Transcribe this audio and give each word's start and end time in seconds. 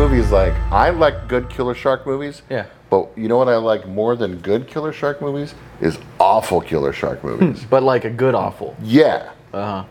movies 0.00 0.30
like 0.30 0.54
I 0.72 0.88
like 0.88 1.28
good 1.28 1.50
killer 1.50 1.74
shark 1.74 2.06
movies. 2.06 2.40
Yeah. 2.48 2.64
But 2.88 3.10
you 3.18 3.28
know 3.28 3.36
what 3.36 3.48
I 3.48 3.56
like 3.56 3.86
more 3.86 4.16
than 4.16 4.38
good 4.38 4.66
killer 4.66 4.94
shark 4.94 5.20
movies 5.20 5.54
is 5.82 5.98
awful 6.18 6.62
killer 6.62 6.94
shark 6.94 7.22
movies. 7.22 7.66
But 7.68 7.82
like 7.82 8.06
a 8.06 8.10
good 8.10 8.34
awful. 8.34 8.74
yeah. 8.82 9.32
Uh 9.52 9.82
huh. 9.82 9.84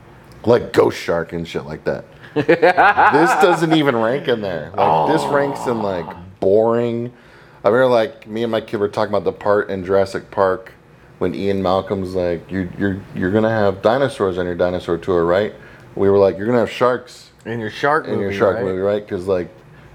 Like 0.46 0.74
Ghost 0.74 0.98
Shark 0.98 1.34
and 1.34 1.48
shit 1.48 1.66
like 1.66 1.84
that. 1.84 2.06
this 2.34 3.30
doesn't 3.42 3.74
even 3.74 3.96
rank 3.96 4.28
in 4.28 4.42
there. 4.42 4.72
Like 4.76 5.12
this 5.12 5.24
ranks 5.26 5.68
in 5.68 5.84
like 5.84 6.08
boring. 6.40 7.14
I 7.64 7.68
remember 7.68 7.94
like 7.94 8.26
me 8.26 8.42
and 8.42 8.52
my 8.52 8.62
kid 8.62 8.78
were 8.78 8.88
talking 8.90 9.14
about 9.14 9.26
the 9.26 9.34
part 9.34 9.70
in 9.70 9.86
Jurassic 9.86 10.32
Park 10.32 10.74
when 11.20 11.36
Ian 11.36 11.62
Malcolm's 11.62 12.16
like, 12.16 12.50
"You 12.50 12.68
you're 12.80 13.00
you're 13.14 13.32
gonna 13.32 13.50
have 13.52 13.84
dinosaurs 13.84 14.40
on 14.40 14.46
your 14.46 14.56
dinosaur 14.56 14.98
tour, 14.98 15.24
right?" 15.26 15.54
We 15.96 16.10
were 16.10 16.18
like, 16.18 16.38
"You're 16.38 16.48
gonna 16.48 16.60
have 16.60 16.72
sharks 16.72 17.30
In 17.46 17.60
your 17.60 17.70
shark 17.70 18.06
in 18.06 18.12
movie. 18.14 18.24
your 18.24 18.34
shark 18.34 18.56
right? 18.56 18.66
movie, 18.66 18.80
right?" 18.80 19.06
Because 19.06 19.28
like 19.28 19.50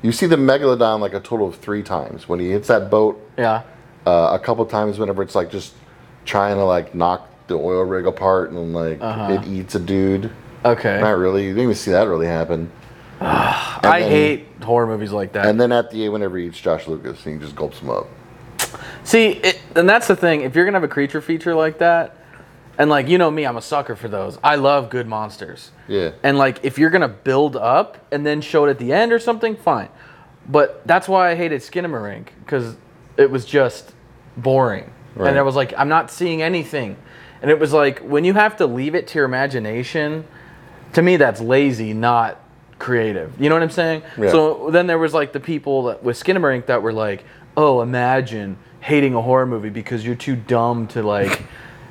you 0.04 0.12
see 0.12 0.26
the 0.26 0.36
megalodon 0.36 1.00
like 1.00 1.14
a 1.14 1.20
total 1.20 1.48
of 1.48 1.56
three 1.56 1.82
times 1.82 2.28
when 2.28 2.38
he 2.38 2.50
hits 2.50 2.68
that 2.68 2.90
boat. 2.90 3.18
Yeah. 3.38 3.62
Uh, 4.06 4.38
a 4.38 4.38
couple 4.38 4.64
times 4.66 4.98
whenever 4.98 5.22
it's 5.22 5.34
like 5.34 5.50
just 5.50 5.72
trying 6.26 6.56
to 6.56 6.64
like 6.64 6.94
knock 6.94 7.26
the 7.46 7.54
oil 7.54 7.82
rig 7.84 8.06
apart 8.06 8.50
and 8.50 8.74
like 8.74 9.00
Uh-huh. 9.00 9.32
it 9.32 9.46
eats 9.48 9.74
a 9.74 9.80
dude. 9.80 10.30
Okay. 10.62 11.00
Not 11.00 11.16
really. 11.16 11.44
You 11.44 11.48
didn't 11.50 11.62
even 11.64 11.74
see 11.74 11.90
that 11.92 12.06
really 12.06 12.26
happen. 12.26 12.70
I 13.20 14.00
then- 14.00 14.10
hate 14.10 14.46
horror 14.62 14.86
movies 14.86 15.10
like 15.12 15.32
that. 15.32 15.46
And 15.46 15.58
then 15.58 15.72
at 15.72 15.90
the 15.90 16.04
end, 16.04 16.12
whenever 16.12 16.36
he 16.36 16.46
eats 16.48 16.60
Josh 16.60 16.86
Lucas, 16.86 17.24
he 17.24 17.36
just 17.36 17.56
gulps 17.56 17.78
him 17.78 17.88
up. 17.88 18.06
See, 19.04 19.28
it, 19.28 19.58
and 19.74 19.88
that's 19.88 20.06
the 20.06 20.16
thing. 20.16 20.42
If 20.42 20.54
you're 20.54 20.64
gonna 20.66 20.76
have 20.76 20.84
a 20.84 20.88
creature 20.88 21.20
feature 21.22 21.54
like 21.54 21.78
that, 21.78 22.16
and 22.78 22.90
like 22.90 23.08
you 23.08 23.18
know 23.18 23.30
me, 23.30 23.46
I'm 23.46 23.56
a 23.56 23.62
sucker 23.62 23.94
for 23.96 24.08
those. 24.08 24.38
I 24.42 24.56
love 24.56 24.90
good 24.90 25.06
monsters. 25.06 25.70
Yeah. 25.88 26.12
And 26.22 26.38
like 26.38 26.64
if 26.64 26.78
you're 26.78 26.90
gonna 26.90 27.08
build 27.08 27.56
up 27.56 27.98
and 28.12 28.24
then 28.26 28.40
show 28.40 28.64
it 28.66 28.70
at 28.70 28.78
the 28.78 28.92
end 28.92 29.12
or 29.12 29.18
something, 29.18 29.56
fine. 29.56 29.88
But 30.48 30.86
that's 30.86 31.08
why 31.08 31.30
I 31.30 31.34
hated 31.34 31.60
Skinamarink 31.62 32.26
because 32.44 32.76
it 33.16 33.30
was 33.30 33.44
just 33.44 33.92
boring, 34.36 34.90
Right. 35.14 35.28
and 35.30 35.38
I 35.38 35.42
was 35.42 35.54
like, 35.56 35.72
I'm 35.76 35.88
not 35.88 36.10
seeing 36.10 36.42
anything, 36.42 36.96
and 37.40 37.50
it 37.50 37.58
was 37.58 37.72
like 37.72 38.00
when 38.00 38.24
you 38.24 38.34
have 38.34 38.56
to 38.58 38.66
leave 38.66 38.94
it 38.94 39.06
to 39.08 39.18
your 39.18 39.24
imagination. 39.24 40.26
To 40.94 41.02
me, 41.02 41.16
that's 41.16 41.40
lazy, 41.40 41.92
not 41.92 42.38
creative. 42.78 43.40
You 43.40 43.48
know 43.48 43.56
what 43.56 43.62
I'm 43.64 43.70
saying? 43.70 44.02
Yeah. 44.16 44.30
So 44.30 44.70
then 44.70 44.86
there 44.86 44.98
was 44.98 45.12
like 45.12 45.32
the 45.32 45.40
people 45.40 45.84
that, 45.84 46.04
with 46.04 46.22
Skinamarink 46.22 46.66
that 46.66 46.82
were 46.82 46.92
like, 46.92 47.24
"Oh, 47.56 47.80
imagine 47.82 48.56
hating 48.80 49.14
a 49.14 49.20
horror 49.22 49.46
movie 49.46 49.70
because 49.70 50.04
you're 50.06 50.14
too 50.14 50.36
dumb 50.36 50.86
to 50.88 51.02
like." 51.02 51.42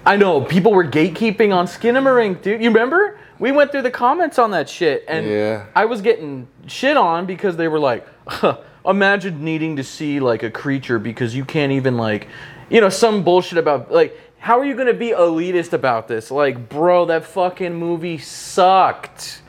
I 0.05 0.17
know 0.17 0.41
people 0.41 0.73
were 0.73 0.83
gatekeeping 0.85 1.55
on 1.55 1.65
Skinamarink, 1.65 2.41
dude. 2.41 2.61
You 2.61 2.69
remember? 2.69 3.17
We 3.39 3.51
went 3.51 3.71
through 3.71 3.83
the 3.83 3.91
comments 3.91 4.37
on 4.37 4.51
that 4.51 4.69
shit, 4.69 5.05
and 5.07 5.25
Yeah. 5.25 5.65
I 5.75 5.85
was 5.85 6.01
getting 6.01 6.47
shit 6.67 6.97
on 6.97 7.25
because 7.25 7.55
they 7.57 7.67
were 7.67 7.79
like, 7.79 8.05
huh, 8.27 8.57
"Imagine 8.85 9.43
needing 9.43 9.77
to 9.77 9.83
see 9.83 10.19
like 10.19 10.43
a 10.43 10.51
creature 10.51 10.99
because 10.99 11.35
you 11.35 11.45
can't 11.45 11.71
even 11.71 11.97
like, 11.97 12.27
you 12.69 12.81
know, 12.81 12.89
some 12.89 13.23
bullshit 13.23 13.57
about 13.57 13.91
like." 13.91 14.17
How 14.39 14.59
are 14.59 14.65
you 14.65 14.75
gonna 14.75 14.93
be 14.93 15.11
elitist 15.11 15.71
about 15.71 16.09
this? 16.09 16.29
Like, 16.29 16.67
bro, 16.67 17.05
that 17.05 17.23
fucking 17.23 17.73
movie 17.73 18.17
sucked. 18.17 19.41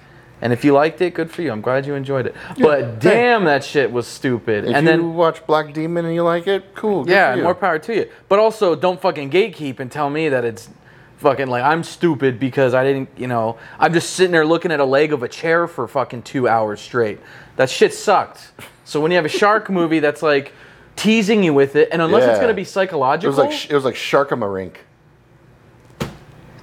And 0.45 0.53
if 0.53 0.62
you 0.62 0.75
liked 0.75 1.00
it, 1.00 1.14
good 1.14 1.31
for 1.31 1.41
you. 1.41 1.50
I'm 1.50 1.62
glad 1.62 1.87
you 1.87 1.95
enjoyed 1.95 2.27
it. 2.27 2.34
But 2.61 3.00
damn, 3.00 3.45
that 3.45 3.64
shit 3.64 3.91
was 3.91 4.06
stupid. 4.06 4.67
If 4.67 4.75
and 4.77 4.84
you 4.84 4.92
then 4.92 5.14
watch 5.14 5.45
Black 5.47 5.73
Demon 5.73 6.05
and 6.05 6.14
you 6.14 6.23
like 6.23 6.47
it, 6.47 6.75
cool. 6.75 7.03
good 7.03 7.12
yeah, 7.12 7.33
for 7.33 7.39
you. 7.39 7.45
more 7.45 7.55
power 7.55 7.78
to 7.78 7.95
you. 7.95 8.11
But 8.28 8.39
also, 8.39 8.77
don't 8.77 9.00
fucking 9.00 9.31
gatekeep 9.31 9.81
and 9.81 9.91
tell 9.91 10.11
me 10.11 10.28
that 10.28 10.45
it's 10.45 10.69
fucking 11.17 11.47
like 11.47 11.65
I'm 11.65 11.83
stupid 11.83 12.39
because 12.39 12.75
I 12.75 12.84
didn't, 12.84 13.09
you 13.17 13.27
know, 13.27 13.56
I'm 13.78 13.95
just 13.95 14.11
sitting 14.11 14.33
there 14.33 14.45
looking 14.45 14.70
at 14.70 14.81
a 14.81 14.84
leg 14.84 15.15
of 15.15 15.22
a 15.22 15.28
chair 15.28 15.67
for 15.67 15.89
fucking 15.89 16.25
two 16.25 16.47
hours 16.47 16.78
straight. 16.78 17.20
That 17.56 17.70
shit 17.70 17.95
sucked. 17.95 18.53
So 18.84 19.00
when 19.00 19.11
you 19.12 19.17
have 19.17 19.25
a 19.25 19.31
shark 19.31 19.71
movie 19.81 20.00
that's 20.00 20.22
like 20.22 20.53
teasing 20.94 21.43
you 21.43 21.54
with 21.54 21.75
it, 21.75 21.88
and 21.91 22.03
unless 22.03 22.25
it's 22.28 22.38
gonna 22.38 22.53
be 22.53 22.65
psychological, 22.65 23.33
It 23.33 23.47
was 23.47 23.62
like 23.62 23.71
it 23.71 23.75
was 23.75 23.84
like 23.87 23.94
Sharkamarink. 23.94 24.75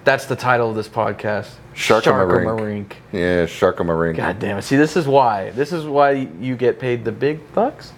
that's 0.04 0.26
the 0.26 0.36
title 0.36 0.70
of 0.70 0.76
this 0.76 0.88
podcast. 0.88 1.50
Sharkamarink. 1.74 2.94
Yeah, 3.12 3.46
Sharkamarink. 3.46 4.18
God 4.18 4.40
damn 4.40 4.58
it! 4.58 4.64
See, 4.64 4.76
this 4.76 4.98
is 4.98 5.08
why. 5.08 5.52
This 5.52 5.72
is 5.72 5.86
why 5.86 6.12
you 6.12 6.56
get 6.56 6.80
paid 6.80 7.06
the 7.06 7.12
big 7.12 7.54
bucks. 7.54 7.94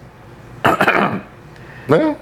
Yeah. 0.64 2.16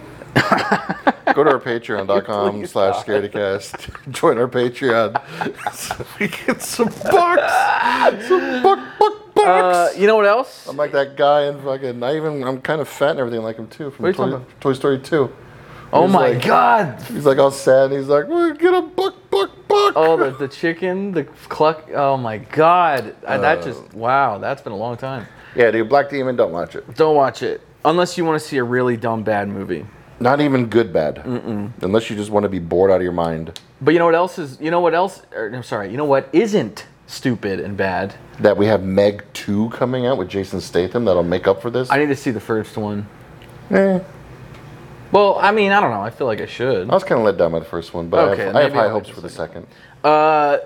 Go 1.34 1.44
to 1.44 1.50
our 1.50 1.60
patreon.com 1.60 2.66
slash 2.66 3.04
scaredycast. 3.04 4.10
Join 4.10 4.38
our 4.38 4.48
Patreon. 4.48 5.74
so 5.74 6.06
we 6.20 6.28
get 6.28 6.62
some 6.62 6.88
bucks. 6.88 8.26
some 8.26 8.62
buck, 8.62 8.78
buck, 8.98 9.34
bucks. 9.34 9.46
Uh, 9.46 9.92
you 9.96 10.06
know 10.06 10.16
what 10.16 10.26
else? 10.26 10.66
I'm 10.66 10.76
like 10.76 10.92
that 10.92 11.16
guy 11.16 11.46
in 11.46 11.62
fucking. 11.62 12.02
I 12.02 12.16
even. 12.16 12.42
I'm 12.44 12.60
kind 12.60 12.80
of 12.80 12.88
fat 12.88 13.12
and 13.12 13.20
everything 13.20 13.42
like 13.42 13.56
him 13.56 13.68
too 13.68 13.90
from 13.90 14.04
What 14.04 14.18
are 14.18 14.28
you 14.28 14.36
Toy, 14.36 14.44
Toy 14.60 14.72
Story 14.72 14.98
2. 14.98 15.32
Oh 15.92 16.06
my 16.08 16.30
like- 16.30 16.44
god! 16.44 17.00
He's 17.02 17.26
like 17.26 17.38
all 17.38 17.50
sad 17.50 17.90
and 17.90 17.94
he's 18.00 18.08
like, 18.08 18.28
"We'll 18.28 18.54
get 18.54 18.72
a 18.74 18.82
buck, 18.82 19.14
buck, 19.30 19.50
buck." 19.68 19.92
Oh, 19.96 20.16
the, 20.16 20.30
the 20.36 20.48
chicken, 20.48 21.12
the 21.12 21.24
cluck. 21.24 21.88
Oh 21.94 22.16
my 22.16 22.38
god! 22.38 23.14
I, 23.26 23.38
that 23.38 23.58
Uh. 23.58 23.62
just 23.62 23.94
wow. 23.94 24.38
That's 24.38 24.62
been 24.62 24.72
a 24.72 24.76
long 24.76 24.96
time. 24.96 25.26
Yeah, 25.54 25.70
dude, 25.70 25.88
Black 25.88 26.08
Demon, 26.08 26.34
don't 26.36 26.52
watch 26.52 26.74
it. 26.76 26.94
Don't 26.94 27.14
watch 27.16 27.42
it 27.42 27.60
unless 27.84 28.16
you 28.16 28.24
want 28.24 28.40
to 28.40 28.46
see 28.48 28.56
a 28.58 28.64
really 28.64 28.96
dumb 28.96 29.22
bad 29.22 29.48
movie. 29.48 29.84
Not 30.20 30.40
even 30.40 30.66
good 30.66 30.92
bad. 30.92 31.18
Unless 31.26 32.08
you 32.08 32.16
just 32.16 32.30
want 32.30 32.44
to 32.44 32.48
be 32.48 32.60
bored 32.60 32.90
out 32.92 32.96
of 32.96 33.02
your 33.02 33.12
mind. 33.12 33.58
But 33.80 33.90
you 33.92 33.98
know 33.98 34.06
what 34.06 34.14
else 34.14 34.38
is? 34.38 34.60
You 34.60 34.70
know 34.70 34.78
what 34.80 34.94
else? 34.94 35.20
Or, 35.34 35.48
I'm 35.52 35.64
sorry. 35.64 35.90
You 35.90 35.96
know 35.96 36.04
what 36.04 36.28
isn't 36.32 36.86
stupid 37.08 37.58
and 37.58 37.76
bad? 37.76 38.14
That 38.38 38.56
we 38.56 38.66
have 38.66 38.84
Meg 38.84 39.24
2 39.32 39.70
coming 39.70 40.06
out 40.06 40.18
with 40.18 40.28
Jason 40.28 40.60
Statham 40.60 41.04
that'll 41.06 41.24
make 41.24 41.48
up 41.48 41.60
for 41.60 41.70
this. 41.70 41.90
I 41.90 41.98
need 41.98 42.06
to 42.06 42.14
see 42.16 42.30
the 42.30 42.38
first 42.40 42.76
one. 42.76 43.08
Eh, 43.70 43.98
Well, 45.12 45.38
I 45.38 45.52
mean, 45.52 45.72
I 45.72 45.80
don't 45.80 45.90
know. 45.90 46.00
I 46.00 46.10
feel 46.10 46.26
like 46.26 46.40
I 46.40 46.46
should. 46.46 46.90
I 46.90 46.94
was 46.94 47.04
kind 47.04 47.20
of 47.20 47.24
let 47.24 47.36
down 47.36 47.52
by 47.52 47.58
the 47.58 47.64
first 47.66 47.92
one, 47.94 48.08
but 48.08 48.30
Okay, 48.30 48.42
I 48.42 48.46
have, 48.46 48.56
I 48.56 48.62
have 48.62 48.72
maybe 48.72 48.78
high 48.80 48.86
I'll 48.86 48.92
hopes 48.92 49.08
like 49.08 49.14
for 49.14 49.20
the 49.20 49.28
the 49.28 49.34
second. 49.34 49.66
Uh, 50.02 50.58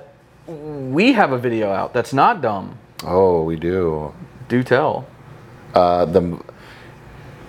we 0.47 1.13
have 1.13 1.33
a 1.33 1.39
video 1.39 1.73
out 1.73 1.93
that's 1.93 2.13
not 2.13 2.41
dumb. 2.41 2.79
Oh, 3.05 3.43
we 3.43 3.57
do. 3.57 4.15
Do 4.49 4.63
tell. 4.63 5.07
Uh, 5.75 6.05
the 6.05 6.41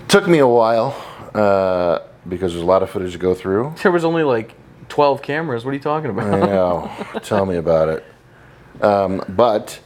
took 0.08 0.28
me 0.28 0.40
a 0.40 0.48
while 0.48 0.96
uh, 1.34 2.00
because 2.28 2.54
there's 2.54 2.64
a 2.64 2.66
lot 2.66 2.82
of 2.84 2.90
footage 2.90 3.12
to 3.14 3.18
go 3.18 3.34
through. 3.34 3.74
There 3.84 3.92
was 3.92 4.04
only 4.04 4.24
like 4.24 4.56
12 4.90 5.22
cameras. 5.22 5.64
What 5.64 5.72
are 5.72 5.76
you 5.76 5.80
talking 5.80 6.10
I 6.10 6.14
about? 6.14 6.40
know. 6.50 7.20
Tell 7.24 7.46
me 7.46 7.58
about 7.58 7.90
it. 7.90 8.84
Um, 8.84 9.24
but 9.30 9.80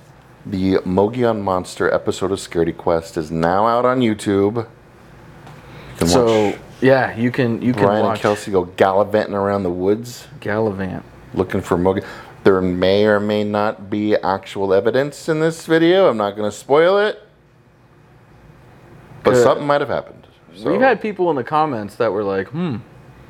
the 0.46 0.78
Mogollon 0.86 1.42
Monster 1.42 1.92
episode 1.94 2.32
of 2.32 2.40
Scaredy 2.40 2.76
Quest 2.76 3.18
is 3.18 3.30
now 3.32 3.68
out 3.68 3.86
on 3.86 4.00
YouTube. 4.00 4.56
You 4.56 5.98
can 5.98 6.08
so 6.08 6.46
watch 6.48 6.60
yeah, 6.82 7.16
you 7.16 7.32
can 7.32 7.62
you 7.62 7.74
can 7.74 7.84
Brian 7.84 8.06
and 8.06 8.20
Kelsey 8.20 8.52
go 8.52 8.66
gallivanting 8.66 9.36
around 9.36 9.64
the 9.64 9.70
woods 9.70 10.28
Gallivant. 10.40 11.04
looking 11.34 11.62
for 11.62 11.78
Mogollon. 11.78 12.06
There 12.44 12.60
may 12.62 13.06
or 13.06 13.20
may 13.20 13.44
not 13.44 13.90
be 13.90 14.16
actual 14.16 14.74
evidence 14.74 15.30
in 15.30 15.40
this 15.40 15.68
video. 15.68 16.10
I'm 16.10 16.18
not 16.18 16.36
going 16.36 16.50
to 16.50 16.56
spoil 16.58 16.98
it. 16.98 17.22
But 19.24 19.34
Good. 19.34 19.44
something 19.44 19.68
might 19.68 19.82
have 19.82 19.90
happened. 19.90 20.28
So. 20.56 20.72
We've 20.72 20.82
had 20.82 21.00
people 21.00 21.30
in 21.30 21.36
the 21.36 21.44
comments 21.44 21.96
that 21.96 22.12
were 22.12 22.24
like, 22.24 22.48
"Hmm, 22.48 22.78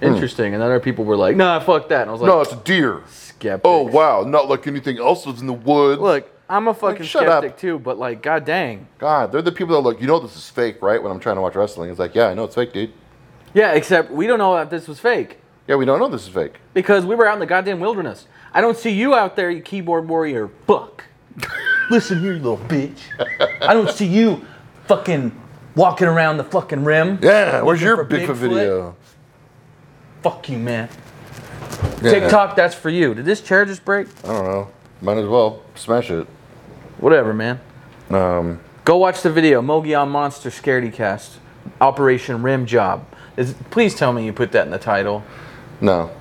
interesting," 0.01 0.53
and 0.53 0.61
then 0.61 0.69
other 0.69 0.79
people 0.79 1.03
were 1.03 1.17
like, 1.17 1.35
"Nah, 1.35 1.59
fuck 1.59 1.90
that." 1.90 2.01
And 2.01 2.09
I 2.09 2.13
was 2.13 2.22
like, 2.22 2.29
No, 2.29 2.40
it's 2.41 2.53
a 2.53 2.56
deer. 2.56 3.01
skeptic." 3.09 3.61
Oh, 3.66 3.84
wow. 3.84 4.23
Not 4.23 4.47
like 4.47 4.66
anything 4.66 4.97
else 4.97 5.25
that's 5.25 5.41
in 5.41 5.47
the 5.47 5.53
woods. 5.53 6.01
Look, 6.01 6.31
I'm 6.50 6.67
a 6.67 6.73
fucking 6.73 7.06
shut 7.06 7.28
up. 7.28 7.44
skeptic 7.44 7.59
too, 7.59 7.79
but 7.79 8.00
like, 8.00 8.22
god 8.23 8.45
dang. 8.45 8.88
God, 8.97 9.31
they're 9.31 9.41
the 9.41 9.51
people 9.51 9.73
that 9.75 9.88
are 9.88 9.91
like, 9.94 10.01
you 10.01 10.07
know 10.07 10.19
this 10.19 10.35
is 10.35 10.50
fake, 10.50 10.81
right? 10.81 11.01
When 11.01 11.11
I'm 11.11 11.19
trying 11.19 11.35
to 11.35 11.41
watch 11.41 11.56
wrestling, 11.56 11.90
it's 11.90 12.00
like, 12.00 12.16
yeah, 12.16 12.28
I 12.28 12.34
know 12.34 12.45
it's 12.45 12.56
fake, 12.56 12.73
dude. 12.73 12.91
Yeah, 13.53 13.72
except 13.73 14.12
we 14.12 14.28
don't 14.28 14.39
know 14.39 14.57
if 14.57 14.69
this 14.69 14.88
was 14.88 15.00
fake 15.00 15.38
Yeah, 15.67 15.75
we 15.75 15.85
don't 15.85 16.00
know 16.00 16.07
this 16.07 16.23
is 16.23 16.29
fake. 16.34 16.56
because 16.73 17.06
we 17.06 17.16
were 17.16 17.28
out 17.28 17.34
in 17.34 17.39
the 17.39 17.45
goddamn 17.45 17.79
wilderness. 17.79 18.28
I 18.53 18.62
don't 18.62 18.78
see 18.78 18.91
you 18.91 19.13
out 19.16 19.35
there, 19.35 19.49
you 19.49 19.61
keyboard 19.61 20.08
warrior. 20.08 20.49
Fuck. 20.67 21.03
Listen 21.90 22.20
here, 22.20 22.34
you 22.34 22.40
little 22.40 22.58
bitch. 22.58 22.99
I 23.61 23.73
don't 23.73 23.90
see 23.90 24.05
you 24.08 24.46
fucking 24.87 25.31
walking 25.76 26.08
around 26.08 26.37
the 26.37 26.43
fucking 26.43 26.84
rim. 26.84 27.20
Yeah, 27.22 27.61
where's 27.61 27.81
Looking 27.81 27.87
your 27.87 27.97
for 27.97 28.05
Bigfoot, 28.05 28.35
Bigfoot? 28.35 28.49
video? 28.49 28.96
Fuck 30.23 30.49
you, 30.49 30.58
man. 30.58 30.90
Yeah, 32.02 32.11
TikTok, 32.11 32.55
that's 32.55 32.76
for 32.76 32.90
you. 32.90 33.14
Did 33.14 33.26
this 33.26 33.41
chair 33.41 33.66
just 33.66 33.84
break? 33.85 34.08
I 34.23 34.28
don't 34.28 34.46
know. 34.46 34.70
Might 35.02 35.17
as 35.17 35.28
well 35.28 35.64
smash 35.76 36.11
it. 36.11 36.28
Whatever, 36.99 37.34
man. 37.34 37.59
Um, 38.09 38.59
Go 38.85 38.97
watch 38.97 39.22
the 39.22 39.31
video, 39.31 39.61
Mogollon 39.61 40.09
Monster 40.09 40.49
Scaredy 40.49 40.91
Cast, 40.93 41.40
Operation 41.81 42.41
Rim 42.43 42.66
Job. 42.66 43.05
Is, 43.35 43.53
please 43.72 43.95
tell 43.95 44.13
me 44.13 44.23
you 44.25 44.31
put 44.33 44.51
that 44.53 44.66
in 44.66 44.72
the 44.72 44.78
title. 44.79 45.23
no. 45.81 46.11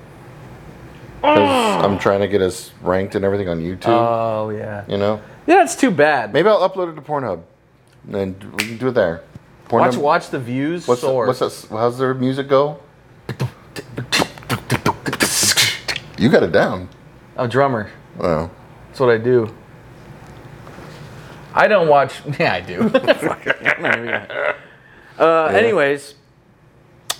Ah. 1.23 1.35
'Cause 1.35 1.85
I'm 1.85 1.99
trying 1.99 2.21
to 2.21 2.27
get 2.27 2.41
us 2.41 2.71
ranked 2.81 3.13
and 3.13 3.23
everything 3.23 3.47
on 3.47 3.59
YouTube. 3.59 3.89
Oh 3.89 4.49
yeah. 4.49 4.83
you 4.87 4.97
know, 4.97 5.21
Yeah, 5.45 5.61
it's 5.61 5.75
too 5.75 5.91
bad. 5.91 6.33
maybe 6.33 6.49
I'll 6.49 6.67
upload 6.67 6.91
it 6.91 6.95
to 6.95 7.01
Pornhub, 7.01 7.41
and 8.11 8.43
we 8.55 8.63
can 8.65 8.77
do 8.77 8.87
it 8.87 8.93
there. 8.95 9.21
Pornhub. 9.69 9.81
Watch 9.81 9.97
watch 9.97 10.29
the 10.31 10.39
views 10.39 10.87
What's, 10.87 11.01
the, 11.01 11.07
soar. 11.07 11.27
what's 11.27 11.37
that? 11.39 11.67
How's 11.69 11.99
their 11.99 12.15
music 12.15 12.47
go? 12.49 12.79
You 16.17 16.29
got 16.29 16.41
it 16.43 16.51
down. 16.51 16.89
I'm 17.37 17.45
a 17.45 17.47
drummer. 17.47 17.89
Oh. 18.19 18.49
That's 18.87 18.99
what 18.99 19.09
I 19.09 19.17
do. 19.17 19.53
I 21.53 21.67
don't 21.67 21.87
watch. 21.87 22.13
Yeah, 22.39 22.53
I 22.53 22.61
do. 22.61 22.89
Fuck 25.21 25.27
it. 25.27 25.31
I'm 25.47 25.53
not 25.53 25.53
even 25.53 25.53
gonna- 25.53 25.55
uh, 25.55 25.57
Anyways, 25.57 26.15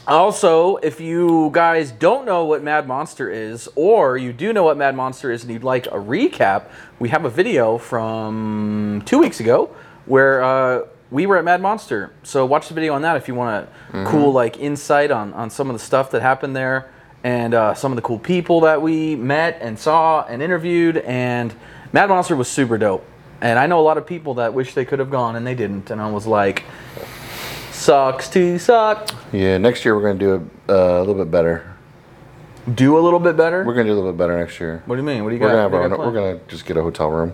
also, 0.07 0.77
if 0.77 0.99
you 0.99 1.49
guys 1.53 1.91
don't 1.91 2.25
know 2.25 2.45
what 2.45 2.63
Mad 2.63 2.87
Monster 2.87 3.29
is, 3.29 3.69
or 3.75 4.17
you 4.17 4.33
do 4.33 4.51
know 4.51 4.63
what 4.63 4.75
Mad 4.77 4.95
Monster 4.95 5.31
is 5.31 5.43
and 5.43 5.53
you'd 5.53 5.63
like 5.63 5.85
a 5.87 5.91
recap, 5.91 6.63
we 6.99 7.09
have 7.09 7.23
a 7.25 7.29
video 7.29 7.77
from 7.77 9.03
two 9.05 9.19
weeks 9.19 9.39
ago 9.39 9.69
where 10.07 10.43
uh, 10.43 10.81
we 11.11 11.27
were 11.27 11.37
at 11.37 11.43
Mad 11.45 11.61
Monster. 11.61 12.11
So 12.23 12.45
watch 12.45 12.67
the 12.67 12.73
video 12.73 12.93
on 12.95 13.03
that 13.03 13.15
if 13.15 13.27
you 13.27 13.35
want 13.35 13.69
a 13.93 14.03
cool 14.05 14.31
like 14.33 14.59
insight 14.59 15.11
on, 15.11 15.33
on 15.33 15.49
some 15.51 15.69
of 15.69 15.75
the 15.75 15.79
stuff 15.83 16.09
that 16.11 16.21
happened 16.23 16.55
there 16.55 16.89
and 17.23 17.53
uh, 17.53 17.73
some 17.75 17.91
of 17.91 17.95
the 17.95 18.01
cool 18.01 18.17
people 18.17 18.61
that 18.61 18.81
we 18.81 19.15
met 19.15 19.59
and 19.61 19.77
saw 19.77 20.25
and 20.27 20.41
interviewed. 20.41 20.97
And 20.97 21.53
Mad 21.93 22.09
Monster 22.09 22.35
was 22.35 22.47
super 22.47 22.79
dope. 22.79 23.05
And 23.41 23.59
I 23.59 23.67
know 23.67 23.79
a 23.79 23.83
lot 23.83 23.97
of 23.97 24.05
people 24.07 24.35
that 24.35 24.53
wish 24.53 24.73
they 24.73 24.85
could 24.85 24.99
have 24.99 25.11
gone 25.11 25.35
and 25.35 25.45
they 25.45 25.55
didn't. 25.55 25.91
And 25.91 26.01
I 26.01 26.09
was 26.09 26.25
like, 26.25 26.63
sucks 27.85 28.29
to 28.29 28.59
suck. 28.59 29.09
Yeah, 29.33 29.57
next 29.57 29.83
year 29.83 29.95
we're 29.95 30.03
gonna 30.03 30.19
do 30.19 30.35
it 30.35 30.41
uh, 30.71 30.99
a 30.99 30.99
little 30.99 31.15
bit 31.15 31.31
better. 31.31 31.67
Do 32.75 32.97
a 32.97 33.01
little 33.01 33.19
bit 33.19 33.35
better. 33.35 33.63
We're 33.65 33.73
gonna 33.73 33.89
do 33.89 33.93
a 33.93 33.95
little 33.99 34.11
bit 34.11 34.17
better 34.19 34.37
next 34.37 34.59
year. 34.59 34.83
what 34.85 34.95
do 34.95 35.01
you 35.01 35.05
mean? 35.07 35.23
What 35.23 35.31
do 35.31 35.35
you 35.35 35.41
We're 35.41 35.47
got? 35.47 35.69
gonna 35.69 35.79
have 35.89 35.89
do 35.97 36.01
our, 36.01 36.07
we're 36.07 36.13
gonna 36.13 36.39
just 36.47 36.65
get 36.65 36.77
a 36.77 36.81
hotel 36.83 37.09
room. 37.09 37.33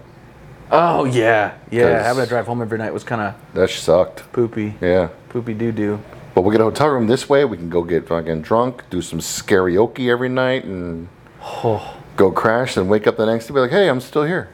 Oh 0.72 1.04
yeah, 1.06 1.54
yeah. 1.70 1.98
'Cause- 1.98 2.06
Having 2.06 2.24
to 2.24 2.30
drive 2.30 2.48
home 2.48 2.62
every 2.62 2.78
night 2.78 2.94
was 2.94 3.04
kind 3.04 3.22
of 3.22 3.34
That 3.54 3.70
sucked. 3.70 4.32
poopy, 4.32 4.76
Yeah. 4.82 5.10
poopy 5.30 5.54
doo 5.54 5.72
doo. 5.72 6.00
But 6.34 6.42
we'll 6.42 6.52
get 6.52 6.62
a 6.62 6.66
hotel 6.66 6.90
room 6.90 7.08
this 7.08 7.28
way. 7.28 7.44
We 7.46 7.58
can 7.58 7.70
go 7.70 7.84
get 7.84 8.08
fucking 8.08 8.42
drunk, 8.42 8.84
do 8.90 9.02
some 9.02 9.20
karaoke 9.20 10.10
every 10.10 10.30
night, 10.30 10.64
and 10.66 11.08
go 11.64 12.32
crash, 12.32 12.78
and 12.78 12.90
wake 12.90 13.06
up 13.08 13.18
the 13.18 13.26
next 13.26 13.48
day 13.48 13.54
be 13.54 13.60
like, 13.60 13.72
hey, 13.72 13.90
I'm 13.90 14.00
still 14.02 14.24
here. 14.24 14.50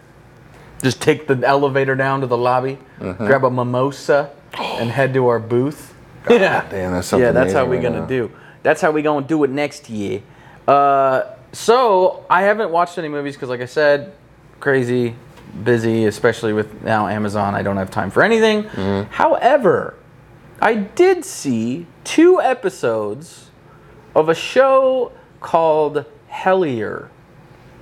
Just 0.81 1.01
take 1.01 1.27
the 1.27 1.39
elevator 1.47 1.95
down 1.95 2.21
to 2.21 2.27
the 2.27 2.37
lobby, 2.37 2.77
Mm-hmm. 2.99 3.25
grab 3.25 3.43
a 3.43 3.49
mimosa, 3.51 4.29
and 4.57 4.89
head 4.89 5.13
to 5.13 5.27
our 5.27 5.39
booth. 5.39 5.93
yeah, 6.29 6.65
Damn, 6.69 6.93
that's 6.93 7.07
something. 7.07 7.25
yeah. 7.25 7.31
That's 7.31 7.53
how 7.53 7.65
amazing 7.65 7.69
we 7.69 7.75
right 7.77 7.83
gonna 7.83 7.99
now. 8.01 8.05
do. 8.07 8.31
That's 8.63 8.81
how 8.81 8.91
we 8.91 9.01
gonna 9.01 9.25
do 9.27 9.43
it 9.43 9.49
next 9.49 9.89
year. 9.89 10.21
Uh, 10.67 11.23
so 11.51 12.25
I 12.29 12.43
haven't 12.43 12.71
watched 12.71 12.97
any 12.97 13.09
movies 13.09 13.35
because, 13.35 13.49
like 13.49 13.61
I 13.61 13.65
said, 13.65 14.13
crazy, 14.59 15.15
busy, 15.63 16.05
especially 16.05 16.53
with 16.53 16.81
now 16.83 17.07
Amazon. 17.07 17.55
I 17.55 17.61
don't 17.61 17.77
have 17.77 17.91
time 17.91 18.09
for 18.09 18.23
anything. 18.23 18.63
Mm-hmm. 18.63 19.11
However, 19.11 19.95
I 20.61 20.75
did 20.75 21.25
see 21.25 21.85
two 22.05 22.39
episodes 22.41 23.49
of 24.15 24.29
a 24.29 24.35
show 24.35 25.11
called 25.41 26.05
Hellier, 26.31 27.09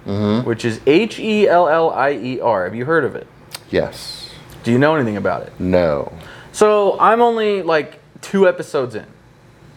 Mm-hmm. 0.06 0.48
which 0.50 0.66
is 0.66 0.82
H 0.88 1.20
E 1.20 1.48
L 1.48 1.70
L 1.70 1.92
I 1.92 2.14
E 2.14 2.40
R. 2.40 2.64
Have 2.64 2.74
you 2.74 2.86
heard 2.86 3.06
of 3.06 3.16
it? 3.16 3.28
Yes. 3.70 4.32
Do 4.64 4.72
you 4.72 4.80
know 4.80 4.96
anything 4.96 5.16
about 5.16 5.44
it? 5.44 5.54
No. 5.60 6.12
So 6.52 7.00
I'm 7.00 7.22
only 7.22 7.62
like 7.62 8.00
two 8.22 8.48
episodes 8.48 8.96
in, 8.96 9.06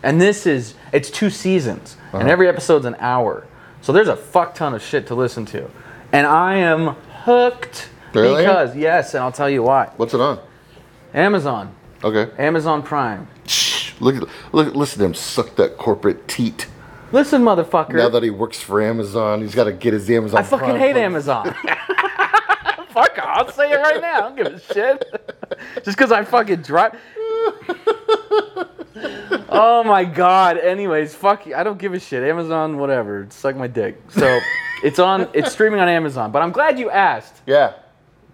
and 0.03 0.21
this 0.21 0.47
is 0.47 0.75
it's 0.93 1.11
two 1.11 1.31
seasons, 1.31 1.97
Uh-huh. 2.09 2.19
and 2.19 2.29
every 2.29 2.49
episode's 2.49 2.85
an 2.87 2.97
hour. 2.99 3.47
So 3.81 3.93
there's 3.93 4.09
a 4.09 4.17
fuck 4.17 4.55
ton 4.55 4.75
of 4.75 4.83
shit 4.83 5.07
to 5.09 5.15
listen 5.15 5.45
to, 5.47 5.69
and 6.13 6.27
I 6.27 6.57
am 6.57 6.97
hooked 7.25 7.89
Really? 8.13 8.43
because 8.43 8.75
yes, 8.77 9.15
and 9.15 9.23
I'll 9.23 9.33
tell 9.33 9.51
you 9.51 9.63
why. 9.63 9.91
What's 9.97 10.15
it 10.15 10.21
on? 10.21 10.39
Amazon, 11.13 11.73
Okay. 12.03 12.31
Amazon 12.43 12.83
Prime. 12.83 13.29
Shh. 13.47 13.93
Look, 14.01 14.17
at- 14.17 14.29
look, 14.53 14.75
listen 14.75 14.99
to 15.01 15.05
him 15.07 15.15
suck 15.15 15.55
that 15.57 15.79
corporate 15.79 16.27
teat. 16.27 16.67
Listen, 17.13 17.43
motherfucker. 17.45 17.93
Now 17.95 18.09
that 18.09 18.25
he 18.25 18.31
works 18.31 18.61
for 18.61 18.83
Amazon, 18.83 19.41
he's 19.43 19.55
got 19.55 19.65
to 19.65 19.73
get 19.73 19.93
his 19.93 20.11
Amazon. 20.11 20.41
I 20.41 20.43
fucking 20.43 20.67
Prime 20.71 20.79
hate 20.81 20.93
plug- 20.95 21.05
Amazon. 21.05 21.55
Fuck, 22.89 23.19
I'll 23.21 23.51
say 23.53 23.73
it 23.73 23.77
right 23.77 24.01
now. 24.01 24.17
I 24.17 24.21
don't 24.21 24.37
give 24.37 24.47
a 24.47 24.61
shit. 24.61 25.34
Just 25.83 25.97
because 25.97 26.13
I 26.13 26.25
fucking 26.25 26.63
drive. 26.63 26.95
oh 29.49 29.83
my 29.85 30.05
god. 30.05 30.59
Anyways, 30.59 31.15
fuck 31.15 31.47
you. 31.47 31.55
I 31.55 31.63
don't 31.65 31.79
give 31.79 31.95
a 31.95 32.01
shit. 32.01 32.23
Amazon, 32.23 32.79
whatever. 32.79 33.27
Suck 33.31 33.57
my 33.57 33.67
dick. 33.67 34.01
So 34.11 34.41
it's 34.85 34.99
on. 34.99 35.29
It's 35.33 35.53
streaming 35.53 35.81
on 35.81 35.89
Amazon. 35.89 36.31
But 36.33 36.43
I'm 36.43 36.53
glad 36.53 36.79
you 36.79 36.91
asked. 36.91 37.43
Yeah. 37.47 37.75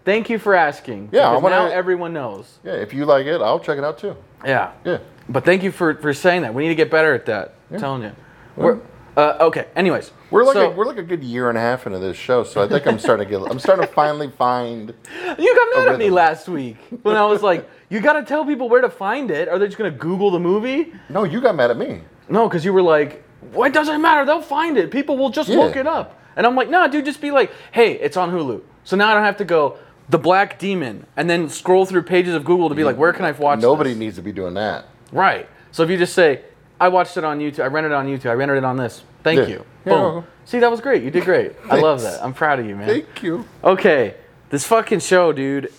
Thank 0.04 0.30
you 0.30 0.38
for 0.38 0.54
asking. 0.54 1.10
Yeah, 1.12 1.30
because 1.30 1.42
wanna- 1.42 1.56
now 1.56 1.66
everyone 1.66 2.12
knows. 2.12 2.58
Yeah. 2.64 2.72
If 2.72 2.94
you 2.94 3.04
like 3.04 3.26
it, 3.26 3.40
I'll 3.40 3.60
check 3.60 3.78
it 3.78 3.84
out 3.84 3.98
too. 3.98 4.16
Yeah. 4.44 4.72
Yeah. 4.84 4.98
But 5.28 5.44
thank 5.44 5.62
you 5.62 5.70
for 5.72 5.94
for 5.94 6.12
saying 6.12 6.42
that. 6.42 6.54
We 6.54 6.62
need 6.62 6.70
to 6.70 6.74
get 6.74 6.90
better 6.90 7.14
at 7.14 7.26
that. 7.26 7.54
I'm 7.70 7.78
telling 7.78 8.02
you. 8.02 8.12
We're, 8.56 8.78
uh, 9.16 9.36
okay. 9.40 9.66
Anyways, 9.76 10.12
We're 10.30 10.44
like 10.44 10.54
so, 10.54 10.70
a, 10.70 10.74
we're 10.74 10.84
like 10.84 10.98
a 10.98 11.02
good 11.02 11.22
year 11.22 11.48
and 11.48 11.58
a 11.58 11.60
half 11.60 11.86
into 11.86 11.98
this 11.98 12.16
show, 12.16 12.44
so 12.44 12.62
I 12.62 12.68
think 12.68 12.86
I'm 12.86 12.98
starting 12.98 13.26
to 13.26 13.30
get. 13.38 13.50
I'm 13.50 13.58
starting 13.58 13.86
to 13.86 13.92
finally 13.92 14.30
find. 14.30 14.94
You 15.38 15.54
got 15.54 15.78
mad 15.84 15.88
at 15.94 15.98
me 15.98 16.10
last 16.10 16.48
week 16.48 16.76
when 17.02 17.16
I 17.16 17.24
was 17.26 17.42
like, 17.42 17.68
"You 17.88 18.00
got 18.00 18.14
to 18.14 18.22
tell 18.22 18.44
people 18.44 18.68
where 18.68 18.80
to 18.80 18.90
find 18.90 19.30
it. 19.30 19.48
Are 19.48 19.58
they 19.58 19.66
just 19.66 19.78
gonna 19.78 19.90
Google 19.90 20.30
the 20.30 20.38
movie?" 20.40 20.92
No, 21.08 21.24
you 21.24 21.40
got 21.40 21.54
mad 21.56 21.70
at 21.70 21.76
me. 21.76 22.02
No, 22.28 22.48
because 22.48 22.64
you 22.64 22.72
were 22.72 22.82
like, 22.82 23.24
"Well, 23.52 23.64
it 23.68 23.72
doesn't 23.72 24.00
matter. 24.00 24.24
They'll 24.24 24.42
find 24.42 24.76
it. 24.78 24.90
People 24.90 25.16
will 25.18 25.30
just 25.30 25.48
Yeah. 25.48 25.58
look 25.58 25.76
it 25.76 25.86
up." 25.86 26.18
And 26.36 26.46
I'm 26.46 26.54
like, 26.54 26.70
"No, 26.70 26.86
dude, 26.88 27.04
just 27.04 27.20
be 27.20 27.30
like, 27.32 27.50
hey, 27.72 27.92
it's 27.94 28.16
on 28.16 28.30
Hulu." 28.30 28.60
So 28.84 28.96
now 28.96 29.10
I 29.10 29.14
don't 29.14 29.24
have 29.24 29.36
to 29.38 29.44
go 29.44 29.76
the 30.08 30.18
Black 30.18 30.58
Demon 30.58 31.06
and 31.16 31.28
then 31.28 31.48
scroll 31.48 31.84
through 31.86 32.02
pages 32.02 32.34
of 32.34 32.44
Google 32.44 32.68
to 32.68 32.74
be 32.74 32.84
like, 32.84 32.96
"Where 32.96 33.12
can 33.12 33.24
I 33.24 33.32
watch?" 33.32 33.60
Nobody 33.60 33.90
this? 33.90 33.98
needs 33.98 34.16
to 34.16 34.22
be 34.22 34.32
doing 34.32 34.54
that. 34.54 34.86
Right. 35.12 35.48
So 35.72 35.82
if 35.82 35.90
you 35.90 35.96
just 35.96 36.14
say, 36.14 36.42
"I 36.80 36.88
watched 36.88 37.16
it 37.16 37.24
on 37.24 37.38
YouTube. 37.38 37.60
I 37.62 37.66
rented 37.66 37.92
it 37.92 37.94
on 37.94 38.06
YouTube. 38.06 38.30
I 38.30 38.34
rented 38.34 38.56
it 38.58 38.64
on 38.64 38.76
this." 38.76 39.02
Thank 39.22 39.40
Yeah. 39.40 39.46
you. 39.46 39.64
Yeah. 39.84 39.92
Boom. 39.92 40.24
See, 40.46 40.58
that 40.60 40.70
was 40.70 40.80
great. 40.80 41.02
You 41.02 41.10
did 41.10 41.24
great. 41.24 41.52
I 41.70 41.76
love 41.78 42.00
Thanks. 42.00 42.16
that. 42.16 42.24
I'm 42.24 42.32
proud 42.32 42.58
of 42.58 42.66
you, 42.66 42.74
man. 42.74 42.88
Thank 42.88 43.22
you. 43.22 43.44
Okay, 43.62 44.14
this 44.48 44.66
fucking 44.66 45.00
show, 45.00 45.32
dude, 45.32 45.70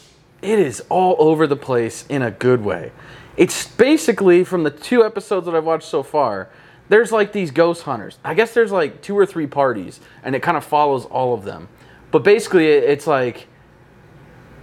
it 0.41 0.59
is 0.59 0.83
all 0.89 1.15
over 1.19 1.47
the 1.47 1.55
place 1.55 2.05
in 2.07 2.21
a 2.21 2.31
good 2.31 2.63
way. 2.63 2.91
It's 3.37 3.67
basically 3.67 4.43
from 4.43 4.63
the 4.63 4.69
two 4.71 5.03
episodes 5.03 5.45
that 5.47 5.55
I've 5.55 5.65
watched 5.65 5.87
so 5.89 6.03
far, 6.03 6.49
there's 6.89 7.11
like 7.11 7.31
these 7.31 7.49
ghost 7.51 7.83
hunters. 7.83 8.17
I 8.23 8.33
guess 8.33 8.53
there's 8.53 8.71
like 8.71 9.01
two 9.01 9.17
or 9.17 9.25
three 9.25 9.47
parties, 9.47 9.99
and 10.23 10.35
it 10.35 10.41
kind 10.41 10.57
of 10.57 10.63
follows 10.63 11.05
all 11.05 11.33
of 11.33 11.43
them. 11.43 11.67
But 12.11 12.23
basically, 12.23 12.67
it- 12.67 12.83
it's 12.83 13.07
like, 13.07 13.47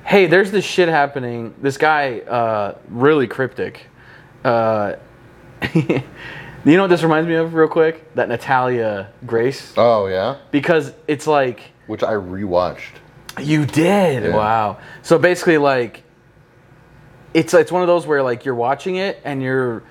hey, 0.05 0.27
there's 0.27 0.51
this 0.51 0.65
shit 0.65 0.89
happening. 0.89 1.55
This 1.61 1.77
guy, 1.77 2.21
uh, 2.21 2.75
really 2.89 3.27
cryptic. 3.27 3.87
Uh, 4.45 4.95
you 5.75 6.03
know 6.65 6.83
what 6.83 6.89
this 6.91 7.03
reminds 7.03 7.29
me 7.29 7.35
of, 7.35 7.55
real 7.55 7.69
quick? 7.69 8.15
That 8.15 8.29
Natalia 8.29 9.11
Grace. 9.27 9.73
Oh 9.77 10.07
yeah, 10.07 10.37
Because 10.51 10.93
it's 11.07 11.27
like, 11.27 11.61
which 11.87 12.03
I 12.03 12.13
rewatched. 12.13 12.93
you 13.41 13.67
did. 13.67 14.25
Yeah. 14.25 14.37
Wow. 14.37 14.79
So 15.03 15.19
basically, 15.19 15.59
like, 15.59 16.03
it's 17.35 17.53
it's 17.55 17.73
one 17.73 17.83
of 17.83 17.89
those 17.89 18.07
where 18.07 18.23
like 18.23 18.45
you're 18.45 18.55
watching 18.55 18.97
it 18.97 19.21
and 19.25 19.43
you're 19.43 19.83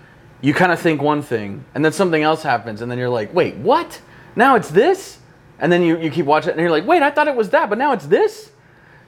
you 0.42 0.54
kind 0.54 0.72
of 0.72 0.80
think 0.80 1.02
one 1.02 1.22
thing 1.22 1.66
and 1.74 1.84
then 1.84 1.92
something 1.92 2.22
else 2.22 2.44
happens 2.44 2.82
and 2.82 2.92
then 2.92 2.98
you're 3.00 3.10
like, 3.10 3.34
wait, 3.34 3.56
what? 3.56 4.00
Now 4.36 4.56
it's 4.56 4.70
this? 4.70 5.18
And 5.60 5.72
then 5.72 5.82
you, 5.82 5.98
you 5.98 6.12
keep 6.12 6.28
watching 6.28 6.50
it 6.50 6.52
and 6.54 6.62
you're 6.62 6.70
like, 6.70 6.86
wait, 6.86 7.02
I 7.02 7.10
thought 7.10 7.28
it 7.28 7.36
was 7.36 7.50
that, 7.50 7.70
but 7.70 7.80
now 7.80 7.94
it's 7.94 8.06
this? 8.06 8.52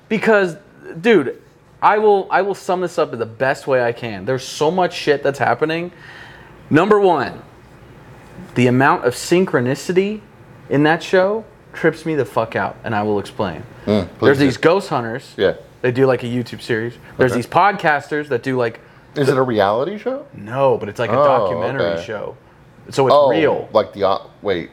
Because, 0.08 0.58
dude, 1.02 1.40
I 1.82 2.00
will 2.00 2.28
I 2.32 2.42
will 2.42 2.56
sum 2.56 2.82
this 2.82 2.98
up 2.98 3.14
in 3.14 3.20
the 3.20 3.26
best 3.26 3.68
way 3.68 3.84
I 3.84 3.92
can. 3.92 4.26
There's 4.26 4.44
so 4.44 4.72
much 4.72 4.94
shit 4.96 5.22
that's 5.22 5.38
happening. 5.40 5.92
Number 6.70 7.00
one, 7.00 7.42
the 8.56 8.68
amount 8.68 9.06
of 9.06 9.14
synchronicity 9.16 10.22
in 10.70 10.84
that 10.84 11.02
show 11.02 11.46
trips 11.74 12.06
me 12.06 12.16
the 12.16 12.26
fuck 12.26 12.56
out, 12.56 12.76
and 12.84 12.96
I 12.96 13.04
will 13.04 13.20
explain. 13.20 13.64
please 13.86 14.08
There's 14.22 14.38
do. 14.38 14.46
these 14.46 14.58
ghost 14.58 14.90
hunters. 14.90 15.34
Yeah. 15.38 15.54
They 15.82 15.92
do 15.92 16.06
like 16.06 16.24
a 16.24 16.28
YouTube 16.28 16.62
series. 16.62 16.94
There's 17.18 17.32
Okay. 17.32 17.40
these 17.40 17.48
podcasters 17.48 18.28
that 18.30 18.44
do 18.44 18.58
like 18.58 18.80
Is 19.16 19.30
it 19.30 19.38
a 19.38 19.42
reality 19.42 19.98
show? 19.98 20.26
no, 20.34 20.78
but 20.78 20.90
it's 20.90 21.00
like 21.00 21.10
a 21.10 21.20
Oh, 21.20 21.24
documentary 21.24 21.86
okay. 21.86 22.04
show. 22.04 22.36
So 22.90 23.08
it's 23.08 23.16
oh, 23.16 23.30
real. 23.30 23.70
Like 23.72 23.94
the 23.94 24.04
uh, 24.08 24.18
wait. 24.42 24.72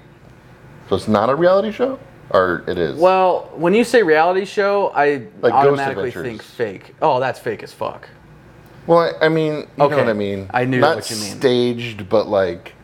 So 0.88 0.96
it's 0.96 1.08
not 1.08 1.28
a 1.30 1.34
reality 1.34 1.70
show, 1.72 1.98
or 2.30 2.62
it 2.66 2.78
is? 2.78 2.96
Well, 2.98 3.50
when 3.54 3.74
you 3.74 3.84
say 3.84 4.02
reality 4.02 4.44
show, 4.44 4.88
I 4.94 5.26
Like 5.40 5.52
automatically 5.52 6.10
think 6.10 6.42
fake. 6.42 6.94
Oh, 7.02 7.20
that's 7.20 7.38
fake 7.38 7.62
as 7.62 7.72
fuck. 7.72 8.08
Well, 8.86 9.12
I, 9.20 9.28
mean, 9.28 9.54
you 9.54 9.66
know 9.78 9.84
Okay. 9.86 9.96
what 9.96 10.08
I 10.08 10.12
mean. 10.12 10.48
I 10.52 10.64
knew 10.64 10.80
not 10.80 10.96
what 10.96 11.10
you 11.10 11.16
mean. 11.16 11.36
staged, 11.36 12.08
but 12.08 12.28
like, 12.28 12.74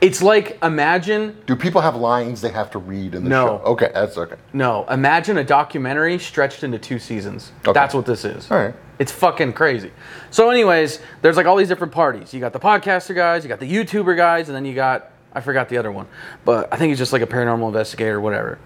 It's 0.00 0.22
like 0.22 0.58
imagine 0.62 1.36
do 1.46 1.56
people 1.56 1.80
have 1.80 1.96
lines 1.96 2.40
they 2.40 2.50
have 2.50 2.70
to 2.70 2.78
read 2.78 3.14
in 3.16 3.24
the 3.24 3.30
No. 3.30 3.44
show? 3.46 3.62
Okay, 3.72 3.90
that's 3.92 4.16
okay. 4.16 4.36
no, 4.52 4.84
imagine 4.88 5.38
a 5.38 5.44
documentary 5.44 6.18
stretched 6.20 6.62
into 6.62 6.78
two 6.78 7.00
seasons. 7.00 7.50
Okay. 7.66 7.72
That's 7.72 7.94
what 7.94 8.06
this 8.06 8.24
is. 8.24 8.48
All 8.50 8.58
right. 8.58 8.74
It's 9.00 9.10
fucking 9.12 9.52
crazy. 9.54 9.90
So, 10.30 10.50
anyways, 10.50 11.00
there's 11.22 11.36
like 11.36 11.46
all 11.46 11.56
these 11.56 11.68
different 11.68 11.92
parties. 11.92 12.32
You 12.34 12.38
got 12.40 12.52
the 12.52 12.60
podcaster 12.60 13.14
guys, 13.14 13.42
you 13.44 13.48
got 13.48 13.58
the 13.60 13.72
YouTuber 13.72 14.16
guys, 14.16 14.48
and 14.48 14.54
then 14.56 14.64
you 14.64 14.74
got 14.74 15.10
I 15.32 15.40
forgot 15.40 15.68
the 15.68 15.76
other 15.78 15.92
one, 15.92 16.06
but 16.44 16.72
I 16.72 16.76
think 16.76 16.88
he's 16.90 16.98
just 16.98 17.12
like 17.12 17.22
a 17.22 17.26
paranormal 17.26 17.66
investigator, 17.68 18.16
or 18.16 18.20
whatever. 18.20 18.58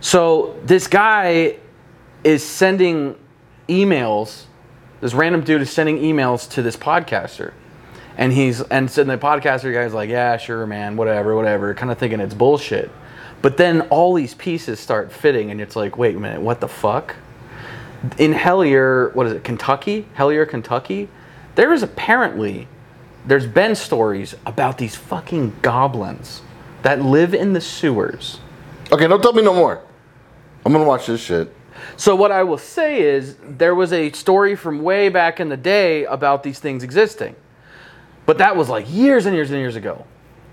So 0.00 0.54
this 0.64 0.86
guy 0.86 1.56
is 2.24 2.42
sending 2.44 3.16
emails. 3.68 4.44
This 5.04 5.12
random 5.12 5.42
dude 5.44 5.60
is 5.60 5.70
sending 5.70 5.98
emails 5.98 6.48
to 6.52 6.62
this 6.62 6.78
podcaster, 6.78 7.52
and 8.16 8.32
he's 8.32 8.62
and 8.62 8.90
so 8.90 9.04
the 9.04 9.18
podcaster 9.18 9.70
guy's 9.70 9.92
like, 9.92 10.08
yeah, 10.08 10.38
sure, 10.38 10.66
man, 10.66 10.96
whatever, 10.96 11.36
whatever, 11.36 11.74
kind 11.74 11.92
of 11.92 11.98
thinking 11.98 12.20
it's 12.20 12.32
bullshit. 12.32 12.90
But 13.42 13.58
then 13.58 13.82
all 13.90 14.14
these 14.14 14.32
pieces 14.32 14.80
start 14.80 15.12
fitting, 15.12 15.50
and 15.50 15.60
it's 15.60 15.76
like, 15.76 15.98
wait 15.98 16.16
a 16.16 16.18
minute, 16.18 16.40
what 16.40 16.60
the 16.60 16.68
fuck? 16.68 17.16
in 18.16 18.32
Hellier, 18.32 19.14
what 19.14 19.26
is 19.26 19.34
it, 19.34 19.44
Kentucky? 19.44 20.06
Hellier, 20.16 20.48
Kentucky? 20.48 21.10
There 21.54 21.74
is 21.74 21.82
apparently, 21.82 22.66
there's 23.26 23.46
been 23.46 23.74
stories 23.74 24.34
about 24.46 24.78
these 24.78 24.96
fucking 24.96 25.56
goblins 25.60 26.40
that 26.80 27.02
live 27.02 27.34
in 27.34 27.52
the 27.52 27.60
sewers. 27.60 28.40
Okay, 28.90 29.06
don't 29.06 29.20
tell 29.20 29.34
me 29.34 29.42
no 29.42 29.52
more. 29.52 29.82
I'm 30.64 30.72
gonna 30.72 30.86
watch 30.86 31.08
this 31.08 31.20
shit. 31.20 31.54
So 31.96 32.16
what 32.16 32.32
I 32.32 32.42
will 32.42 32.58
say 32.58 33.02
is 33.02 33.36
there 33.42 33.74
was 33.74 33.92
a 33.92 34.10
story 34.12 34.56
from 34.56 34.82
way 34.82 35.08
back 35.08 35.40
in 35.40 35.48
the 35.48 35.56
day 35.56 36.04
about 36.04 36.42
these 36.42 36.58
things 36.58 36.82
existing. 36.82 37.36
But 38.26 38.38
that 38.38 38.56
was 38.56 38.68
like 38.68 38.86
years 38.90 39.26
and 39.26 39.34
years 39.34 39.50
and 39.50 39.60
years 39.60 39.76
ago. 39.76 40.06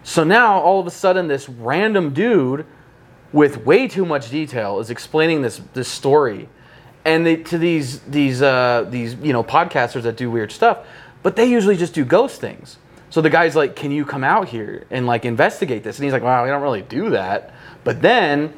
So 0.03 0.24
now 0.24 0.60
all 0.60 0.79
of 0.79 0.88
a 0.88 0.91
sudden 0.91 1.27
this 1.27 1.48
random 1.48 2.13
dude 2.13 2.65
with 3.33 3.65
way 3.65 3.88
too 3.88 4.05
much 4.05 4.29
detail 4.29 4.79
is 4.79 4.89
explaining 4.89 5.41
this 5.41 5.62
this 5.74 5.88
story 5.88 6.50
and 7.05 7.25
they, 7.25 7.38
to 7.38 7.57
these 7.57 8.00
these 8.01 8.41
uh, 8.41 8.86
these 8.89 9.15
you 9.15 9.33
know 9.33 9.43
podcasters 9.43 10.03
that 10.03 10.17
do 10.17 10.29
weird 10.29 10.51
stuff, 10.51 10.86
but 11.24 11.36
they 11.36 11.45
usually 11.45 11.77
just 11.77 11.93
do 11.93 12.05
ghost 12.05 12.39
things. 12.39 12.77
So 13.10 13.21
the 13.21 13.29
guy's 13.29 13.55
like, 13.55 13.75
"Can 13.75 13.91
you 13.91 14.05
come 14.05 14.24
out 14.24 14.48
here 14.48 14.86
and 14.91 15.07
like 15.07 15.25
investigate 15.25 15.83
this?" 15.83 15.98
And 15.98 16.03
he's 16.03 16.13
like, 16.13 16.24
"Wow, 16.24 16.43
we 16.43 16.50
don't 16.50 16.62
really 16.62 16.83
do 16.83 17.10
that." 17.12 17.53
But 17.83 18.01
then 18.01 18.53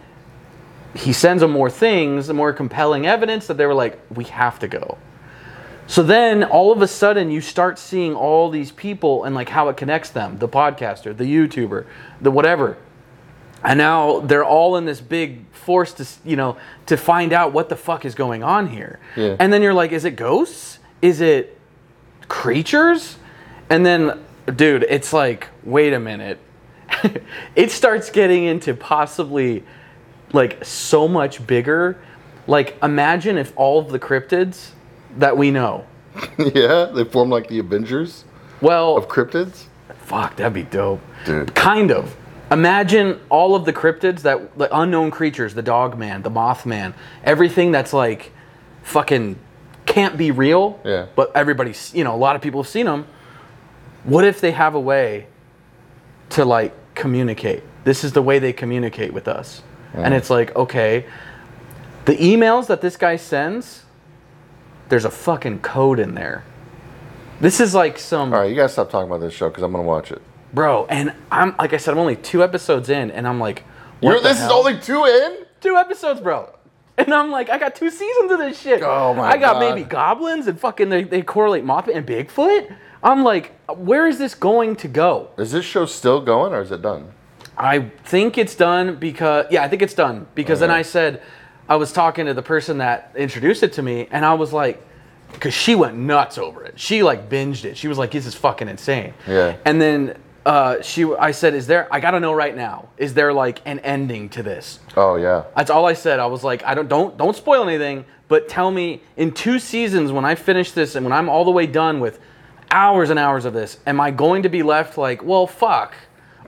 he 0.93 1.13
sends 1.13 1.41
them 1.41 1.51
more 1.51 1.69
things, 1.69 2.31
more 2.31 2.53
compelling 2.53 3.05
evidence 3.05 3.47
that 3.47 3.57
they 3.57 3.65
were 3.65 3.73
like, 3.73 3.99
"We 4.13 4.25
have 4.25 4.59
to 4.59 4.67
go." 4.67 4.97
So 5.87 6.01
then 6.01 6.43
all 6.43 6.71
of 6.71 6.81
a 6.81 6.87
sudden 6.87 7.29
you 7.29 7.41
start 7.41 7.77
seeing 7.77 8.15
all 8.15 8.49
these 8.49 8.71
people 8.71 9.25
and 9.25 9.35
like 9.35 9.49
how 9.49 9.69
it 9.69 9.77
connects 9.77 10.09
them, 10.09 10.37
the 10.37 10.47
podcaster, 10.47 11.15
the 11.15 11.25
YouTuber, 11.25 11.85
the 12.21 12.31
whatever. 12.31 12.77
And 13.63 13.77
now 13.77 14.19
they're 14.19 14.45
all 14.45 14.75
in 14.77 14.85
this 14.85 15.01
big 15.01 15.49
force 15.51 15.93
to, 15.93 16.07
you 16.25 16.35
know, 16.35 16.57
to 16.85 16.97
find 16.97 17.31
out 17.33 17.53
what 17.53 17.69
the 17.69 17.75
fuck 17.75 18.05
is 18.05 18.15
going 18.15 18.43
on 18.43 18.67
here. 18.67 18.99
Yeah. 19.15 19.35
And 19.39 19.51
then 19.51 19.61
you're 19.61 19.73
like, 19.73 19.91
is 19.91 20.05
it 20.05 20.15
ghosts? 20.15 20.79
Is 21.01 21.21
it 21.21 21.57
creatures? 22.27 23.17
And 23.69 23.85
then 23.85 24.23
dude, 24.55 24.85
it's 24.89 25.13
like, 25.13 25.47
wait 25.63 25.93
a 25.93 25.99
minute. 25.99 26.39
it 27.55 27.71
starts 27.71 28.09
getting 28.09 28.43
into 28.43 28.73
possibly 28.73 29.63
like 30.33 30.63
so 30.65 31.07
much 31.07 31.45
bigger. 31.47 31.97
Like 32.47 32.77
imagine 32.83 33.37
if 33.37 33.53
all 33.55 33.79
of 33.79 33.89
the 33.89 33.99
cryptids 33.99 34.71
that 35.17 35.37
we 35.37 35.51
know. 35.51 35.85
yeah, 36.37 36.85
they 36.93 37.03
form 37.05 37.29
like 37.29 37.47
the 37.47 37.59
Avengers 37.59 38.25
Well, 38.61 38.97
of 38.97 39.07
cryptids. 39.07 39.65
fuck, 39.99 40.35
that'd 40.35 40.53
be 40.53 40.63
dope. 40.63 41.01
Dude. 41.25 41.55
Kind 41.55 41.91
of. 41.91 42.15
Imagine 42.51 43.19
all 43.29 43.55
of 43.55 43.65
the 43.65 43.73
cryptids 43.73 44.21
that 44.21 44.55
the 44.57 44.75
unknown 44.77 45.09
creatures, 45.09 45.55
the 45.55 45.63
dog 45.63 45.97
man, 45.97 46.21
the 46.21 46.29
mothman, 46.29 46.93
everything 47.23 47.71
that's 47.71 47.93
like 47.93 48.31
fucking 48.83 49.37
can't 49.85 50.17
be 50.17 50.29
real. 50.31 50.79
Yeah. 50.83 51.07
But 51.15 51.31
everybody's, 51.35 51.93
you 51.95 52.03
know, 52.03 52.13
a 52.13 52.17
lot 52.17 52.35
of 52.35 52.41
people 52.41 52.61
have 52.61 52.69
seen 52.69 52.85
them. 52.85 53.07
What 54.03 54.23
if 54.25 54.39
they 54.41 54.51
have 54.51 54.75
a 54.75 54.79
way 54.79 55.27
to 56.31 56.45
like 56.45 56.73
communicate? 56.93 57.63
This 57.85 58.03
is 58.03 58.11
the 58.13 58.21
way 58.21 58.37
they 58.39 58.53
communicate 58.53 59.13
with 59.13 59.27
us. 59.27 59.63
And 59.93 60.13
it's 60.13 60.29
like, 60.29 60.55
okay, 60.55 61.05
the 62.05 62.15
emails 62.17 62.67
that 62.67 62.81
this 62.81 62.97
guy 62.97 63.15
sends, 63.15 63.83
there's 64.89 65.05
a 65.05 65.11
fucking 65.11 65.59
code 65.59 65.99
in 65.99 66.15
there. 66.15 66.43
This 67.39 67.59
is 67.59 67.73
like 67.75 67.97
some 67.99 68.33
All 68.33 68.39
right, 68.41 68.49
you 68.49 68.55
gotta 68.55 68.69
stop 68.69 68.89
talking 68.89 69.07
about 69.09 69.19
this 69.21 69.33
show 69.33 69.49
because 69.49 69.63
I'm 69.63 69.71
gonna 69.71 69.83
watch 69.83 70.11
it. 70.11 70.21
bro 70.53 70.85
and 70.87 71.13
i'm 71.31 71.55
like 71.57 71.73
i 71.73 71.77
said 71.77 71.91
i'm 71.93 71.97
only 71.99 72.15
two 72.15 72.43
episodes 72.43 72.87
in 72.89 73.09
and 73.11 73.27
i'm 73.27 73.39
like 73.39 73.63
You're, 74.01 74.19
this 74.21 74.39
is 74.39 74.49
only 74.51 74.77
two 74.79 75.03
in. 75.05 75.45
two 75.61 75.75
episodes 75.75 76.21
bro 76.21 76.47
and 76.97 77.11
i'm 77.13 77.31
like 77.31 77.49
i 77.49 77.57
got 77.57 77.73
two 77.75 77.89
seasons 77.89 78.31
of 78.31 78.37
this 78.37 78.59
shit 78.61 78.81
Oh 78.83 79.13
my 79.15 79.23
i 79.31 79.37
got 79.37 79.53
God. 79.53 79.59
maybe 79.75 79.83
goblins 79.87 80.45
and 80.47 80.59
fucking 80.59 80.89
they, 80.89 81.03
they 81.03 81.21
correlate 81.23 81.65
mothman 81.65 81.95
and 81.97 82.05
bigfoot 82.07 82.73
i'm 83.01 83.23
like 83.23 83.51
where 83.75 84.07
is 84.07 84.19
this 84.19 84.35
going 84.35 84.75
to 84.77 84.87
go 84.87 85.29
Is 85.39 85.51
this 85.51 85.65
show 85.65 85.85
still 85.87 86.21
going 86.21 86.53
or 86.53 86.61
is 86.61 86.71
it 86.71 86.81
done? 86.83 87.11
I 87.57 87.79
think 88.03 88.37
it's 88.37 88.55
done 88.55 88.95
because 88.95 89.45
yeah 89.51 89.63
i 89.63 89.67
think 89.67 89.81
it's 89.81 89.93
done 89.93 90.25
because 90.35 90.59
then 90.59 90.71
i 90.71 90.81
said 90.81 91.21
i 91.69 91.75
was 91.75 91.91
talking 91.93 92.25
to 92.25 92.33
the 92.33 92.41
person 92.41 92.79
that 92.79 93.11
introduced 93.15 93.63
it 93.63 93.73
to 93.73 93.81
me 93.81 94.07
and 94.11 94.25
i 94.25 94.33
was 94.33 94.51
like 94.53 94.81
because 95.31 95.53
she 95.53 95.75
went 95.75 95.95
nuts 95.95 96.37
over 96.37 96.63
it 96.63 96.79
she 96.79 97.03
like 97.03 97.29
binged 97.29 97.65
it 97.65 97.77
she 97.77 97.87
was 97.87 97.97
like 97.97 98.11
this 98.11 98.25
is 98.25 98.35
fucking 98.35 98.67
insane 98.67 99.13
Yeah. 99.27 99.55
and 99.65 99.79
then 99.81 100.17
uh, 100.45 100.81
she 100.81 101.05
i 101.15 101.31
said 101.31 101.53
is 101.53 101.67
there 101.67 101.87
i 101.89 101.99
gotta 102.01 102.19
know 102.19 102.33
right 102.33 102.53
now 102.55 102.89
is 102.97 103.13
there 103.13 103.31
like 103.31 103.61
an 103.65 103.79
ending 103.79 104.27
to 104.29 104.43
this 104.43 104.79
Oh 104.97 105.15
yeah. 105.15 105.43
that's 105.55 105.69
all 105.71 105.85
I 105.87 105.93
said. 105.93 106.19
I 106.19 106.25
was 106.27 106.43
like, 106.43 106.63
I 106.65 106.75
don't 106.75 106.87
don't 106.89 107.17
don't 107.17 107.35
spoil 107.35 107.67
anything, 107.67 108.03
but 108.27 108.47
tell 108.49 108.69
me 108.69 109.01
in 109.17 109.31
two 109.31 109.57
seasons 109.57 110.11
when 110.11 110.23
I 110.25 110.35
finish 110.35 110.71
this 110.71 110.93
and 110.95 111.03
when 111.05 111.13
I'm 111.13 111.29
all 111.29 111.45
the 111.45 111.51
way 111.51 111.65
done 111.65 111.99
with 111.99 112.19
hours 112.69 113.09
and 113.09 113.17
hours 113.17 113.45
of 113.45 113.53
this, 113.53 113.79
am 113.87 113.99
I 114.01 114.11
going 114.11 114.43
to 114.43 114.49
be 114.49 114.61
left 114.61 114.97
like, 114.99 115.23
well, 115.23 115.47
fuck, 115.47 115.95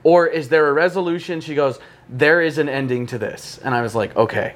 or 0.06 0.28
is 0.28 0.48
there 0.48 0.68
a 0.68 0.72
resolution? 0.72 1.40
She 1.40 1.56
goes, 1.56 1.80
there 2.08 2.40
is 2.40 2.58
an 2.58 2.68
ending 2.68 3.08
to 3.08 3.18
this, 3.18 3.58
and 3.64 3.74
I 3.74 3.82
was 3.82 3.96
like, 3.96 4.14
okay. 4.14 4.54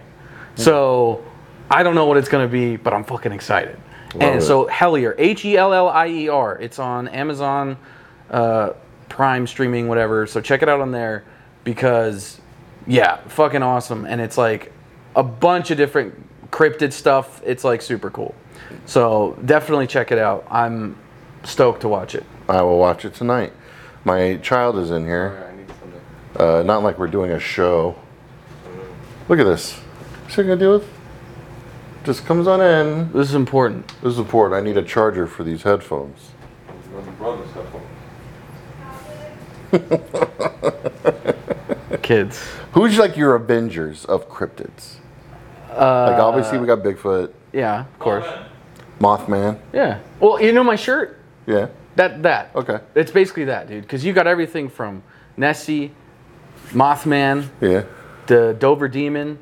So 0.55 1.25
I 1.69 1.83
don't 1.83 1.97
know 1.97 2.07
what 2.07 2.19
it's 2.19 2.29
gonna 2.29 2.47
be, 2.47 2.77
but 2.77 2.93
I'm 2.93 3.03
fucking 3.03 3.33
excited. 3.33 3.77
and 4.15 4.39
it. 4.39 4.43
so 4.43 4.67
Hellier, 4.67 5.17
H 5.19 5.45
E 5.45 5.57
L 5.57 5.75
L 5.75 5.89
I 5.89 6.07
E 6.07 6.29
R. 6.29 6.57
It's 6.57 6.79
on 6.79 7.09
Amazon 7.09 7.79
uh, 8.31 8.75
Prime 9.09 9.45
streaming, 9.49 9.89
whatever. 9.89 10.25
So 10.29 10.41
check 10.41 10.63
it 10.63 10.69
out 10.69 10.81
on 10.81 10.93
there 10.93 11.25
because 11.65 12.41
yeah, 12.87 13.17
fucking 13.27 13.65
awesome. 13.65 14.05
And 14.05 14.21
it's 14.21 14.39
like 14.39 14.73
a 15.17 15.25
bunch 15.25 15.73
of 15.73 15.77
different 15.77 16.15
cryptid 16.53 16.93
stuff. 16.93 17.43
It's 17.45 17.65
like 17.65 17.83
super 17.83 18.09
cool. 18.09 18.37
So 18.87 19.37
definitely 19.45 19.89
check 19.89 20.13
it 20.13 20.19
out. 20.19 20.47
I'm 20.49 20.97
stoked 21.43 21.81
to 21.81 21.89
watch 21.89 22.15
it. 22.15 22.25
I 22.49 22.63
will 22.63 22.79
watch 22.79 23.05
it 23.05 23.15
tonight. 23.15 23.53
My 24.05 24.37
child 24.43 24.79
is 24.79 24.91
in 24.91 25.05
here. 25.05 25.51
I 25.53 25.57
need 25.57 25.69
something. 25.69 26.01
Uh, 26.37 26.63
not 26.63 26.83
like 26.83 26.99
we're 26.99 27.07
doing 27.07 27.33
a 27.33 27.41
show. 27.41 27.97
Look 29.29 29.39
at 29.39 29.45
this. 29.45 29.75
What's 30.25 30.39
it 30.39 30.45
gonna 30.45 30.57
do 30.57 30.71
with? 30.73 30.89
Just 32.05 32.25
comes 32.25 32.47
on 32.47 32.63
in. 32.63 33.13
This 33.13 33.29
is 33.29 33.35
important. 33.35 33.87
This 34.03 34.15
is 34.15 34.19
important. 34.19 34.59
I 34.61 34.65
need 34.67 34.79
a 34.79 34.83
charger 34.83 35.27
for 35.27 35.45
these 35.45 35.63
headphones. 35.63 36.31
You 37.01 37.13
brought 37.13 37.39
this 37.41 37.51
stuff 37.51 37.67
home. 37.71 37.83
Kids. 42.03 42.43
Who's 42.73 42.99
like 42.99 43.17
your 43.17 43.37
Avengers 43.37 44.05
of 44.07 44.29
cryptids? 44.29 44.97
like 45.71 46.19
obviously 46.19 46.59
we 46.59 46.67
got 46.67 46.81
Bigfoot, 46.81 47.33
Yeah, 47.53 47.87
of 47.87 47.99
course. 47.99 48.27
Mothman. 48.99 49.59
Yeah. 49.73 50.01
Well, 50.19 50.43
you 50.43 50.53
know 50.53 50.65
my 50.65 50.77
shirt? 50.77 51.19
Yeah. 51.47 51.69
That 51.97 52.23
that. 52.23 52.51
Okay. 52.55 52.79
It's 52.95 53.11
basically 53.11 53.45
that, 53.47 53.69
dude. 53.69 53.83
Because 53.83 54.05
you 54.05 54.13
got 54.13 54.27
everything 54.27 54.69
from 54.69 55.03
Nessie, 55.37 55.93
Mothman, 56.71 57.49
Yeah. 57.61 57.83
the 58.27 58.55
Dover 58.59 58.89
Demon, 58.89 59.39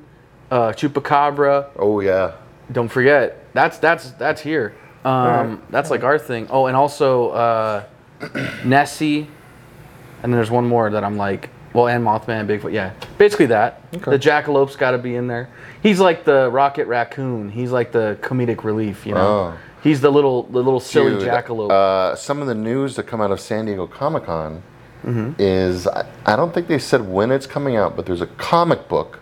uh, 0.51 0.69
Chupacabra. 0.73 1.69
Oh 1.77 2.01
yeah. 2.01 2.33
Don't 2.73 2.89
forget 2.89 3.45
that's 3.55 3.79
that's 3.79 4.11
that's 4.13 4.41
here. 4.41 4.75
Um, 5.05 5.63
That's 5.71 5.91
like 5.91 6.03
our 6.05 6.19
thing. 6.19 6.49
Oh, 6.51 6.67
and 6.67 6.77
also 6.77 7.31
uh, 7.31 7.85
Nessie, 8.65 9.21
and 9.21 10.25
then 10.25 10.33
there's 10.33 10.51
one 10.51 10.67
more 10.67 10.91
that 10.91 11.03
I'm 11.05 11.17
like, 11.17 11.49
well, 11.73 11.87
and 11.89 12.05
Mothman, 12.05 12.47
Bigfoot. 12.47 12.73
Yeah, 12.73 12.93
basically 13.17 13.47
that. 13.47 13.81
Okay. 13.95 14.11
The 14.11 14.19
Jackalope's 14.19 14.77
got 14.77 14.91
to 14.91 14.99
be 14.99 15.15
in 15.15 15.27
there. 15.29 15.49
He's 15.83 16.01
like 16.01 16.25
the 16.25 16.51
Rocket 16.51 16.87
Raccoon. 16.89 17.49
He's 17.51 17.71
like 17.71 17.93
the 17.93 18.19
comedic 18.21 18.65
relief. 18.65 19.07
You 19.07 19.15
know, 19.15 19.21
Oh. 19.57 19.59
He's 19.83 20.01
the 20.01 20.11
little 20.11 20.45
the 20.45 20.63
little 20.63 20.81
silly 20.81 21.13
Dude, 21.19 21.23
jackalope. 21.29 21.71
Uh, 21.71 22.17
some 22.17 22.41
of 22.41 22.47
the 22.49 22.55
news 22.55 22.97
that 22.97 23.05
come 23.05 23.21
out 23.21 23.31
of 23.31 23.41
San 23.41 23.67
Diego 23.67 23.87
Comic 23.87 24.25
Con 24.25 24.63
Mm-hmm. 25.05 25.35
is 25.41 25.87
I, 25.87 26.05
I 26.27 26.35
don't 26.35 26.53
think 26.53 26.67
they 26.67 26.81
said 26.81 27.09
when 27.09 27.31
it's 27.31 27.47
coming 27.47 27.77
out, 27.77 27.95
but 27.95 28.05
there's 28.05 28.21
a 28.21 28.27
comic 28.27 28.89
book. 28.89 29.21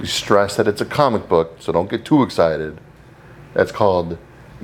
We 0.00 0.06
stress 0.06 0.56
that 0.56 0.66
it's 0.66 0.80
a 0.80 0.84
comic 0.84 1.28
book, 1.28 1.54
so 1.60 1.70
don't 1.70 1.88
get 1.88 2.04
too 2.04 2.24
excited. 2.24 2.80
That's 3.54 3.70
called 3.70 4.18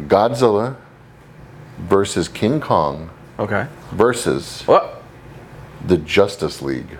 Godzilla 0.08 0.74
versus 1.78 2.26
King 2.28 2.60
Kong 2.60 3.10
okay. 3.38 3.68
versus 3.92 4.62
What? 4.66 5.04
the 5.86 5.98
Justice 5.98 6.60
League. 6.60 6.98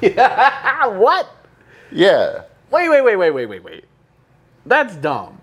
yeah, 0.00 0.86
what? 0.96 1.28
Yeah. 1.90 2.42
Wait, 2.70 2.88
wait, 2.88 3.02
wait, 3.02 3.16
wait, 3.16 3.30
wait, 3.30 3.46
wait, 3.46 3.64
wait. 3.64 3.84
That's 4.66 4.94
dumb. 4.96 5.40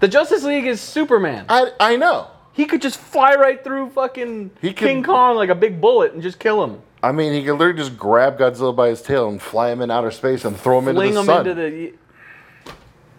The 0.00 0.08
Justice 0.08 0.44
League 0.44 0.66
is 0.66 0.80
Superman. 0.80 1.44
I 1.48 1.72
I 1.78 1.96
know. 1.96 2.28
He 2.52 2.66
could 2.66 2.82
just 2.82 2.98
fly 2.98 3.34
right 3.36 3.62
through 3.62 3.90
fucking 3.90 4.50
He 4.60 4.68
could- 4.72 4.88
King 4.88 5.02
Kong 5.02 5.36
like 5.36 5.48
a 5.50 5.54
big 5.54 5.80
bullet 5.80 6.12
and 6.12 6.22
just 6.22 6.38
kill 6.38 6.64
him. 6.64 6.80
I 7.02 7.12
mean, 7.12 7.32
he 7.32 7.42
could 7.44 7.52
literally 7.52 7.78
just 7.78 7.96
grab 7.96 8.38
Godzilla 8.38 8.74
by 8.76 8.88
his 8.88 9.00
tail 9.00 9.28
and 9.28 9.40
fly 9.40 9.70
him 9.70 9.80
in 9.80 9.90
outer 9.90 10.10
space 10.10 10.44
and 10.44 10.54
throw 10.56 10.78
him 10.80 10.88
into 10.88 11.00
the 11.00 11.06
him 11.20 11.24
sun. 11.24 11.46
into 11.46 11.54
the. 11.54 11.92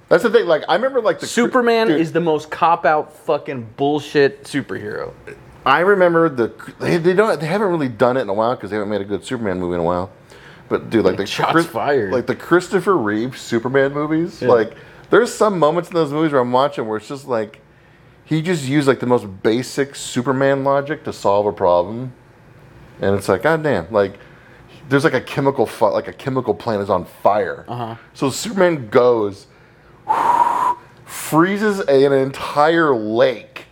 That's 0.09 0.23
the 0.23 0.29
thing. 0.29 0.45
Like 0.45 0.63
I 0.67 0.75
remember, 0.75 1.01
like 1.01 1.19
the 1.19 1.25
Superman 1.27 1.87
dude, 1.87 2.01
is 2.01 2.11
the 2.11 2.19
most 2.19 2.51
cop 2.51 2.85
out 2.85 3.13
fucking 3.13 3.69
bullshit 3.77 4.43
superhero. 4.43 5.13
I 5.65 5.79
remember 5.79 6.27
the 6.27 6.51
they, 6.79 6.97
they 6.97 7.13
don't 7.13 7.39
they 7.39 7.45
haven't 7.47 7.69
really 7.69 7.87
done 7.89 8.17
it 8.17 8.21
in 8.21 8.29
a 8.29 8.33
while 8.33 8.55
because 8.55 8.69
they 8.71 8.75
haven't 8.75 8.89
made 8.89 9.01
a 9.01 9.05
good 9.05 9.23
Superman 9.23 9.59
movie 9.59 9.75
in 9.75 9.79
a 9.79 9.83
while. 9.83 10.11
But 10.67 10.89
dude, 10.89 11.05
like 11.05 11.17
the 11.17 11.25
Shots 11.25 11.65
fired. 11.65 12.11
like 12.11 12.27
the 12.27 12.35
Christopher 12.35 12.97
Reeve 12.97 13.37
Superman 13.37 13.93
movies, 13.93 14.41
like 14.41 14.75
There's 15.11 15.31
some 15.31 15.59
moments 15.59 15.89
in 15.89 15.95
those 15.95 16.11
movies 16.11 16.31
where 16.31 16.41
I'm 16.41 16.51
watching 16.51 16.87
where 16.87 16.97
it's 16.97 17.07
just 17.07 17.27
like 17.27 17.61
he 18.25 18.41
just 18.41 18.65
used 18.65 18.87
like 18.87 18.99
the 18.99 19.05
most 19.05 19.25
basic 19.43 19.93
Superman 19.95 20.63
logic 20.63 21.03
to 21.03 21.13
solve 21.13 21.45
a 21.45 21.51
problem, 21.51 22.13
and 23.01 23.15
it's 23.15 23.27
like, 23.29 23.43
god 23.43 23.61
damn, 23.61 23.91
like 23.91 24.17
there's 24.89 25.03
like 25.03 25.13
a 25.13 25.21
chemical 25.21 25.65
fi- 25.65 25.89
like 25.89 26.07
a 26.07 26.13
chemical 26.13 26.53
plant 26.55 26.81
is 26.81 26.89
on 26.89 27.05
fire. 27.05 27.65
Uh-huh. 27.67 27.95
So 28.13 28.29
Superman 28.29 28.89
goes, 28.89 29.47
freezes 31.05 31.79
an 31.81 32.13
entire 32.13 32.95
lake, 32.95 33.65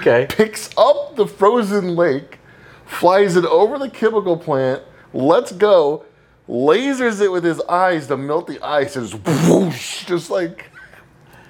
Okay. 0.00 0.26
picks 0.28 0.70
up 0.76 1.14
the 1.16 1.26
frozen 1.26 1.94
lake, 1.94 2.38
flies 2.86 3.36
it 3.36 3.44
over 3.44 3.78
the 3.78 3.88
chemical 3.90 4.36
plant, 4.36 4.82
lets 5.12 5.52
go, 5.52 6.04
lasers 6.52 7.20
it 7.22 7.32
with 7.32 7.44
his 7.44 7.60
eyes 7.62 8.06
to 8.08 8.16
melt 8.16 8.46
the 8.46 8.60
ice, 8.62 8.94
and 8.96 9.08
just 9.08 9.48
whoosh, 9.48 10.04
just 10.04 10.30
like 10.30 10.70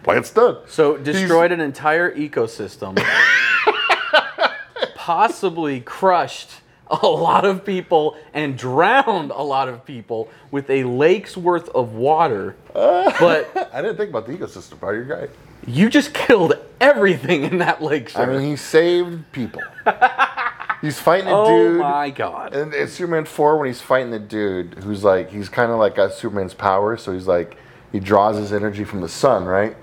plant's 0.05 0.31
done. 0.31 0.59
So 0.69 0.97
destroyed 0.97 1.51
an 1.53 1.61
entire 1.61 2.15
ecosystem. 2.15 3.03
possibly 4.95 5.81
crushed 5.81 6.61
a 6.89 7.07
lot 7.07 7.45
of 7.45 7.65
people 7.65 8.17
and 8.33 8.57
drowned 8.57 9.33
a 9.33 9.43
lot 9.43 9.69
of 9.69 9.85
people 9.85 10.31
with 10.53 10.71
a 10.71 10.85
lake's 10.85 11.37
worth 11.37 11.69
of 11.71 11.95
water. 11.95 12.55
but 12.73 13.71
I 13.73 13.83
didn't 13.83 13.97
think 13.97 14.11
about 14.11 14.27
the 14.27 14.33
ecosystem 14.35 14.79
part. 14.79 14.95
You're 14.95 15.19
right. 15.19 15.31
you 15.67 15.89
just 15.91 16.15
killed 16.15 16.55
everything 16.81 17.43
in 17.43 17.59
that 17.59 17.83
lake, 17.83 18.11
sir. 18.11 18.23
I 18.23 18.27
mean, 18.27 18.43
he 18.49 18.57
saved 18.57 19.33
people. 19.33 19.63
he's 20.83 20.99
fighting 21.01 21.29
a 21.29 21.45
dude. 21.47 21.77
oh 21.77 21.79
my 21.79 22.11
god. 22.11 22.55
And 22.55 22.75
it's 22.75 22.93
Superman 22.93 23.25
4 23.25 23.57
when 23.59 23.69
he's 23.69 23.81
fighting 23.81 24.11
the 24.11 24.19
dude 24.19 24.75
who's 24.85 25.03
like, 25.03 25.31
he's 25.31 25.49
kind 25.49 25.73
of 25.73 25.79
like 25.79 25.95
got 25.95 26.13
Superman's 26.13 26.53
power. 26.55 26.97
So 26.99 27.13
he's 27.15 27.27
like, 27.27 27.57
he 27.91 28.01
draws 28.01 28.37
his 28.37 28.53
energy 28.53 28.85
from 28.85 29.01
the 29.01 29.09
sun, 29.09 29.45
right? 29.47 29.75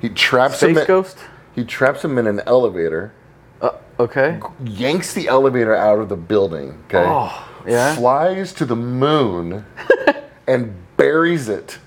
He 0.00 0.08
traps 0.08 0.62
him. 0.62 0.70
Space 0.74 0.82
in- 0.82 0.86
Ghost? 0.86 1.18
He 1.54 1.64
traps 1.64 2.04
him 2.04 2.16
in 2.18 2.26
an 2.26 2.40
elevator, 2.46 3.12
Uh, 3.60 3.70
okay. 4.00 4.40
yanks 4.64 5.12
the 5.14 5.28
elevator 5.28 5.74
out 5.74 5.98
of 5.98 6.08
the 6.08 6.16
building, 6.16 6.82
okay? 6.86 7.04
Oh, 7.06 7.48
yeah. 7.66 7.94
Flies 7.96 8.52
to 8.54 8.64
the 8.64 8.76
moon 8.76 9.64
and 10.46 10.74
buries 10.96 11.48
it. 11.48 11.78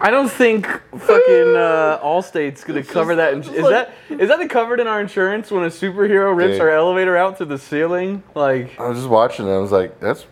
I 0.00 0.10
don't 0.10 0.30
think 0.30 0.66
fucking 0.66 1.56
uh, 1.56 2.00
Allstate's 2.02 2.62
gonna 2.62 2.84
cover 2.84 3.16
that. 3.16 3.34
ins- 3.34 3.48
Is 3.48 3.68
that 3.68 3.92
is 4.08 4.28
that 4.28 4.48
covered 4.48 4.78
in 4.80 4.86
our 4.86 5.00
insurance 5.00 5.50
when 5.50 5.64
a 5.64 5.68
superhero 5.68 6.36
rips 6.36 6.52
Dude. 6.54 6.60
our 6.62 6.70
elevator 6.70 7.16
out 7.16 7.38
to 7.38 7.44
the 7.44 7.58
ceiling? 7.58 8.22
Like, 8.34 8.78
I 8.78 8.88
was 8.88 8.98
just 8.98 9.08
watching 9.10 9.46
it. 9.46 9.52
I 9.52 9.58
was 9.58 9.72
like, 9.72 9.98
that's 9.98 10.26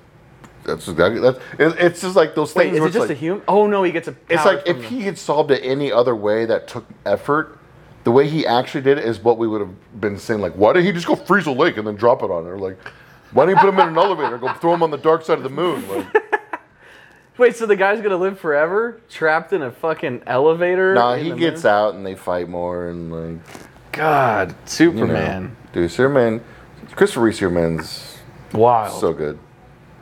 that's 0.65 0.87
exactly 0.89 1.21
that's. 1.21 1.39
It, 1.59 1.77
it's 1.85 2.01
just 2.01 2.15
like 2.15 2.35
those 2.35 2.55
wait, 2.55 2.73
things. 2.73 2.79
is 2.79 2.85
it 2.85 2.93
just 2.93 3.09
like, 3.09 3.17
a 3.17 3.21
human? 3.21 3.43
Oh 3.49 3.67
no, 3.67 3.83
he 3.83 3.91
gets 3.91 4.07
a. 4.09 4.17
It's 4.29 4.45
like 4.45 4.65
from 4.67 4.77
if 4.77 4.83
the- 4.83 4.89
he 4.89 5.03
had 5.03 5.19
solved 5.19 5.51
it 5.51 5.61
any 5.65 5.91
other 5.91 6.15
way 6.15 6.45
that 6.45 6.69
took 6.69 6.85
effort, 7.05 7.59
the 8.05 8.13
way 8.13 8.29
he 8.29 8.47
actually 8.47 8.83
did 8.83 8.99
it 8.99 9.05
is 9.05 9.19
what 9.19 9.37
we 9.37 9.49
would 9.49 9.61
have 9.61 10.01
been 10.01 10.17
saying. 10.19 10.41
Like, 10.41 10.55
why 10.55 10.75
didn't 10.75 10.87
he 10.87 10.93
just 10.93 11.07
go 11.07 11.17
freeze 11.17 11.47
a 11.47 11.53
lake 11.53 11.77
and 11.77 11.87
then 11.87 11.97
drop 11.97 12.23
it 12.23 12.31
on 12.31 12.45
her? 12.45 12.57
Like, 12.57 12.79
why 13.33 13.47
didn't 13.47 13.59
he 13.59 13.65
put 13.65 13.75
him 13.75 13.81
in 13.81 13.89
an 13.89 13.99
elevator? 13.99 14.39
Go 14.39 14.53
throw 14.55 14.75
him 14.75 14.83
on 14.85 14.91
the 14.93 14.99
dark 14.99 15.25
side 15.25 15.39
of 15.39 15.45
the 15.45 15.51
moon. 15.51 15.87
Like, 15.89 16.46
Wait, 17.39 17.55
so 17.55 17.67
the 17.67 17.77
guy's 17.77 18.01
gonna 18.01 18.17
live 18.17 18.41
forever, 18.41 19.01
trapped 19.11 19.53
in 19.53 19.63
a 19.63 19.71
fucking 19.71 20.23
elevator? 20.27 20.95
nah, 20.95 21.13
in 21.15 21.25
he 21.25 21.31
the 21.31 21.37
gets 21.37 21.65
moon? 21.65 21.73
out 21.73 21.95
and 21.95 22.07
they 22.07 22.15
fight 22.15 22.49
more 22.49 22.89
and 22.89 23.13
like, 23.13 23.47
God, 23.93 24.49
you 24.51 24.55
know, 24.55 24.61
Superman, 24.67 25.57
dude, 25.73 25.91
Superman, 25.91 26.43
Christopher 26.95 27.21
Reeve 27.21 27.35
Superman's 27.37 28.19
wild. 28.53 28.99
so 28.99 29.13
good. 29.13 29.39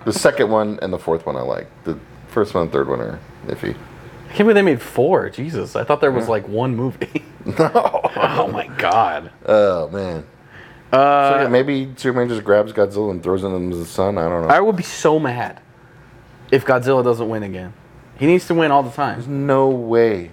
The 0.04 0.12
second 0.12 0.50
one 0.50 0.78
and 0.82 0.92
the 0.92 0.98
fourth 0.98 1.26
one 1.26 1.36
I 1.36 1.40
like. 1.40 1.66
The 1.84 1.98
first 2.28 2.54
one 2.54 2.64
and 2.64 2.72
third 2.72 2.88
one 2.88 3.00
are 3.00 3.18
iffy. 3.46 3.74
I 3.74 4.32
can't 4.36 4.38
believe 4.48 4.54
they 4.56 4.62
made 4.62 4.82
four. 4.82 5.30
Jesus, 5.30 5.76
I 5.76 5.84
thought 5.84 6.00
there 6.00 6.12
was 6.12 6.28
like 6.28 6.46
one 6.46 6.76
movie. 6.76 7.24
no. 7.58 7.70
oh 8.16 8.48
my 8.52 8.68
God. 8.78 9.30
Oh 9.46 9.88
man. 9.88 10.24
Uh, 10.92 11.30
So, 11.30 11.42
yeah, 11.42 11.48
maybe 11.48 11.92
Superman 11.96 12.28
just 12.28 12.44
grabs 12.44 12.72
Godzilla 12.72 13.10
and 13.10 13.22
throws 13.22 13.42
him 13.42 13.54
into 13.54 13.76
the 13.76 13.84
sun. 13.84 14.18
I 14.18 14.28
don't 14.28 14.42
know. 14.42 14.48
I 14.48 14.60
would 14.60 14.76
be 14.76 14.82
so 14.84 15.18
mad 15.18 15.60
if 16.54 16.64
Godzilla 16.64 17.02
doesn't 17.02 17.28
win 17.28 17.42
again. 17.42 17.72
He 18.18 18.26
needs 18.26 18.46
to 18.46 18.54
win 18.54 18.70
all 18.70 18.82
the 18.82 18.90
time. 18.90 19.16
There's 19.16 19.28
no 19.28 19.68
way. 19.68 20.30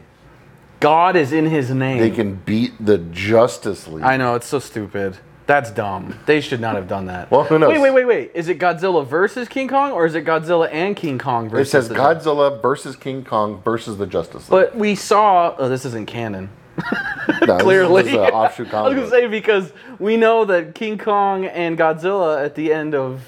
God 0.79 1.15
is 1.15 1.31
in 1.31 1.45
his 1.47 1.71
name. 1.71 1.99
they 1.99 2.11
can 2.11 2.35
beat 2.35 2.73
the 2.83 2.97
Justice 2.97 3.87
League. 3.87 4.03
I 4.03 4.17
know 4.17 4.35
it's 4.35 4.47
so 4.47 4.59
stupid. 4.59 5.17
That's 5.47 5.71
dumb. 5.71 6.17
They 6.27 6.39
should 6.39 6.61
not 6.61 6.75
have 6.75 6.87
done 6.87 7.07
that. 7.07 7.29
Well, 7.29 7.43
who 7.43 7.59
knows? 7.59 7.69
Wait, 7.69 7.79
wait, 7.81 7.91
wait, 7.91 8.05
wait. 8.05 8.31
Is 8.33 8.47
it 8.47 8.57
Godzilla 8.57 9.05
versus 9.05 9.47
King 9.47 9.67
Kong, 9.67 9.91
or 9.91 10.05
is 10.05 10.15
it 10.15 10.23
Godzilla 10.23 10.69
and 10.71 10.95
King 10.95 11.17
Kong 11.17 11.49
versus? 11.49 11.73
it 11.73 11.77
versus? 11.77 11.87
says 11.87 11.89
the- 11.89 12.31
Godzilla 12.31 12.61
versus 12.61 12.95
King 12.95 13.23
Kong 13.23 13.61
versus 13.63 13.97
the 13.97 14.07
Justice 14.07 14.49
League. 14.49 14.49
But 14.49 14.75
we 14.75 14.95
saw. 14.95 15.55
Oh, 15.57 15.67
this 15.67 15.85
isn't 15.85 16.05
canon. 16.05 16.49
No, 17.27 17.47
this 17.47 17.57
is 17.57 17.61
Clearly, 17.63 18.03
just 18.03 18.15
uh, 18.15 18.23
an 18.23 18.33
offshoot 18.33 18.67
I 18.73 18.81
was 18.81 18.93
comic 18.93 18.97
gonna 18.97 19.09
say 19.09 19.27
because 19.27 19.71
we 19.99 20.17
know 20.17 20.45
that 20.45 20.73
King 20.73 20.97
Kong 20.97 21.45
and 21.45 21.77
Godzilla 21.77 22.43
at 22.43 22.55
the 22.55 22.73
end 22.73 22.95
of 22.95 23.21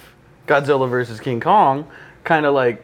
Godzilla 0.47 0.89
versus 0.89 1.19
King 1.19 1.39
Kong, 1.39 1.87
kind 2.23 2.45
of 2.45 2.53
like 2.53 2.83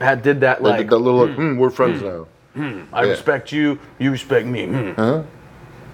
had 0.00 0.22
did 0.22 0.40
that 0.40 0.62
like 0.62 0.78
did 0.78 0.90
that 0.90 0.98
little, 0.98 1.26
like, 1.26 1.36
hmm, 1.36 1.58
we're 1.58 1.70
friends 1.70 2.02
now. 2.02 2.26
I 2.92 3.04
yeah. 3.04 3.10
respect 3.10 3.52
you, 3.52 3.78
you 3.98 4.10
respect 4.10 4.46
me. 4.46 4.66
hmm. 4.66 4.90
Huh? 4.92 5.22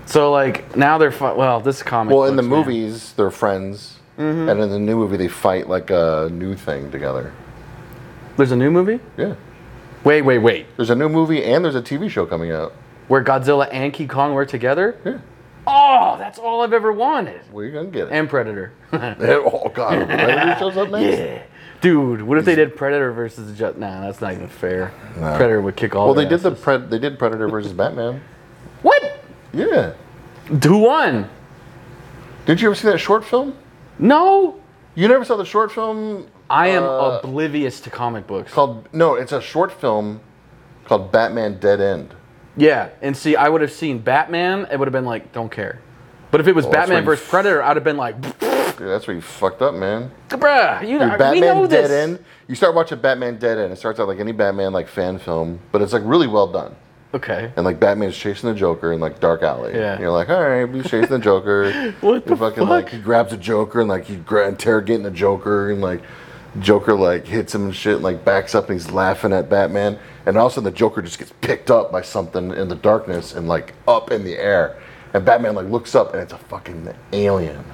So 0.06 0.30
like 0.32 0.76
now 0.76 0.98
they're 0.98 1.12
fi- 1.12 1.32
well, 1.32 1.60
this 1.60 1.82
comic. 1.82 2.14
Well, 2.14 2.24
in 2.26 2.36
the 2.36 2.42
man. 2.42 2.50
movies, 2.50 3.12
they're 3.14 3.30
friends. 3.30 3.98
Mm-hmm. 4.18 4.48
And 4.48 4.60
in 4.60 4.70
the 4.70 4.78
new 4.78 4.96
movie, 4.96 5.16
they 5.16 5.28
fight 5.28 5.68
like 5.68 5.90
a 5.90 6.28
new 6.30 6.54
thing 6.54 6.90
together. 6.90 7.32
there's 8.36 8.52
a 8.52 8.56
new 8.56 8.70
movie. 8.70 9.00
Yeah. 9.16 9.34
Wait, 10.04 10.22
wait, 10.22 10.38
wait. 10.38 10.66
There's 10.76 10.90
a 10.90 10.94
new 10.94 11.08
movie 11.08 11.42
and 11.42 11.64
there's 11.64 11.74
a 11.74 11.82
TV 11.82 12.08
show 12.10 12.26
coming 12.26 12.52
out. 12.52 12.72
Where 13.08 13.24
Godzilla 13.24 13.68
and 13.72 13.92
King 13.92 14.08
Kong 14.08 14.34
were 14.34 14.46
together. 14.46 14.96
Yeah. 15.04 15.18
Oh, 15.66 16.16
that's 16.18 16.38
all 16.38 16.60
I've 16.60 16.72
ever 16.74 16.92
wanted. 16.92 17.40
Going 17.50 17.72
to 17.72 17.84
get 17.86 18.08
it. 18.08 18.12
And 18.12 18.28
Predator. 18.28 18.72
oh, 18.92 19.70
God. 19.74 20.06
Predator 20.06 20.56
shows 20.58 20.76
up 20.76 20.90
next? 20.90 21.18
yeah. 21.18 21.42
Dude, 21.80 22.22
what 22.22 22.38
if 22.38 22.44
they 22.44 22.54
did 22.54 22.76
Predator 22.76 23.12
versus 23.12 23.46
the 23.50 23.52
Just? 23.54 23.76
Nah, 23.76 24.00
that's 24.02 24.20
not 24.20 24.32
even 24.32 24.48
fair. 24.48 24.92
No. 25.16 25.37
Predator 25.37 25.60
would 25.60 25.76
kick 25.76 25.94
all. 25.94 26.06
Well, 26.06 26.14
they 26.14 26.24
did 26.26 26.40
the 26.40 26.52
pred- 26.52 26.88
they 26.90 26.98
did 26.98 27.18
Predator 27.18 27.48
versus 27.48 27.72
Batman. 27.72 28.22
what? 28.82 29.02
Yeah. 29.52 29.92
Who 30.64 30.78
won? 30.78 31.28
Did 32.46 32.60
you 32.60 32.68
ever 32.68 32.74
see 32.74 32.88
that 32.88 32.98
short 32.98 33.24
film? 33.24 33.54
No. 33.98 34.60
You 34.94 35.08
never 35.08 35.24
saw 35.24 35.37
the 35.37 35.44
short 35.44 35.72
film 35.72 36.26
I 36.50 36.68
am 36.68 36.84
Uh, 36.84 37.20
oblivious 37.22 37.80
to 37.80 37.90
comic 37.90 38.26
books. 38.26 38.52
called 38.52 38.88
No, 38.92 39.14
it's 39.14 39.32
a 39.32 39.40
short 39.40 39.72
film 39.72 40.20
called 40.87 41.10
Batman 41.12 41.58
Dead 41.58 41.80
End. 41.80 42.14
Yeah, 42.56 42.88
and 43.02 43.16
see, 43.16 43.34
I 43.37 43.48
would 43.48 43.60
have 43.62 43.72
seen 43.72 43.98
Batman. 43.98 44.66
It 44.70 44.78
would 44.78 44.87
have 44.87 44.92
been 44.92 45.06
like, 45.06 45.32
don't 45.32 45.50
care. 45.50 45.80
But 46.30 46.40
if 46.40 46.46
it 46.46 46.54
was 46.54 46.64
Well, 46.66 46.74
Batman 46.74 47.04
versus 47.04 47.26
Predator, 47.28 47.62
I'd 47.62 47.76
have 47.76 47.84
been 47.84 47.96
like, 47.96 48.14
Dude, 48.76 48.88
that's 48.88 49.06
where 49.06 49.14
you 49.14 49.22
fucked 49.22 49.62
up, 49.62 49.74
man. 49.74 50.10
bruh, 50.28 50.82
you 50.82 50.98
Dude, 50.98 51.18
know, 51.18 51.30
we 51.32 51.40
know 51.40 51.66
Dead 51.66 51.84
this. 51.84 51.90
End. 51.90 52.24
You 52.48 52.54
start 52.54 52.74
watching 52.74 52.98
Batman 53.00 53.38
Dead 53.38 53.58
End. 53.58 53.72
It 53.72 53.76
starts 53.76 54.00
out 54.00 54.08
like 54.08 54.18
any 54.20 54.32
Batman 54.32 54.72
like 54.72 54.88
fan 54.88 55.18
film, 55.18 55.60
but 55.72 55.80
it's 55.82 55.92
like 55.92 56.02
really 56.04 56.26
well 56.26 56.46
done. 56.50 56.74
Okay. 57.14 57.52
And 57.56 57.64
like 57.64 57.78
Batman's 57.78 58.16
chasing 58.16 58.48
the 58.52 58.56
Joker 58.58 58.92
in 58.92 58.98
like 59.00 59.20
dark 59.20 59.42
alley. 59.42 59.72
Yeah. 59.74 59.92
And 59.92 60.00
you're 60.00 60.10
like, 60.10 60.28
all 60.30 60.42
right, 60.42 60.68
he's 60.74 60.90
chasing 60.90 61.10
the 61.10 61.18
Joker. 61.20 61.92
What 62.00 62.24
He 62.24 62.30
the 62.30 62.37
fucking 62.37 62.58
fuck? 62.64 62.68
like 62.68 62.88
he 62.88 62.98
grabs 62.98 63.32
a 63.32 63.37
Joker 63.37 63.80
and 63.80 63.88
like 63.88 64.04
he's 64.06 64.18
gra- 64.18 64.48
interrogating 64.48 65.04
the 65.04 65.12
Joker 65.12 65.70
and 65.70 65.80
like 65.80 66.02
Joker 66.60 66.94
like 66.94 67.24
hits 67.26 67.54
him 67.54 67.66
and 67.66 67.74
shit 67.74 67.94
and 67.94 68.02
like 68.04 68.24
backs 68.24 68.54
up 68.54 68.68
and 68.68 68.78
he's 68.80 68.90
laughing 68.90 69.32
at 69.32 69.48
Batman 69.48 69.98
and 70.26 70.37
all 70.37 70.46
of 70.46 70.52
a 70.52 70.54
sudden 70.56 70.64
the 70.64 70.76
Joker 70.76 71.02
just 71.02 71.18
gets 71.18 71.32
picked 71.40 71.70
up 71.70 71.90
by 71.92 72.02
something 72.02 72.50
in 72.52 72.68
the 72.68 72.74
darkness 72.76 73.34
and 73.34 73.46
like 73.48 73.74
up 73.88 74.10
in 74.10 74.24
the 74.24 74.37
air 74.37 74.76
and 75.12 75.24
Batman 75.24 75.54
like 75.54 75.66
looks 75.68 75.94
up 75.94 76.12
and 76.14 76.22
it's 76.22 76.32
a 76.32 76.38
fucking 76.38 76.92
alien, 77.12 77.64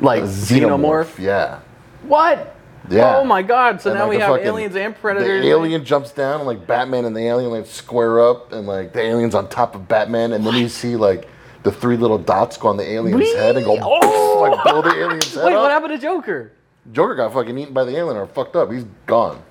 Like 0.00 0.22
a 0.22 0.26
xenomorph. 0.26 1.18
Yeah. 1.18 1.60
What? 2.02 2.56
Yeah. 2.88 3.18
Oh 3.18 3.24
my 3.24 3.42
god! 3.42 3.80
So 3.80 3.90
And, 3.90 3.98
now 3.98 4.04
like, 4.06 4.10
we 4.10 4.16
the 4.16 4.22
have 4.24 4.32
fucking- 4.32 4.46
aliens 4.46 4.74
and 4.76 4.96
predators. 4.96 5.42
The 5.42 5.50
alien 5.50 5.84
jumps 5.84 6.10
down, 6.12 6.40
and 6.40 6.46
like 6.46 6.66
Batman 6.66 7.04
and 7.04 7.14
the 7.14 7.20
alien 7.20 7.50
like 7.50 7.66
square 7.66 8.18
up, 8.20 8.52
and 8.52 8.66
like 8.66 8.92
the 8.92 9.02
alien's 9.02 9.34
on 9.34 9.48
top 9.48 9.74
of 9.74 9.86
Batman, 9.86 10.32
and 10.32 10.44
then 10.44 10.54
you 10.54 10.68
see 10.68 10.96
like 10.96 11.28
the 11.62 11.70
three 11.70 11.96
little 11.98 12.18
dots 12.18 12.56
go 12.56 12.68
on 12.68 12.76
the 12.78 12.90
alien's 12.90 13.20
Whee! 13.20 13.34
head 13.36 13.56
and 13.56 13.66
go 13.66 13.76
Oh! 13.80 14.40
like 14.50 14.64
blow 14.64 14.80
the 14.82 14.90
alien's 14.98 15.34
head 15.34 15.44
Wait, 15.44 15.52
up. 15.54 15.60
what 15.62 15.70
happened 15.70 15.92
to 15.92 15.98
Joker? 15.98 16.52
Joker 16.90 17.14
got 17.14 17.32
fucking 17.34 17.56
eaten 17.58 17.74
by 17.74 17.84
the 17.84 17.96
alien 17.96 18.16
or 18.16 18.26
fucked 18.26 18.56
up. 18.56 18.72
He's 18.72 18.86
gone. 19.06 19.42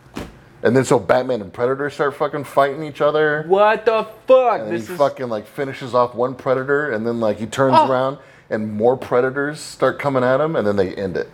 And 0.63 0.75
then 0.75 0.83
so 0.83 0.99
Batman 0.99 1.41
and 1.41 1.53
Predator 1.53 1.89
start 1.91 2.15
fucking 2.15 2.43
fighting 2.43 2.83
each 2.83 2.99
other. 2.99 3.45
What 3.47 3.85
the 3.85 4.05
fuck? 4.27 4.59
And 4.59 4.67
then 4.67 4.73
This 4.73 4.88
he 4.88 4.93
is 4.93 4.99
fucking 4.99 5.29
like 5.29 5.45
finishes 5.47 5.93
off 5.93 6.15
one 6.15 6.33
predator, 6.35 6.89
and 6.91 7.05
then 7.07 7.19
like 7.21 7.38
he 7.38 7.45
turns 7.45 7.75
Oh. 7.77 7.89
around, 7.89 8.17
and 8.49 8.73
more 8.73 8.97
predators 8.97 9.59
start 9.59 9.99
coming 9.99 10.23
at 10.23 10.39
him, 10.41 10.55
and 10.55 10.65
then 10.65 10.75
they 10.75 10.93
end 10.95 11.17
it. 11.17 11.29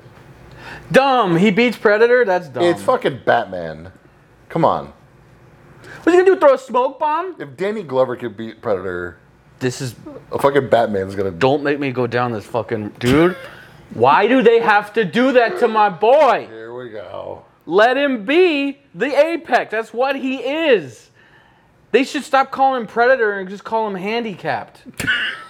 dumb. 0.92 1.38
He 1.38 1.52
beats 1.52 1.78
Predator. 1.78 2.26
That's 2.26 2.50
dumb. 2.50 2.64
It's 2.64 2.82
fucking 2.82 3.22
Batman. 3.26 3.92
Come 4.50 4.66
on. 4.66 4.94
What's 6.04 6.06
he 6.06 6.24
gonna 6.24 6.26
do? 6.26 6.40
Throw 6.40 6.54
a 6.54 6.58
smoke 6.58 7.00
bomb? 7.00 7.36
If 7.40 7.56
Danny 7.58 7.84
Glover 7.84 8.16
could 8.16 8.36
beat 8.38 8.62
Predator, 8.62 9.18
This 9.60 9.82
is. 9.82 9.96
a 10.32 10.40
fucking 10.40 10.70
Batman's 10.70 11.16
gonna 11.16 11.32
Don't 11.32 11.64
make 11.64 11.80
me 11.80 11.92
go 11.92 12.06
down 12.08 12.32
this 12.32 12.46
fucking 12.46 12.90
dude. 13.00 13.36
Why 13.94 14.28
do 14.28 14.42
they 14.42 14.60
have 14.60 14.94
to 14.94 15.06
do 15.06 15.32
that 15.34 15.60
to 15.60 15.68
my 15.68 15.90
boy? 15.90 16.48
Here 16.50 16.74
we 16.74 16.90
go. 16.90 17.46
Let 17.66 17.98
him 17.98 18.26
be 18.26 18.80
the 18.94 19.08
apex. 19.18 19.72
That's 19.72 19.94
what 19.94 20.16
he 20.16 20.38
is. 20.38 21.10
They 21.92 22.04
should 22.04 22.24
stop 22.24 22.52
calling 22.52 22.82
him 22.82 22.88
predator 22.88 23.40
and 23.40 23.48
just 23.50 23.64
call 23.64 23.88
him 23.88 23.96
handicapped. 23.96 24.84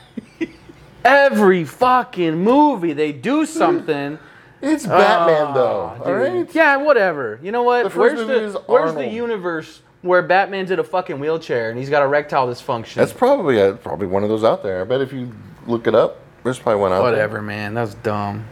Every 1.06 1.64
fucking 1.64 2.36
movie 2.44 2.94
they 2.94 3.12
do 3.12 3.46
something. 3.46 4.18
It's 4.62 4.86
Batman 4.88 5.48
Ah, 5.50 5.54
though. 5.54 6.02
All 6.04 6.14
right. 6.14 6.54
Yeah, 6.56 6.78
whatever. 6.78 7.40
You 7.44 7.52
know 7.52 7.64
what? 7.64 7.84
The 7.84 7.90
first 7.92 8.16
where's 8.16 8.20
movie 8.28 8.34
the 8.40 8.46
is 8.46 8.54
Where's 8.68 8.94
the 8.94 9.00
Arnold. 9.00 9.14
universe 9.14 9.82
where 10.02 10.22
Batman's 10.24 10.72
in 10.72 10.80
a 10.80 10.84
fucking 10.84 11.20
wheelchair 11.20 11.70
and 11.70 11.78
he's 11.78 11.90
got 11.90 12.02
erectile 12.04 12.48
dysfunction? 12.48 12.96
That's 12.96 13.14
probably 13.14 13.60
a, 13.60 13.74
probably 13.74 14.08
one 14.08 14.24
of 14.24 14.30
those 14.30 14.44
out 14.44 14.64
there. 14.64 14.82
I 14.82 14.84
bet 14.86 15.02
if 15.02 15.14
you 15.14 15.32
look 15.68 15.86
it 15.88 15.94
up, 15.94 16.20
there's 16.44 16.58
probably 16.58 16.82
one 16.82 16.92
out 16.92 17.04
there. 17.04 17.12
whatever, 17.12 17.42
man. 17.42 17.74
That's 17.76 17.94
dumb. 17.96 18.46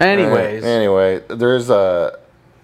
Anyways, 0.00 0.62
Uh, 0.62 0.66
anyway, 0.68 1.22
there's 1.28 1.70
a. 1.70 2.18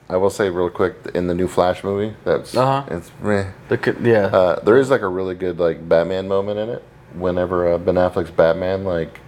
I 0.08 0.16
will 0.18 0.30
say 0.30 0.50
real 0.50 0.68
quick 0.70 0.94
in 1.14 1.26
the 1.26 1.34
new 1.34 1.48
Flash 1.48 1.82
movie. 1.82 2.14
That's 2.24 2.54
Uh-huh. 2.56 2.84
it's 2.94 3.10
meh. 3.20 3.46
the, 3.68 3.96
yeah. 4.02 4.26
Uh, 4.26 4.60
there 4.60 4.76
is 4.76 4.90
like 4.90 5.00
a 5.00 5.08
really 5.08 5.34
good 5.34 5.58
like 5.58 5.88
Batman 5.88 6.28
moment 6.28 6.58
in 6.60 6.68
it. 6.68 6.84
Whenever 7.14 7.72
uh, 7.72 7.78
Ben 7.78 7.94
Affleck's 7.94 8.30
Batman, 8.30 8.84
like 8.84 9.20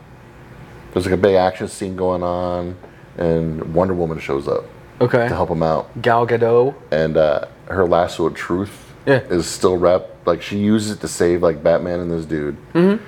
there's 0.93 1.05
like 1.07 1.15
a 1.15 1.19
big 1.19 1.35
action 1.37 1.69
scene 1.69 1.97
going 1.97 2.23
on, 2.23 2.77
and 3.17 3.75
Wonder 3.75 3.95
Woman 3.95 4.19
shows 4.19 4.49
up 4.49 4.65
okay. 5.01 5.29
to 5.29 5.35
help 5.35 5.51
him 5.51 5.63
out, 5.63 6.01
Gal 6.03 6.27
Gadot. 6.27 6.75
and 6.91 7.17
uh, 7.17 7.47
her 7.69 7.87
lasso 7.87 8.27
of 8.27 8.35
truth 8.35 8.93
Yeah. 9.07 9.21
is 9.21 9.47
still 9.47 9.77
wrapped. 9.77 10.27
Like 10.27 10.43
she 10.43 10.59
uses 10.59 10.93
it 10.93 11.01
to 11.01 11.09
save 11.09 11.43
like 11.43 11.63
Batman 11.63 12.01
and 12.01 12.11
this 12.11 12.25
dude, 12.27 12.57
mm-hmm. 12.73 13.03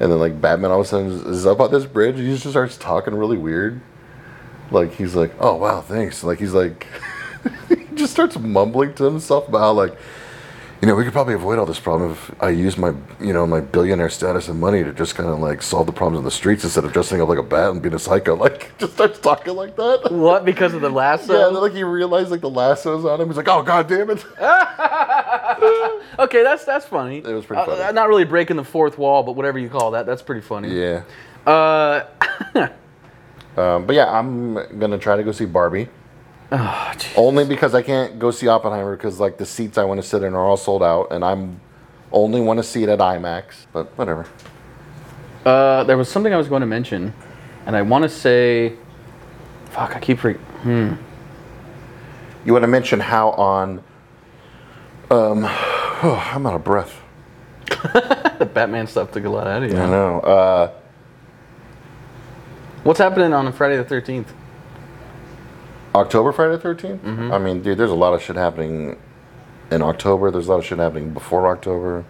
and 0.00 0.12
then 0.12 0.18
like 0.18 0.40
Batman 0.40 0.70
all 0.70 0.80
of 0.80 0.86
a 0.86 0.88
sudden 0.88 1.10
is- 1.32 1.46
up 1.46 1.60
on 1.60 1.70
this 1.70 1.84
bridge, 1.84 2.16
and 2.16 2.26
he 2.26 2.32
just 2.32 2.48
starts 2.48 2.76
talking 2.76 3.14
really 3.14 3.36
weird. 3.36 3.80
Like 4.70 4.94
he's 4.94 5.14
like, 5.14 5.32
"Oh 5.38 5.56
wow, 5.56 5.82
thanks." 5.82 6.24
Like 6.24 6.38
he's 6.38 6.54
like, 6.54 6.86
he 7.68 7.84
just 7.94 8.12
starts 8.12 8.38
mumbling 8.38 8.94
to 8.94 9.04
himself 9.04 9.46
about 9.48 9.58
how 9.58 9.72
like, 9.72 9.94
you 10.82 10.88
know, 10.88 10.96
we 10.96 11.04
could 11.04 11.12
probably 11.12 11.34
avoid 11.34 11.60
all 11.60 11.64
this 11.64 11.78
problem 11.78 12.10
if 12.10 12.42
I 12.42 12.50
used 12.50 12.76
my, 12.76 12.92
you 13.20 13.32
know, 13.32 13.46
my 13.46 13.60
billionaire 13.60 14.10
status 14.10 14.48
and 14.48 14.58
money 14.58 14.82
to 14.82 14.92
just 14.92 15.14
kind 15.14 15.28
of 15.28 15.38
like 15.38 15.62
solve 15.62 15.86
the 15.86 15.92
problems 15.92 16.18
in 16.18 16.24
the 16.24 16.30
streets 16.32 16.64
instead 16.64 16.84
of 16.84 16.92
dressing 16.92 17.22
up 17.22 17.28
like 17.28 17.38
a 17.38 17.42
bat 17.42 17.70
and 17.70 17.80
being 17.80 17.94
a 17.94 17.98
psycho. 17.98 18.36
Like, 18.42 18.76
just 18.78 18.94
starts 18.94 19.20
talking 19.20 19.54
like 19.54 19.76
that. 19.76 20.10
What? 20.10 20.44
Because 20.44 20.74
of 20.74 20.80
the 20.80 20.90
lasso? 20.90 21.38
Yeah, 21.38 21.46
like 21.46 21.72
he 21.72 21.84
realized 21.84 22.32
like 22.32 22.40
the 22.40 22.50
lasso's 22.50 23.04
on 23.04 23.20
him. 23.20 23.28
He's 23.28 23.36
like, 23.36 23.46
"Oh 23.46 23.62
god 23.62 23.86
damn 23.86 24.10
it!" 24.10 24.24
okay, 26.18 26.42
that's 26.42 26.64
that's 26.64 26.86
funny. 26.86 27.18
It 27.18 27.26
was 27.26 27.44
pretty 27.44 27.64
funny. 27.64 27.92
not 27.92 28.08
really 28.08 28.24
breaking 28.24 28.56
the 28.56 28.64
fourth 28.64 28.98
wall, 28.98 29.22
but 29.22 29.36
whatever 29.36 29.60
you 29.60 29.68
call 29.68 29.92
that, 29.92 30.06
that's 30.06 30.22
pretty 30.22 30.40
funny. 30.40 30.76
Yeah. 30.76 31.04
Uh, 31.46 32.04
Um, 33.56 33.86
but 33.86 33.94
yeah, 33.94 34.10
I'm 34.10 34.54
gonna 34.78 34.98
try 34.98 35.16
to 35.16 35.22
go 35.22 35.32
see 35.32 35.44
Barbie. 35.44 35.88
oh. 36.54 36.92
Only 37.16 37.46
because 37.46 37.74
I 37.74 37.80
can't 37.82 38.18
go 38.18 38.30
see 38.30 38.46
Oppenheimer 38.46 38.94
because 38.94 39.18
like 39.18 39.38
the 39.38 39.46
seats 39.46 39.78
I 39.78 39.84
want 39.84 40.02
to 40.02 40.06
sit 40.06 40.22
in 40.22 40.34
are 40.34 40.44
all 40.46 40.58
sold 40.58 40.82
out, 40.82 41.10
and 41.10 41.24
I'm 41.24 41.60
only 42.12 42.42
want 42.42 42.58
to 42.58 42.62
see 42.62 42.82
it 42.82 42.90
at 42.90 42.98
IMAX. 42.98 43.66
But 43.72 43.86
whatever. 43.96 44.26
uh, 45.46 45.84
there 45.84 45.96
was 45.96 46.10
something 46.10 46.32
I 46.32 46.36
was 46.36 46.48
going 46.48 46.60
to 46.60 46.66
mention, 46.66 47.14
and 47.64 47.74
I 47.74 47.80
want 47.82 48.02
to 48.02 48.08
say, 48.08 48.74
fuck, 49.70 49.96
I 49.96 50.00
keep 50.00 50.22
re- 50.24 50.36
You 50.66 52.52
want 52.52 52.62
to 52.64 52.68
mention 52.68 53.00
how 53.00 53.30
on? 53.30 53.78
Um, 55.10 55.44
oh, 55.44 56.30
I'm 56.34 56.46
out 56.46 56.54
of 56.54 56.64
breath. 56.64 57.00
the 58.38 58.50
Batman 58.52 58.86
stuff 58.86 59.10
took 59.12 59.24
a 59.24 59.30
lot 59.30 59.46
out 59.46 59.62
of 59.62 59.70
you. 59.72 59.78
I 59.78 59.86
know. 59.86 60.20
Uh, 60.20 60.72
What's 62.84 62.98
happening 62.98 63.32
on 63.32 63.50
Friday 63.52 63.76
the 63.76 63.84
Thirteenth? 63.84 64.32
October 65.94 66.32
Friday 66.32 66.56
the 66.56 66.68
13th. 66.68 67.04
I 67.32 67.38
mean, 67.38 67.62
dude, 67.62 67.78
there's 67.78 67.90
a 67.90 67.94
lot 67.94 68.14
of 68.14 68.22
shit 68.22 68.36
happening 68.36 68.98
in 69.70 69.82
October. 69.82 70.30
There's 70.30 70.46
a 70.46 70.50
lot 70.50 70.58
of 70.58 70.64
shit 70.64 70.78
happening 70.78 71.12
before 71.12 71.46
October. 71.48 72.04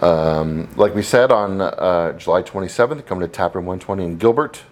Um, 0.00 0.68
like 0.76 0.94
we 0.94 1.02
said 1.02 1.30
on 1.30 1.60
uh, 1.60 2.12
July 2.18 2.42
27th, 2.42 3.06
coming 3.06 3.28
to 3.28 3.32
Taproom 3.32 3.66
120 3.66 4.04
in 4.04 4.18
Gilbert. 4.18 4.62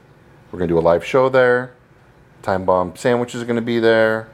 We're 0.50 0.58
gonna 0.58 0.68
do 0.68 0.78
a 0.78 0.80
live 0.80 1.04
show 1.04 1.28
there. 1.28 1.74
Time 2.42 2.64
Bomb 2.64 2.96
Sandwiches 2.96 3.42
are 3.42 3.44
gonna 3.44 3.60
be 3.60 3.78
there. 3.78 4.28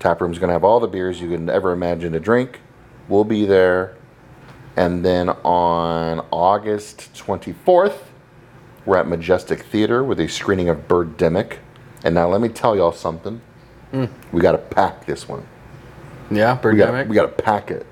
Taproom's 0.00 0.40
gonna 0.40 0.52
have 0.52 0.64
all 0.64 0.80
the 0.80 0.88
beers 0.88 1.20
you 1.20 1.28
can 1.30 1.48
ever 1.48 1.70
imagine 1.72 2.12
to 2.12 2.20
drink. 2.20 2.60
We'll 3.08 3.24
be 3.24 3.44
there. 3.44 3.96
And 4.76 5.04
then 5.04 5.28
on 5.28 6.26
August 6.32 7.12
24th, 7.14 7.98
we're 8.84 8.96
at 8.96 9.06
Majestic 9.06 9.62
Theater 9.62 10.02
with 10.02 10.18
a 10.18 10.26
screening 10.28 10.68
of 10.68 10.88
Birdemic. 10.88 11.58
And 12.04 12.14
now 12.14 12.28
let 12.28 12.40
me 12.40 12.48
tell 12.48 12.76
y'all 12.76 12.92
something. 12.92 13.40
We 14.32 14.40
got 14.40 14.52
to 14.52 14.58
pack 14.58 15.04
this 15.06 15.28
one. 15.28 15.46
Yeah, 16.30 16.56
Birdemic. 16.56 17.08
we 17.08 17.14
got 17.16 17.22
to 17.36 17.42
pack 17.42 17.72
it 17.72 17.84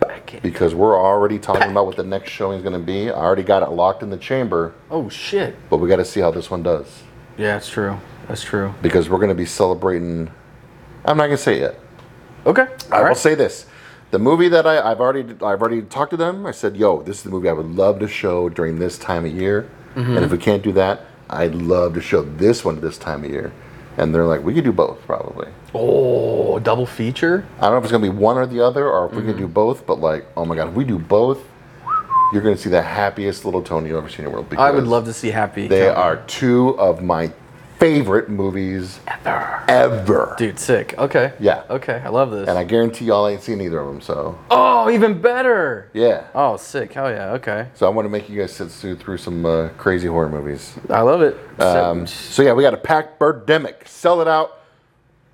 Back 0.00 0.32
it. 0.34 0.42
because 0.42 0.74
we're 0.74 0.98
already 0.98 1.38
talking 1.38 1.70
about 1.70 1.84
what 1.84 1.96
the 1.96 2.02
next 2.02 2.30
showing 2.30 2.56
is 2.56 2.62
going 2.62 2.72
to 2.80 2.84
be. 2.84 3.10
I 3.10 3.14
already 3.14 3.42
got 3.42 3.62
it 3.62 3.68
locked 3.70 4.02
in 4.02 4.08
the 4.08 4.16
chamber, 4.16 4.72
Oh 4.90 5.10
shit. 5.10 5.54
but 5.68 5.76
we 5.76 5.88
got 5.88 5.96
to 5.96 6.04
see 6.04 6.20
how 6.20 6.30
this 6.30 6.50
one 6.50 6.62
does 6.62 7.02
Yeah, 7.36 7.52
that's 7.54 7.68
true. 7.68 7.98
That's 8.26 8.42
true. 8.42 8.72
because 8.80 9.10
we're 9.10 9.18
going 9.18 9.28
to 9.28 9.34
be 9.34 9.44
celebrating. 9.44 10.30
I'm 11.04 11.18
not 11.18 11.26
going 11.26 11.36
to 11.36 11.42
say 11.42 11.56
it 11.56 11.60
yet. 11.60 11.80
Okay. 12.46 12.62
I 12.90 12.94
All 12.96 12.98
will 13.02 13.08
right. 13.08 13.16
say 13.16 13.34
this: 13.34 13.66
the 14.12 14.18
movie 14.18 14.48
that 14.48 14.66
I, 14.66 14.90
I've 14.90 15.00
already 15.00 15.24
I've 15.44 15.60
already 15.60 15.82
talked 15.82 16.12
to 16.12 16.16
them. 16.16 16.46
I 16.46 16.52
said, 16.52 16.74
"Yo, 16.78 17.02
this 17.02 17.18
is 17.18 17.22
the 17.24 17.30
movie 17.30 17.50
I 17.50 17.52
would 17.52 17.66
love 17.74 17.98
to 18.00 18.08
show 18.08 18.48
during 18.48 18.78
this 18.78 18.96
time 18.98 19.26
of 19.26 19.32
year, 19.32 19.68
Mm-hmm. 19.94 20.16
and 20.16 20.24
if 20.24 20.32
we 20.32 20.38
can't 20.38 20.62
do 20.62 20.72
that, 20.72 21.02
I'd 21.34 21.54
love 21.54 21.94
to 21.94 22.00
show 22.00 22.22
this 22.22 22.64
one 22.64 22.80
this 22.80 22.96
time 22.98 23.24
of 23.24 23.30
year." 23.30 23.52
And 23.96 24.14
they're 24.14 24.24
like, 24.26 24.42
"We 24.44 24.54
could 24.54 24.64
do 24.64 24.72
both, 24.72 24.98
probably." 25.06 25.48
Oh, 25.74 26.58
double 26.58 26.86
feature. 26.86 27.44
I 27.58 27.62
don't 27.62 27.72
know 27.72 27.78
if 27.78 27.84
it's 27.84 27.92
gonna 27.92 28.02
be 28.02 28.08
one 28.08 28.36
or 28.38 28.46
the 28.46 28.60
other, 28.60 28.88
or 28.88 29.06
if 29.06 29.12
we 29.12 29.18
Mm-hmm. 29.18 29.28
can 29.30 29.38
do 29.38 29.46
both. 29.48 29.86
But 29.86 30.00
like, 30.00 30.26
oh 30.36 30.44
my 30.44 30.56
god, 30.56 30.68
if 30.68 30.74
we 30.74 30.84
do 30.84 30.98
both, 30.98 31.38
you're 32.32 32.42
gonna 32.42 32.56
see 32.56 32.70
the 32.70 32.82
happiest 32.82 33.44
little 33.44 33.62
Tony 33.62 33.88
you've 33.88 33.98
ever 33.98 34.08
seen 34.08 34.20
in 34.20 34.24
the 34.24 34.30
world. 34.30 34.52
I 34.58 34.70
would 34.70 34.86
love 34.86 35.04
to 35.04 35.12
see 35.12 35.30
Happy. 35.30 35.68
They 35.68 35.80
Tony. 35.86 35.90
are 35.96 36.16
two 36.26 36.70
of 36.78 37.02
my 37.02 37.30
favorite 37.84 38.30
movies 38.30 38.98
Ever. 39.06 39.62
ever. 39.68 40.34
Dude, 40.38 40.58
sick. 40.58 40.94
Okay. 40.96 41.34
Yeah. 41.38 41.64
Okay, 41.68 42.00
I 42.02 42.08
love 42.08 42.30
this. 42.30 42.48
And 42.48 42.56
I 42.56 42.64
guarantee 42.64 43.04
y'all 43.04 43.28
ain't 43.28 43.42
seen 43.42 43.60
either 43.60 43.78
of 43.78 43.86
them. 43.86 44.00
So 44.00 44.38
oh, 44.50 44.88
even 44.88 45.20
better. 45.20 45.90
yeah. 45.92 46.28
Oh, 46.34 46.56
sick. 46.56 46.94
Hell 46.94 47.10
yeah. 47.10 47.32
Okay. 47.32 47.68
So 47.74 47.84
I 47.84 47.90
want 47.90 48.06
to 48.06 48.10
make 48.10 48.30
you 48.30 48.38
guys 48.40 48.54
sit 48.54 48.70
through, 48.70 48.96
through 48.96 49.18
some 49.18 49.44
uh, 49.44 49.68
crazy 49.76 50.08
horror 50.08 50.30
movies. 50.30 50.72
I 50.88 51.02
love 51.02 51.20
it. 51.20 51.36
Um, 51.60 52.06
so 52.06 52.40
yeah, 52.40 52.54
we 52.54 52.62
got 52.62 52.72
a 52.72 52.78
packed 52.78 53.20
Birdemic. 53.20 53.86
Sell 53.86 54.22
it 54.22 54.28
out. 54.28 54.60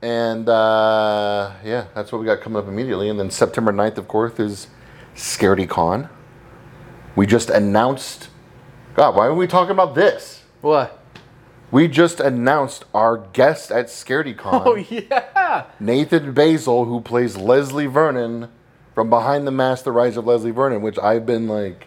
And 0.03 0.49
uh, 0.49 1.53
yeah, 1.65 1.87
that's 1.95 2.11
what 2.11 2.21
we 2.21 2.27
got 2.27 2.41
coming 2.41 2.61
up 2.61 2.67
immediately. 2.67 3.11
And 3.11 3.21
then 3.21 3.31
September 3.31 3.73
9th, 3.73 3.99
of 3.99 4.09
course, 4.09 4.41
is 4.41 4.67
Scaredy 5.15 5.69
Con. 5.69 6.09
We 7.15 7.27
just 7.27 7.49
announced. 7.49 8.29
God, 8.97 9.15
why 9.15 9.27
are 9.27 9.35
we 9.35 9.47
talking 9.47 9.71
about 9.71 9.95
this? 9.95 10.43
what? 10.63 11.00
We 11.71 11.87
just 11.89 12.19
announced 12.21 12.85
our 12.93 13.17
guest 13.33 13.71
at 13.71 13.87
Scaredy 13.87 14.37
Con. 14.37 14.63
Oh 14.67 14.75
yeah. 14.77 15.67
Nathan 15.79 16.35
Baesel, 16.35 16.87
who 16.87 17.01
plays 17.01 17.37
Leslie 17.37 17.87
Vernon 17.87 18.49
from 18.95 19.09
Behind 19.11 19.47
the 19.47 19.51
Mask: 19.53 19.85
The 19.85 19.93
Rise 19.93 20.17
of 20.17 20.27
Leslie 20.27 20.51
Vernon, 20.51 20.83
which 20.83 20.99
I've 20.99 21.25
been 21.27 21.47
like, 21.49 21.87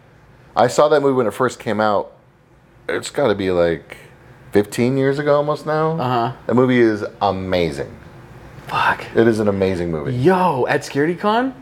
I 0.55 0.67
saw 0.67 0.87
that 0.89 1.01
movie 1.01 1.15
when 1.15 1.27
it 1.27 1.33
first 1.33 1.59
came 1.59 1.81
out. 1.81 2.13
It's 2.87 3.09
got 3.09 3.27
to 3.27 3.35
be 3.35 3.51
like 3.51 3.97
15 4.51 4.97
years 4.97 5.19
ago, 5.19 5.35
almost 5.35 5.65
now. 5.65 5.99
Uh 5.99 6.29
huh. 6.31 6.37
The 6.47 6.53
movie 6.53 6.79
is 6.79 7.03
amazing. 7.21 7.97
Fuck. 8.67 9.05
It 9.15 9.27
is 9.27 9.39
an 9.39 9.47
amazing 9.49 9.91
movie. 9.91 10.13
Yo, 10.15 10.65
at 10.67 10.81
ScaredyCon, 10.81 11.53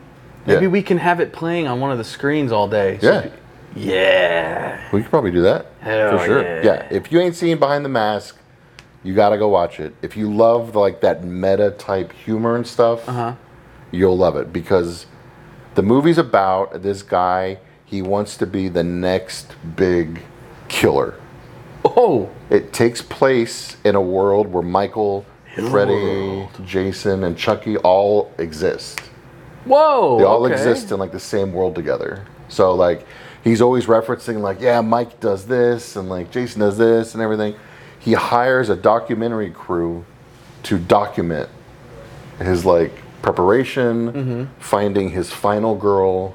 maybe 0.46 0.62
Yeah. 0.62 0.68
we 0.68 0.82
can 0.82 0.98
have 0.98 1.18
it 1.20 1.32
playing 1.32 1.66
on 1.66 1.80
one 1.80 1.90
of 1.90 1.98
the 1.98 2.04
screens 2.04 2.52
all 2.52 2.68
day. 2.68 2.98
So- 3.00 3.12
Yeah, 3.12 3.30
Yeah. 3.74 4.80
we 4.92 5.02
could 5.02 5.10
probably 5.10 5.30
do 5.30 5.42
that 5.42 5.66
Hell 5.80 6.18
for 6.18 6.24
sure. 6.26 6.42
yeah. 6.42 6.62
Yeah, 6.62 6.88
if 6.90 7.10
you 7.12 7.20
ain't 7.20 7.34
seen 7.34 7.58
Behind 7.58 7.84
the 7.84 7.88
Mask, 7.88 8.36
you 9.02 9.14
gotta 9.14 9.38
go 9.38 9.48
watch 9.48 9.80
it. 9.80 9.94
If 10.02 10.16
you 10.16 10.32
love 10.32 10.76
like 10.76 11.00
that 11.00 11.24
meta 11.24 11.70
type 11.72 12.12
humor 12.12 12.56
and 12.56 12.66
stuff, 12.66 13.08
Uh 13.08 13.12
huh. 13.12 13.34
you'll 13.90 14.16
love 14.16 14.36
it 14.36 14.52
because 14.52 15.06
the 15.74 15.82
movie's 15.82 16.18
about 16.18 16.82
this 16.82 17.02
guy. 17.02 17.58
He 17.84 18.00
wants 18.02 18.36
to 18.38 18.46
be 18.46 18.68
the 18.68 18.82
next 18.84 19.54
big 19.76 20.22
killer. 20.68 21.14
Oh. 21.84 22.30
It 22.48 22.72
takes 22.72 23.02
place 23.02 23.76
in 23.84 23.94
a 23.94 24.00
world 24.00 24.46
where 24.46 24.62
Michael, 24.62 25.26
Hill 25.46 25.68
Freddy, 25.70 26.48
Jason, 26.64 27.24
and 27.24 27.36
Chucky 27.36 27.76
all 27.78 28.32
exist. 28.38 29.00
Whoa. 29.64 30.18
They 30.18 30.24
all 30.24 30.44
okay. 30.44 30.54
exist 30.54 30.90
in 30.92 30.98
like 30.98 31.12
the 31.12 31.20
same 31.20 31.52
world 31.52 31.74
together. 31.74 32.24
So 32.48 32.72
like 32.74 33.06
he's 33.44 33.60
always 33.60 33.86
referencing 33.86 34.40
like, 34.40 34.60
yeah, 34.60 34.80
Mike 34.80 35.20
does 35.20 35.46
this 35.46 35.96
and 35.96 36.08
like 36.08 36.30
Jason 36.30 36.60
does 36.60 36.78
this 36.78 37.14
and 37.14 37.22
everything. 37.22 37.54
He 37.98 38.12
hires 38.14 38.68
a 38.68 38.76
documentary 38.76 39.50
crew 39.50 40.04
to 40.64 40.78
document 40.78 41.48
his 42.38 42.64
like 42.64 42.92
preparation, 43.22 44.12
Mm-hmm. 44.12 44.44
finding 44.60 45.10
his 45.10 45.30
final 45.30 45.74
girl, 45.76 46.34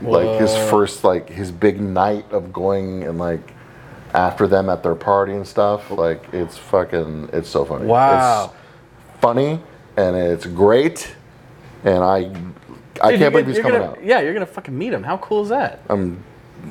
like 0.00 0.40
his 0.40 0.54
first 0.70 1.04
like 1.04 1.28
his 1.28 1.50
big 1.52 1.80
night 1.80 2.24
of 2.30 2.52
going 2.52 3.02
and 3.04 3.18
like 3.18 3.52
after 4.14 4.46
them 4.46 4.68
at 4.68 4.82
their 4.82 4.94
party 4.94 5.32
and 5.32 5.46
stuff. 5.46 5.90
Like 5.90 6.22
it's 6.32 6.56
fucking 6.56 7.30
it's 7.32 7.48
so 7.48 7.64
funny. 7.64 7.86
Wow. 7.86 8.52
It's 9.10 9.20
funny 9.20 9.60
and 9.96 10.16
it's 10.16 10.46
great. 10.46 11.14
And 11.84 11.98
I, 12.04 12.30
I 13.02 13.10
Dude, 13.12 13.20
can't 13.20 13.32
believe 13.32 13.46
he's 13.48 13.58
coming 13.58 13.80
gonna- 13.80 13.92
out. 13.92 14.04
Yeah, 14.04 14.20
you're 14.20 14.34
gonna 14.34 14.46
fucking 14.46 14.76
meet 14.76 14.92
him. 14.92 15.02
How 15.02 15.16
cool 15.18 15.42
is 15.42 15.48
that? 15.48 15.80
I'm 15.88 16.22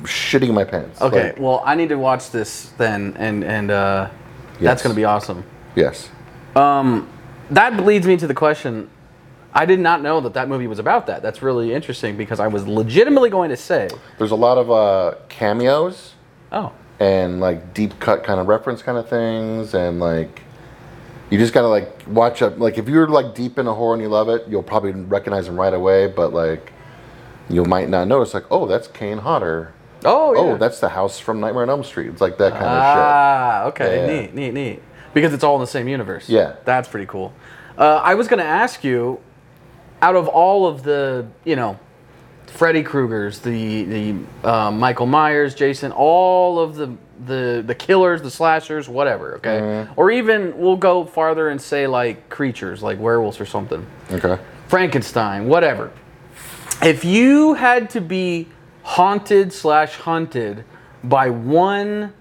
shitting 0.02 0.52
my 0.54 0.64
pants. 0.64 1.00
Okay, 1.00 1.28
Like, 1.30 1.38
well, 1.38 1.62
I 1.64 1.74
need 1.74 1.88
to 1.90 1.96
watch 1.96 2.30
this 2.30 2.70
then, 2.78 3.14
and 3.18 3.44
and 3.44 3.70
uh, 3.70 4.10
that's 4.60 4.82
gonna 4.82 4.94
be 4.94 5.04
awesome. 5.04 5.44
yes. 5.74 6.10
Um, 6.54 7.08
that 7.50 7.82
leads 7.84 8.06
me 8.06 8.16
to 8.18 8.26
the 8.26 8.34
question. 8.34 8.90
I 9.54 9.66
did 9.66 9.80
not 9.80 10.00
know 10.02 10.20
that 10.20 10.34
that 10.34 10.48
movie 10.48 10.66
was 10.66 10.78
about 10.78 11.06
that. 11.06 11.22
That's 11.22 11.42
really 11.42 11.74
interesting 11.74 12.16
because 12.16 12.40
I 12.40 12.46
was 12.46 12.66
legitimately 12.66 13.28
going 13.28 13.50
to 13.50 13.56
say, 13.56 13.90
There's 14.18 14.30
a 14.30 14.36
lot 14.36 14.56
of 14.56 14.70
uh, 14.70 15.18
cameos 15.28 16.14
oh, 16.52 16.72
and 17.00 17.40
like 17.40 17.74
deep 17.74 17.98
cut 18.00 18.24
kind 18.24 18.40
of 18.40 18.48
reference 18.48 18.82
kind 18.82 18.96
of 18.96 19.08
things, 19.08 19.74
and 19.74 20.00
like 20.00 20.42
you 21.30 21.38
just 21.38 21.52
gotta 21.52 21.68
like 21.68 21.90
watch 22.06 22.40
up. 22.42 22.58
Like 22.58 22.78
if 22.78 22.88
you're 22.88 23.08
like 23.08 23.34
deep 23.34 23.58
in 23.58 23.66
a 23.66 23.74
horror 23.74 23.94
and 23.94 24.02
you 24.02 24.08
love 24.08 24.28
it, 24.28 24.46
you'll 24.48 24.62
probably 24.62 24.92
recognize 24.92 25.48
him 25.48 25.58
right 25.58 25.74
away. 25.74 26.06
But 26.06 26.32
like 26.32 26.72
you 27.50 27.64
might 27.64 27.88
not 27.88 28.08
notice, 28.08 28.32
like 28.32 28.44
oh, 28.50 28.66
that's 28.66 28.88
Kane 28.88 29.18
Hodder. 29.18 29.74
Oh, 30.04 30.34
yeah. 30.34 30.40
Oh, 30.40 30.56
that's 30.56 30.80
the 30.80 30.88
house 30.88 31.18
from 31.18 31.40
Nightmare 31.40 31.62
on 31.62 31.70
Elm 31.70 31.84
Street. 31.84 32.08
It's 32.08 32.20
like 32.20 32.38
that 32.38 32.52
kind 32.52 32.64
of 32.64 32.70
shit. 32.70 33.02
Ah, 33.02 33.64
okay, 33.66 33.96
Yeah. 34.06 34.20
neat, 34.22 34.34
neat, 34.34 34.54
neat. 34.54 34.82
Because 35.14 35.32
it's 35.34 35.44
all 35.44 35.54
in 35.56 35.60
the 35.60 35.66
same 35.66 35.88
universe. 35.88 36.28
Yeah. 36.28 36.54
that's 36.64 36.88
pretty 36.88 37.06
cool. 37.06 37.32
Uh, 37.76 38.00
I 38.02 38.14
was 38.14 38.28
gonna 38.28 38.42
ask 38.44 38.82
you, 38.84 39.18
out 40.00 40.16
of 40.16 40.28
all 40.28 40.66
of 40.66 40.82
the, 40.82 41.26
you 41.44 41.56
know, 41.56 41.78
Freddy 42.46 42.82
Krueger's, 42.82 43.38
the 43.40 43.84
the 43.84 44.14
uh, 44.44 44.70
Michael 44.70 45.06
Myers, 45.06 45.54
Jason, 45.54 45.90
all 45.92 46.58
of 46.58 46.74
the 46.76 46.94
the 47.26 47.62
the 47.66 47.74
killers, 47.74 48.20
the 48.20 48.30
slashers, 48.30 48.88
whatever. 48.88 49.36
Okay, 49.36 49.58
Mm-hmm. 49.60 49.92
or 49.96 50.10
even 50.10 50.58
we'll 50.58 50.76
go 50.76 51.04
farther 51.06 51.48
and 51.48 51.60
say 51.60 51.86
like 51.86 52.28
creatures, 52.28 52.82
like 52.82 52.98
werewolves 52.98 53.40
or 53.40 53.46
something. 53.46 53.86
Okay. 54.10 54.38
Frankenstein, 54.68 55.46
whatever. 55.46 55.92
If 56.82 57.04
you 57.04 57.54
had 57.54 57.88
to 57.90 58.00
be 58.00 58.48
haunted 58.82 59.52
slash 59.52 59.96
hunted 59.96 60.64
by 61.04 61.30
one 61.30 62.12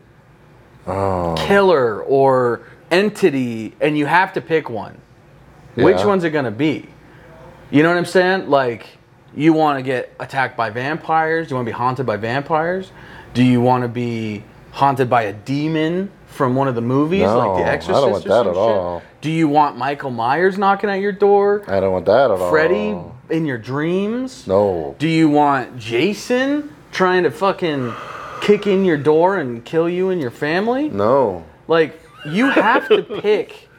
Oh. 0.88 1.36
killer 1.38 2.02
or 2.02 2.62
entity, 2.89 3.76
and 3.80 3.97
you 3.97 4.08
have 4.08 4.34
to 4.34 4.41
pick 4.41 4.69
one, 4.69 4.97
which 5.76 6.04
one's 6.04 6.24
it 6.24 6.32
gonna 6.32 6.50
be? 6.52 6.88
You 7.69 7.84
know 7.84 7.89
what 7.89 7.97
I'm 7.97 8.06
saying? 8.06 8.50
Like, 8.50 8.88
you 9.36 9.54
want 9.54 9.78
to 9.80 9.84
get 9.84 10.12
attacked 10.19 10.58
by 10.58 10.71
vampires? 10.71 11.47
Do 11.47 11.52
you 11.52 11.56
want 11.58 11.67
to 11.67 11.71
be 11.71 11.78
haunted 11.78 12.06
by 12.06 12.17
vampires? 12.17 12.91
Do 13.34 13.43
you 13.43 13.62
want 13.62 13.84
to 13.84 13.88
be 13.88 14.43
haunted 14.71 15.10
by 15.10 15.24
a 15.24 15.34
demon 15.34 16.10
from 16.26 16.56
one 16.56 16.67
of 16.67 16.76
the 16.76 16.82
movies, 16.82 17.21
No, 17.24 17.38
like 17.38 17.63
The 17.63 17.69
Exorcist? 17.71 17.97
I 17.97 18.02
don't 18.02 18.12
want 18.12 18.26
or 18.26 18.30
that 18.30 18.47
at 18.47 18.54
shit? 18.54 18.58
all. 18.58 19.02
Do 19.21 19.30
you 19.32 19.47
want 19.47 19.78
Michael 19.78 20.12
Myers 20.12 20.58
knocking 20.58 20.89
at 20.89 21.00
your 21.00 21.12
door? 21.13 21.62
I 21.67 21.80
don't 21.80 21.91
want 21.93 22.06
that 22.08 22.32
at 22.32 22.41
all. 22.41 22.50
Freddy 22.50 22.97
in 23.31 23.45
your 23.45 23.57
dreams? 23.57 24.45
No. 24.47 24.95
Do 24.99 25.07
you 25.07 25.29
want 25.29 25.77
Jason 25.77 26.75
trying 26.91 27.23
to 27.23 27.31
fucking 27.31 27.93
kick 28.41 28.67
in 28.67 28.85
your 28.85 28.97
door 28.97 29.37
and 29.37 29.63
kill 29.63 29.89
you 29.89 30.09
and 30.09 30.21
your 30.21 30.31
family? 30.31 30.89
No. 30.89 31.45
Like 31.67 31.99
you 32.25 32.49
have 32.49 32.87
to 32.89 33.01
pick 33.03 33.69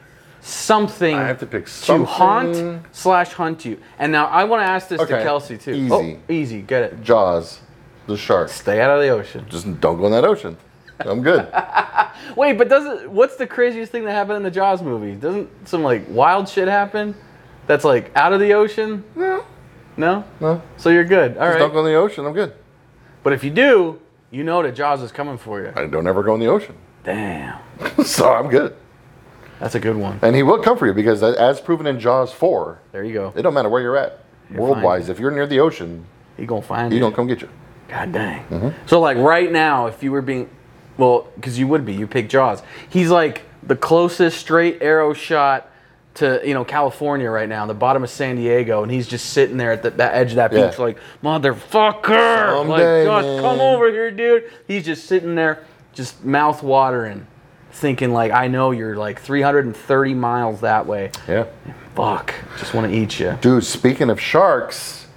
something. 0.41 1.15
I 1.15 1.27
have 1.27 1.39
to 1.39 1.45
pick 1.45 1.67
something. 1.67 2.05
to 2.05 2.11
haunt 2.11 2.85
slash 2.91 3.31
hunt 3.33 3.63
you. 3.65 3.77
And 3.99 4.11
now 4.11 4.25
I 4.25 4.43
want 4.43 4.61
to 4.61 4.65
ask 4.65 4.87
this 4.87 4.97
to 4.99 5.03
Okay, 5.05 5.23
Kelsey 5.23 5.57
too. 5.57 5.71
easy. 5.71 5.91
Oh, 5.93 6.17
easy, 6.31 6.61
get 6.61 6.83
it. 6.83 7.03
Jaws, 7.03 7.59
the 8.07 8.17
shark. 8.17 8.49
Stay 8.49 8.81
out 8.81 8.89
of 8.89 9.01
the 9.01 9.09
ocean. 9.09 9.45
Just 9.49 9.65
don't 9.79 9.97
go 9.97 10.05
in 10.07 10.11
that 10.11 10.25
ocean. 10.25 10.57
I'm 10.99 11.21
good. 11.21 11.51
Wait, 12.37 12.57
but 12.57 12.69
doesn't 12.69 13.09
what's 13.11 13.35
the 13.35 13.47
craziest 13.47 13.91
thing 13.91 14.05
that 14.05 14.11
happened 14.11 14.37
in 14.37 14.43
the 14.43 14.51
Jaws 14.51 14.81
movie? 14.81 15.15
Doesn't 15.15 15.67
some 15.67 15.83
like 15.83 16.03
wild 16.09 16.47
shit 16.47 16.67
happen? 16.67 17.15
That's 17.67 17.83
like 17.85 18.11
out 18.15 18.33
of 18.33 18.39
the 18.39 18.53
ocean? 18.53 19.03
no. 19.15 19.45
No. 19.95 20.23
No. 20.39 20.61
So 20.77 20.89
you're 20.89 21.03
good. 21.03 21.37
All 21.37 21.43
Just 21.45 21.53
right. 21.53 21.59
don't 21.59 21.71
go 21.71 21.79
in 21.79 21.85
the 21.85 21.93
ocean. 21.93 22.25
I'm 22.25 22.33
good. 22.33 22.53
But 23.21 23.33
if 23.33 23.43
you 23.43 23.51
do, 23.51 24.01
you 24.31 24.43
know 24.43 24.63
that 24.63 24.73
Jaws 24.73 25.03
is 25.03 25.11
coming 25.11 25.37
for 25.37 25.61
you. 25.61 25.71
I 25.75 25.85
don't 25.85 26.07
ever 26.07 26.23
go 26.23 26.33
in 26.33 26.39
the 26.39 26.47
ocean. 26.47 26.75
Damn. 27.03 27.59
so 28.03 28.33
I'm 28.33 28.49
good. 28.49 28.75
That's 29.59 29.75
a 29.75 29.79
good 29.79 29.95
one. 29.95 30.17
And 30.23 30.35
he 30.35 30.41
will 30.41 30.57
come 30.63 30.77
for 30.79 30.87
you 30.87 30.93
because, 30.93 31.21
as 31.21 31.61
proven 31.61 31.85
in 31.85 31.99
Jaws 31.99 32.33
4, 32.33 32.79
There 32.91 33.03
you 33.03 33.13
go. 33.13 33.33
it 33.35 33.43
don't 33.43 33.53
matter 33.53 33.69
where 33.69 33.81
you're 33.83 33.95
at. 33.95 34.19
World 34.49 34.81
wise, 34.81 35.09
if 35.09 35.19
you're 35.19 35.31
near 35.31 35.45
the 35.47 35.59
ocean, 35.59 36.05
He 36.37 36.45
gonna 36.47 36.61
find 36.63 36.91
you 36.91 36.95
he's 36.95 36.99
you. 36.99 37.05
gonna 37.05 37.15
come 37.15 37.27
get 37.27 37.41
you. 37.41 37.49
God 37.87 38.11
dang. 38.11 38.43
Mm-hmm. 38.47 38.87
So 38.87 38.99
like 38.99 39.17
right 39.17 39.51
now, 39.51 39.85
if 39.85 40.01
you 40.01 40.11
were 40.11 40.21
being, 40.23 40.49
well, 40.97 41.27
because 41.35 41.59
you 41.59 41.67
would 41.67 41.85
be, 41.85 41.93
you 41.93 42.07
pick 42.07 42.29
Jaws. 42.29 42.63
He's 42.89 43.09
like 43.11 43.43
the 43.61 43.75
closest 43.75 44.39
straight 44.39 44.81
arrow 44.81 45.13
shot 45.13 45.69
to 46.15 46.41
you 46.45 46.53
know 46.53 46.63
California 46.63 47.29
right 47.29 47.49
now, 47.49 47.65
the 47.65 47.73
bottom 47.73 48.03
of 48.03 48.09
San 48.09 48.35
Diego, 48.35 48.83
and 48.83 48.91
he's 48.91 49.07
just 49.07 49.31
sitting 49.31 49.57
there 49.57 49.71
at 49.71 49.81
the, 49.83 49.89
that 49.91 50.13
edge 50.13 50.31
of 50.31 50.35
that 50.35 50.51
Yeah. 50.53 50.67
beach, 50.67 50.77
like 50.79 50.97
motherfucker, 51.23 52.57
Someday, 52.57 53.07
like 53.07 53.23
just 53.25 53.41
come 53.41 53.59
over 53.59 53.89
here, 53.91 54.11
dude. 54.11 54.49
He's 54.67 54.85
just 54.85 55.05
sitting 55.05 55.35
there, 55.35 55.63
just 55.93 56.23
mouth 56.23 56.63
watering, 56.63 57.27
thinking 57.71 58.13
like 58.13 58.31
I 58.31 58.47
know 58.47 58.71
you're 58.71 58.95
like 58.95 59.19
330 59.21 60.13
miles 60.13 60.61
that 60.61 60.85
way. 60.85 61.11
Yeah. 61.27 61.45
Fuck, 61.95 62.33
just 62.57 62.73
want 62.73 62.91
to 62.91 62.97
eat 62.97 63.19
you. 63.19 63.37
Dude, 63.41 63.63
speaking 63.63 64.09
of 64.09 64.19
sharks, 64.19 65.07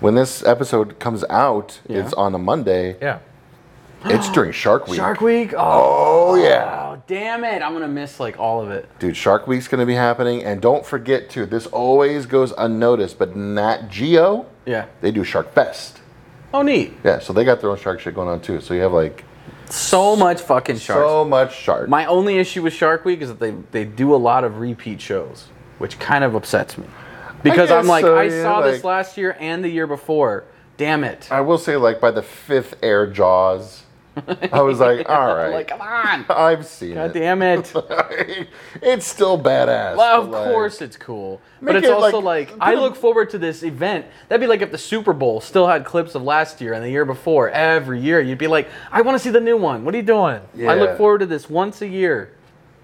when 0.00 0.14
this 0.14 0.42
episode 0.44 0.98
comes 0.98 1.24
out, 1.30 1.80
Yeah. 1.88 1.98
it's 2.04 2.12
on 2.14 2.34
a 2.34 2.38
Monday. 2.38 2.96
Yeah. 3.00 3.18
It's 4.04 4.30
during 4.30 4.52
Shark 4.52 4.86
Week. 4.86 4.96
Shark 4.98 5.20
Week. 5.20 5.52
Oh, 5.56 6.30
Oh, 6.30 6.34
yeah. 6.36 6.87
Damn 7.08 7.42
it! 7.42 7.60
I'm 7.62 7.72
gonna 7.72 7.88
miss 7.88 8.20
like 8.20 8.38
all 8.38 8.60
of 8.62 8.70
it. 8.70 8.88
Dude, 9.00 9.16
Shark 9.16 9.48
Week's 9.48 9.66
going 9.66 9.80
to 9.80 9.86
be 9.86 9.94
happening. 9.94 10.44
And 10.44 10.60
don't 10.60 10.86
forget, 10.86 11.28
too, 11.28 11.44
this 11.46 11.66
always 11.66 12.26
goes 12.26 12.52
unnoticed, 12.56 13.18
but 13.18 13.34
Nat 13.34 13.88
Geo, 13.90 14.46
Yeah. 14.66 14.86
they 15.00 15.10
do 15.10 15.24
Shark 15.24 15.52
Fest. 15.52 15.98
Oh, 16.54 16.62
neat. 16.62 16.92
Yeah, 17.02 17.18
so 17.18 17.32
they 17.32 17.44
got 17.44 17.60
their 17.60 17.70
own 17.70 17.78
shark 17.78 17.98
shit 18.00 18.14
going 18.14 18.28
on, 18.28 18.40
too. 18.40 18.60
So 18.60 18.72
you 18.74 18.80
have 18.82 18.92
like 18.92 19.24
So 19.70 20.14
much 20.16 20.40
fucking 20.40 20.76
sharks. 20.78 21.06
so 21.08 21.24
much 21.24 21.54
shark. 21.56 21.88
My 21.88 22.06
only 22.06 22.38
issue 22.38 22.62
with 22.62 22.72
Shark 22.72 23.04
Week 23.04 23.20
is 23.20 23.28
that 23.28 23.40
they 23.40 23.50
they 23.72 23.84
do 23.84 24.14
a 24.14 24.16
lot 24.16 24.44
of 24.44 24.58
repeat 24.60 25.00
shows, 25.00 25.48
which 25.78 25.98
kind 25.98 26.22
of 26.24 26.34
upsets 26.34 26.78
me. 26.78 26.86
Because 27.42 27.70
I'm 27.70 27.86
like, 27.86 28.02
so, 28.04 28.16
I 28.16 28.24
yeah, 28.24 28.42
saw 28.42 28.60
this 28.62 28.82
last 28.84 29.16
year 29.16 29.36
and 29.38 29.62
the 29.62 29.68
year 29.68 29.86
before. 29.86 30.44
Damn 30.76 31.04
it. 31.04 31.28
I 31.30 31.40
will 31.40 31.58
say, 31.58 31.76
like, 31.76 32.00
by 32.00 32.10
the 32.12 32.22
fifth 32.22 32.74
air 32.82 33.06
Jaws, 33.06 33.82
I 34.52 34.60
was 34.62 34.80
like, 34.80 35.08
all 35.10 35.34
right. 35.34 35.50
Like, 35.50 35.68
come 35.68 35.80
on. 35.80 36.26
I've 36.28 36.66
seen 36.66 36.94
God 36.94 37.14
it. 37.14 37.18
damn 37.18 37.42
it. 37.42 37.72
it's 38.82 39.06
still 39.06 39.38
badass. 39.38 39.96
Well, 39.96 40.22
of 40.22 40.30
but, 40.30 40.42
like, 40.44 40.52
course 40.52 40.82
it's 40.82 40.96
cool. 40.96 41.40
But 41.60 41.76
it's 41.76 41.86
it, 41.86 41.92
also 41.92 42.18
like, 42.20 42.50
like, 42.50 42.58
put 42.58 42.62
I 42.62 42.72
a- 42.72 42.80
look 42.80 42.96
forward 42.96 43.30
to 43.30 43.38
this 43.38 43.62
event. 43.62 44.06
That'd 44.28 44.40
be 44.40 44.46
like 44.46 44.62
if 44.62 44.70
the 44.70 44.78
Super 44.78 45.12
Bowl 45.12 45.40
still 45.40 45.66
had 45.66 45.84
clips 45.84 46.14
of 46.14 46.22
last 46.22 46.60
year 46.60 46.72
and 46.72 46.84
the 46.84 46.90
year 46.90 47.04
before 47.04 47.50
every 47.50 48.00
year. 48.00 48.20
You'd 48.20 48.38
be 48.38 48.46
like, 48.46 48.68
I 48.90 49.02
want 49.02 49.16
to 49.16 49.22
see 49.22 49.30
the 49.30 49.40
new 49.40 49.56
one. 49.56 49.84
What 49.84 49.94
are 49.94 49.98
you 49.98 50.02
doing? 50.02 50.40
I 50.68 50.74
look 50.74 50.96
forward 50.96 51.18
to 51.18 51.26
this 51.26 51.48
once 51.50 51.82
a 51.82 51.88
year. 51.88 52.32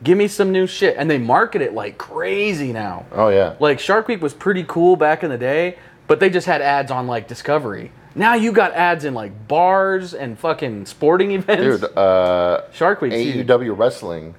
Give 0.02 0.18
me 0.18 0.28
some 0.28 0.52
new 0.52 0.66
shit. 0.66 0.96
And 0.98 1.10
they 1.10 1.18
market 1.18 1.62
it 1.62 1.72
like 1.72 1.96
crazy 1.96 2.72
now. 2.72 3.06
Oh, 3.12 3.28
yeah. 3.28 3.54
Like 3.60 3.80
Shark 3.80 4.08
Week 4.08 4.20
was 4.20 4.34
pretty 4.34 4.64
cool 4.64 4.96
back 4.96 5.22
in 5.22 5.30
the 5.30 5.38
day, 5.38 5.78
but 6.06 6.20
they 6.20 6.28
just 6.28 6.46
had 6.46 6.60
ads 6.60 6.90
on 6.90 7.06
like 7.06 7.26
Discovery. 7.26 7.90
Now 8.14 8.34
you 8.34 8.52
got 8.52 8.72
ads 8.74 9.04
in 9.04 9.14
like 9.14 9.48
bars 9.48 10.14
and 10.14 10.38
fucking 10.38 10.86
sporting 10.86 11.32
events. 11.32 11.80
Dude, 11.80 11.96
uh, 11.98 12.62
Shark 12.72 13.00
Week. 13.00 13.12
AEW 13.12 13.76
Wrestling, 13.76 14.34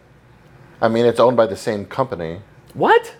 I 0.81 0.87
mean, 0.87 1.05
it's 1.05 1.19
owned 1.19 1.35
by 1.37 1.45
the 1.45 1.57
same 1.57 1.85
company 1.85 2.41
What? 2.73 3.15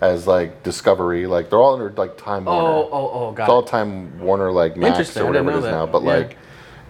as, 0.00 0.26
like, 0.26 0.62
Discovery. 0.62 1.26
Like, 1.26 1.50
they're 1.50 1.58
all 1.58 1.74
under, 1.74 1.90
like, 1.90 2.16
Time 2.16 2.44
Warner. 2.44 2.68
Oh, 2.68 2.88
oh, 2.92 3.10
oh, 3.12 3.32
got 3.32 3.44
It's 3.44 3.50
all 3.50 3.60
it. 3.60 3.66
Time 3.66 4.20
Warner, 4.20 4.50
like, 4.52 4.76
Max 4.76 4.90
Interesting, 4.98 5.22
or 5.24 5.26
I 5.30 5.32
didn't 5.32 5.46
whatever 5.46 5.58
it 5.58 5.68
is 5.68 5.72
know 5.72 5.86
that. 5.86 5.86
now. 5.86 5.92
But, 5.92 6.02
Yeah. 6.04 6.08
like, 6.16 6.36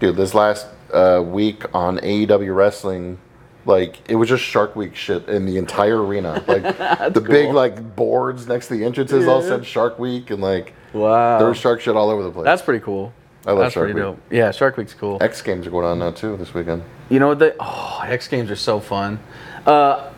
dude, 0.01 0.17
this 0.17 0.35
last 0.35 0.67
uh, 0.93 1.23
week 1.27 1.65
on 1.75 1.99
AEW 1.99 2.55
Wrestling, 2.55 3.19
like, 3.65 3.97
it 4.11 4.17
was 4.17 4.29
just 4.29 4.43
Shark 4.45 4.77
Week 4.77 4.95
shit 4.95 5.29
in 5.29 5.47
the 5.47 5.57
entire 5.59 6.03
arena. 6.05 6.43
Like, 6.47 6.63
the 7.15 7.21
big, 7.27 7.47
cool. 7.47 7.55
like, 7.55 7.97
boards 7.97 8.47
next 8.47 8.69
to 8.69 8.75
the 8.77 8.85
entrances 8.85 9.27
all 9.27 9.41
said 9.43 9.65
Shark 9.67 9.99
Week, 9.99 10.31
and, 10.31 10.43
like, 10.43 10.75
Wow. 10.93 11.39
there 11.39 11.49
was 11.49 11.59
shark 11.59 11.81
shit 11.81 11.97
all 11.97 12.11
over 12.11 12.23
the 12.23 12.31
place. 12.31 12.45
That's 12.45 12.63
pretty 12.63 12.85
cool. 12.85 13.13
I 13.47 13.53
love 13.53 13.61
That's 13.61 13.75
Shark 13.75 13.85
pretty 13.87 13.95
Week. 13.95 14.03
dope. 14.17 14.21
Yeah, 14.31 14.51
Shark 14.51 14.77
Week's 14.77 14.95
cool. 14.95 15.17
X 15.21 15.41
Games 15.43 15.67
are 15.67 15.71
going 15.71 15.87
on 15.87 15.99
now, 16.01 16.11
too, 16.11 16.37
this 16.37 16.53
weekend. 16.53 16.83
You 17.09 17.19
know 17.19 17.29
what? 17.29 17.39
They, 17.39 17.53
oh, 17.59 18.01
X 18.05 18.29
Games 18.29 18.51
are 18.51 18.57
so 18.57 18.79
fun. 18.81 19.21
Uh, 19.65 20.11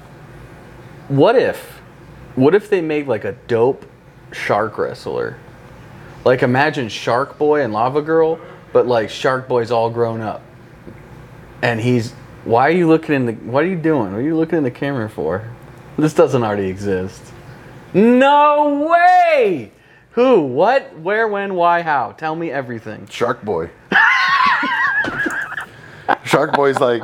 what 1.08 1.36
if, 1.36 1.80
what 2.34 2.54
if 2.54 2.70
they 2.70 2.80
made 2.80 3.06
like 3.06 3.24
a 3.24 3.32
dope 3.46 3.84
shark 4.32 4.78
wrestler? 4.78 5.36
Like 6.24 6.42
imagine 6.42 6.88
Shark 6.88 7.38
Boy 7.38 7.62
and 7.62 7.72
Lava 7.72 8.02
Girl, 8.02 8.38
but 8.72 8.86
like 8.86 9.10
Shark 9.10 9.48
Boy's 9.48 9.70
all 9.70 9.90
grown 9.90 10.20
up, 10.20 10.42
and 11.62 11.80
he's. 11.80 12.12
Why 12.44 12.68
are 12.68 12.72
you 12.72 12.88
looking 12.88 13.14
in 13.14 13.26
the? 13.26 13.32
What 13.32 13.64
are 13.64 13.68
you 13.68 13.76
doing? 13.76 14.12
What 14.12 14.18
are 14.18 14.22
you 14.22 14.36
looking 14.36 14.56
in 14.58 14.64
the 14.64 14.70
camera 14.70 15.08
for? 15.10 15.48
This 15.98 16.14
doesn't 16.14 16.42
already 16.42 16.68
exist. 16.68 17.22
No 17.94 18.88
way! 18.90 19.72
Who? 20.12 20.42
What? 20.42 20.98
Where? 20.98 21.28
When? 21.28 21.54
Why? 21.54 21.82
How? 21.82 22.12
Tell 22.12 22.34
me 22.34 22.50
everything. 22.50 23.06
Shark 23.08 23.44
Boy. 23.44 23.70
Shark 26.24 26.52
Boy's 26.54 26.78
like 26.80 27.02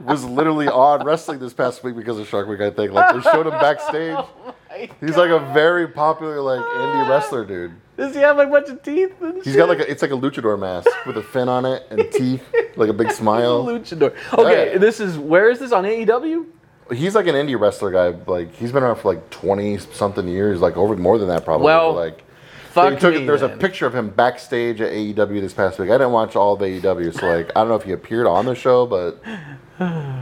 was 0.00 0.24
literally 0.24 0.68
on 0.68 1.04
wrestling 1.04 1.38
this 1.38 1.52
past 1.52 1.82
week 1.82 1.96
because 1.96 2.18
of 2.18 2.26
Shark 2.28 2.48
Week. 2.48 2.60
I 2.60 2.70
think 2.70 2.92
like 2.92 3.14
they 3.14 3.20
showed 3.30 3.46
him 3.46 3.52
backstage, 3.52 4.14
oh 4.18 4.54
my 4.70 4.90
He's 5.00 5.16
like 5.16 5.30
a 5.30 5.38
very 5.52 5.88
popular 5.88 6.40
like 6.40 6.60
indie 6.60 7.08
wrestler 7.10 7.44
dude. 7.44 7.72
Does 7.96 8.14
he 8.14 8.20
have 8.20 8.36
like 8.36 8.48
a 8.48 8.50
bunch 8.50 8.68
of 8.68 8.82
teeth? 8.82 9.14
And 9.20 9.42
He's 9.42 9.56
got 9.56 9.68
like 9.68 9.78
a, 9.78 9.90
it's 9.90 10.02
like 10.02 10.10
a 10.10 10.16
luchador 10.16 10.58
mask 10.58 10.88
with 11.06 11.16
a 11.16 11.22
fin 11.22 11.48
on 11.48 11.64
it 11.64 11.86
and 11.90 12.10
teeth, 12.12 12.44
like 12.76 12.90
a 12.90 12.92
big 12.92 13.10
smile. 13.12 13.64
luchador. 13.64 14.14
Okay, 14.34 14.76
this 14.76 15.00
is 15.00 15.16
where 15.18 15.50
is 15.50 15.58
this 15.58 15.72
on 15.72 15.84
AEW? 15.84 16.46
He's 16.92 17.14
like 17.14 17.26
an 17.26 17.34
indie 17.34 17.58
wrestler 17.58 17.90
guy. 17.90 18.16
Like 18.26 18.54
he's 18.54 18.72
been 18.72 18.82
around 18.82 18.96
for 18.96 19.12
like 19.12 19.30
twenty 19.30 19.78
something 19.78 20.26
years, 20.28 20.60
like 20.60 20.76
over 20.76 20.96
more 20.96 21.18
than 21.18 21.28
that 21.28 21.44
probably. 21.44 21.64
Well, 21.64 21.92
like 21.94 22.22
Fuck 22.70 22.98
took, 23.00 23.14
me, 23.14 23.24
there's 23.24 23.40
a 23.40 23.48
picture 23.48 23.86
of 23.86 23.94
him 23.94 24.10
backstage 24.10 24.82
at 24.82 24.92
AEW 24.92 25.40
this 25.40 25.54
past 25.54 25.78
week. 25.78 25.88
I 25.88 25.94
didn't 25.94 26.12
watch 26.12 26.36
all 26.36 26.52
of 26.52 26.60
AEW, 26.60 27.18
so 27.18 27.26
like 27.26 27.50
I 27.56 27.60
don't 27.60 27.68
know 27.68 27.74
if 27.74 27.84
he 27.84 27.92
appeared 27.92 28.26
on 28.26 28.44
the 28.44 28.54
show, 28.54 28.84
but 28.84 29.18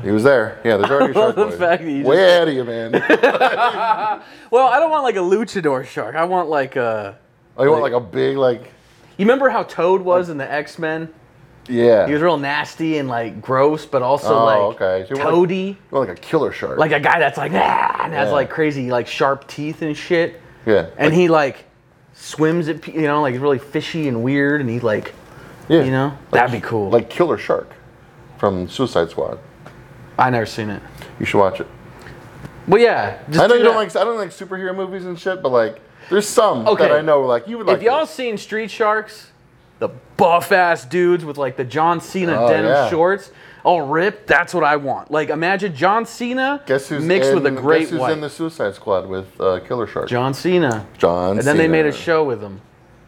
he 0.05 0.13
was 0.13 0.23
there. 0.23 0.61
Yeah, 0.65 0.77
there's 0.77 0.91
already 0.91 1.11
a 1.11 1.15
Shark 1.15 1.35
the 1.35 1.47
Boy. 1.47 1.57
fact 1.57 1.83
that 1.83 1.91
you 1.91 2.05
Way 2.05 2.17
ahead 2.25 2.49
of 2.49 2.55
you, 2.55 2.65
man. 2.65 2.93
Well, 4.53 4.69
I 4.69 4.79
don't 4.79 4.91
want 4.91 5.03
like 5.03 5.17
a 5.17 5.19
luchador 5.19 5.85
shark. 5.85 6.15
I 6.15 6.25
want 6.25 6.49
like 6.49 6.77
a. 6.77 7.19
oh, 7.57 7.65
you 7.65 7.71
want 7.71 7.83
like 7.83 7.93
a 7.93 7.99
big 8.01 8.37
like 8.37 8.63
You 9.17 9.25
remember 9.25 9.49
how 9.49 9.65
Toad 9.65 10.03
was 10.03 10.29
in 10.29 10.39
the 10.39 10.49
X 10.51 10.79
Men? 10.79 11.13
Yeah. 11.69 12.07
He 12.07 12.13
was 12.13 12.23
real 12.23 12.37
nasty 12.37 12.99
and 12.99 13.09
like 13.09 13.41
gross, 13.41 13.87
but 13.87 14.03
also 14.03 14.35
Oh, 14.39 14.45
like 14.45 14.81
okay. 14.83 15.09
So 15.09 15.15
you 15.15 15.25
like- 15.25 15.33
toady. 15.35 15.79
want 15.91 16.09
like 16.09 16.19
a 16.19 16.21
killer 16.21 16.53
shark. 16.53 16.79
Like 16.79 16.93
a 16.93 17.01
guy 17.01 17.19
that's 17.19 17.39
like 17.39 17.53
ah, 17.55 18.01
and 18.05 18.13
has 18.13 18.29
Yeah. 18.29 18.33
like 18.35 18.51
crazy 18.51 18.91
like 18.91 19.07
sharp 19.07 19.47
teeth 19.47 19.83
and 19.83 19.97
shit. 19.97 20.41
yeah, 20.67 20.87
And 20.99 21.13
he 21.15 21.29
like 21.29 21.65
swims 22.13 22.69
at 22.69 22.81
pe- 22.83 22.93
you 22.93 23.03
know 23.03 23.21
like 23.23 23.35
really 23.41 23.59
fishy 23.59 24.09
and 24.09 24.23
weird, 24.23 24.61
and 24.61 24.69
he 24.71 24.81
like 24.81 25.15
yeah. 25.69 25.83
you 25.83 25.91
know 25.91 26.17
that'd 26.31 26.53
be 26.53 26.61
cool. 26.61 26.91
like 26.91 27.09
Killer 27.11 27.39
Shark 27.39 27.71
from 28.39 28.69
Suicide 28.69 29.11
Squad. 29.11 29.39
I 30.19 30.31
never 30.31 30.47
seen 30.47 30.71
it. 30.71 30.83
You 31.19 31.27
should 31.27 31.39
watch 31.41 31.61
it. 31.61 31.67
Well, 32.69 32.81
yeah. 32.81 33.19
Just 33.29 33.41
I 33.41 33.47
know 33.47 33.55
do 33.55 33.59
you 33.59 33.65
don't 33.65 33.75
that. 33.75 33.95
like 33.95 33.97
I 33.97 34.05
don't 34.05 34.17
like 34.17 34.31
superhero 34.31 34.75
movies 34.75 35.05
and 35.07 35.19
shit, 35.19 35.43
but 35.43 35.51
like 35.51 35.81
there's 36.11 36.29
some 36.29 36.67
Okay. 36.69 36.85
that 36.89 36.93
I 36.93 37.01
know 37.01 37.23
like 37.23 37.49
you 37.49 37.59
would 37.59 37.67
like. 37.67 37.79
if 37.79 37.83
y'all 37.83 38.01
this. 38.01 38.11
seen 38.11 38.37
Street 38.39 38.71
Sharks, 38.71 39.31
the 39.89 39.95
buff 40.17 40.53
ass 40.53 40.85
dudes 40.85 41.25
with 41.25 41.37
like 41.39 41.57
the 41.57 41.65
John 41.65 42.01
Cena 42.01 42.37
Oh, 42.45 42.49
denim 42.49 42.67
yeah. 42.71 42.89
shorts, 42.91 43.31
all 43.65 43.83
ripped, 43.83 44.27
that's 44.27 44.55
what 44.55 44.65
I 44.65 44.77
want. 44.77 45.11
Like 45.11 45.29
imagine 45.29 45.75
John 45.75 46.07
Cena 46.07 46.63
guess 46.67 46.89
who's 46.89 47.03
mixed 47.05 47.31
in, 47.31 47.35
with 47.35 47.47
a 47.47 47.51
great 47.51 47.81
guess 47.81 47.91
who's 47.91 48.01
white. 48.01 48.13
in 48.13 48.21
the 48.21 48.31
Suicide 48.31 48.75
Squad 48.75 49.09
with 49.09 49.41
uh, 49.41 49.61
Killer 49.61 49.87
Shark. 49.87 50.09
John 50.09 50.33
Cena. 50.35 50.87
John. 50.99 51.31
Cena. 51.37 51.39
And 51.39 51.47
then 51.47 51.57
they 51.57 51.69
made 51.69 51.87
a 51.87 51.93
show 51.93 52.25
with 52.25 52.41
him. 52.43 52.61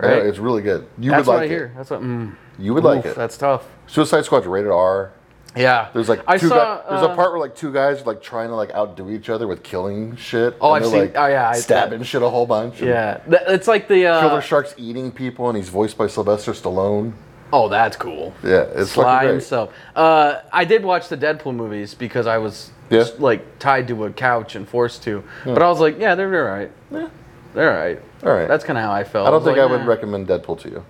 Yeah, 0.03 0.09
it's 0.17 0.39
really 0.39 0.61
good. 0.63 0.87
You 0.99 1.11
that's 1.11 1.27
would 1.27 1.33
like 1.33 1.43
I 1.43 1.45
it. 1.45 1.49
hear. 1.49 1.73
That's 1.77 1.89
what. 1.91 2.03
Mm, 2.03 2.35
You 2.59 2.75
would 2.75 2.85
like 2.85 3.07
it. 3.07 3.17
That's 3.17 3.39
tough. 3.39 3.67
Suicide 3.87 4.25
Squad's 4.27 4.47
rated 4.47 4.71
R. 4.71 5.13
Yeah. 5.57 5.89
There's 5.95 6.09
like 6.09 6.23
I 6.27 6.37
two 6.39 6.49
saw. 6.49 6.55
guys, 6.55 6.85
there's 6.89 7.03
uh, 7.03 7.13
a 7.13 7.15
part 7.17 7.31
where 7.33 7.41
like 7.41 7.55
two 7.57 7.73
guys 7.73 8.03
are 8.03 8.05
like 8.05 8.23
trying 8.23 8.49
to 8.49 8.55
like 8.55 8.73
outdo 8.75 9.11
each 9.11 9.29
other 9.31 9.47
with 9.47 9.63
killing 9.63 10.17
shit. 10.17 10.57
Oh, 10.61 10.73
I've 10.73 10.85
seen- 10.85 10.99
Like, 10.99 11.13
oh, 11.17 11.27
yeah, 11.27 11.49
I- 11.51 11.59
stabbing 11.59 12.03
shit 12.03 12.23
a 12.23 12.29
whole 12.29 12.47
bunch. 12.47 12.81
Yeah, 12.83 13.21
it's 13.29 13.67
like 13.69 13.89
the. 13.89 14.07
Uh, 14.07 14.21
Killer 14.29 14.43
Shark's 14.43 14.75
eating 14.77 15.11
people, 15.11 15.49
and 15.49 15.57
he's 15.57 15.69
voiced 15.69 15.97
by 15.97 16.07
Sylvester 16.07 16.53
Stallone. 16.53 17.13
oh, 17.53 17.69
that's 17.69 17.97
cool. 17.97 18.35
Yeah, 18.43 18.67
it's 18.75 18.91
Sly 18.93 19.27
himself. 19.29 19.73
Uh, 19.95 20.41
I 20.53 20.65
did 20.65 20.85
watch 20.85 21.09
the 21.09 21.17
Deadpool 21.17 21.55
movies 21.55 21.95
because 21.95 22.27
I 22.27 22.39
was 22.39 22.71
Yeah. 22.91 22.99
just, 23.01 23.21
like 23.21 23.59
tied 23.59 23.89
to 23.89 24.05
a 24.05 24.11
couch 24.11 24.57
and 24.57 24.69
forced 24.69 25.03
to. 25.05 25.23
But 25.45 25.63
I 25.63 25.69
was 25.69 25.81
like, 25.81 25.99
yeah, 25.99 26.15
they're, 26.17 26.49
all 26.49 26.55
right. 26.59 26.71
Yeah, 26.91 27.09
they're 27.55 27.71
all 27.73 27.79
right. 27.85 28.03
All 28.25 28.33
right. 28.35 28.49
That's 28.49 28.65
kind 28.65 28.77
of 28.79 28.85
how 28.85 28.93
I 28.93 29.05
felt. 29.05 29.27
I 29.27 29.31
don't 29.31 29.41
was 29.41 29.45
think 29.47 29.59
like, 29.59 29.69
I 29.69 29.71
would 29.71 29.83
nah. 29.83 29.87
recommend 29.91 30.27
Deadpool 30.27 30.61
to 30.63 30.69
you. 30.71 30.85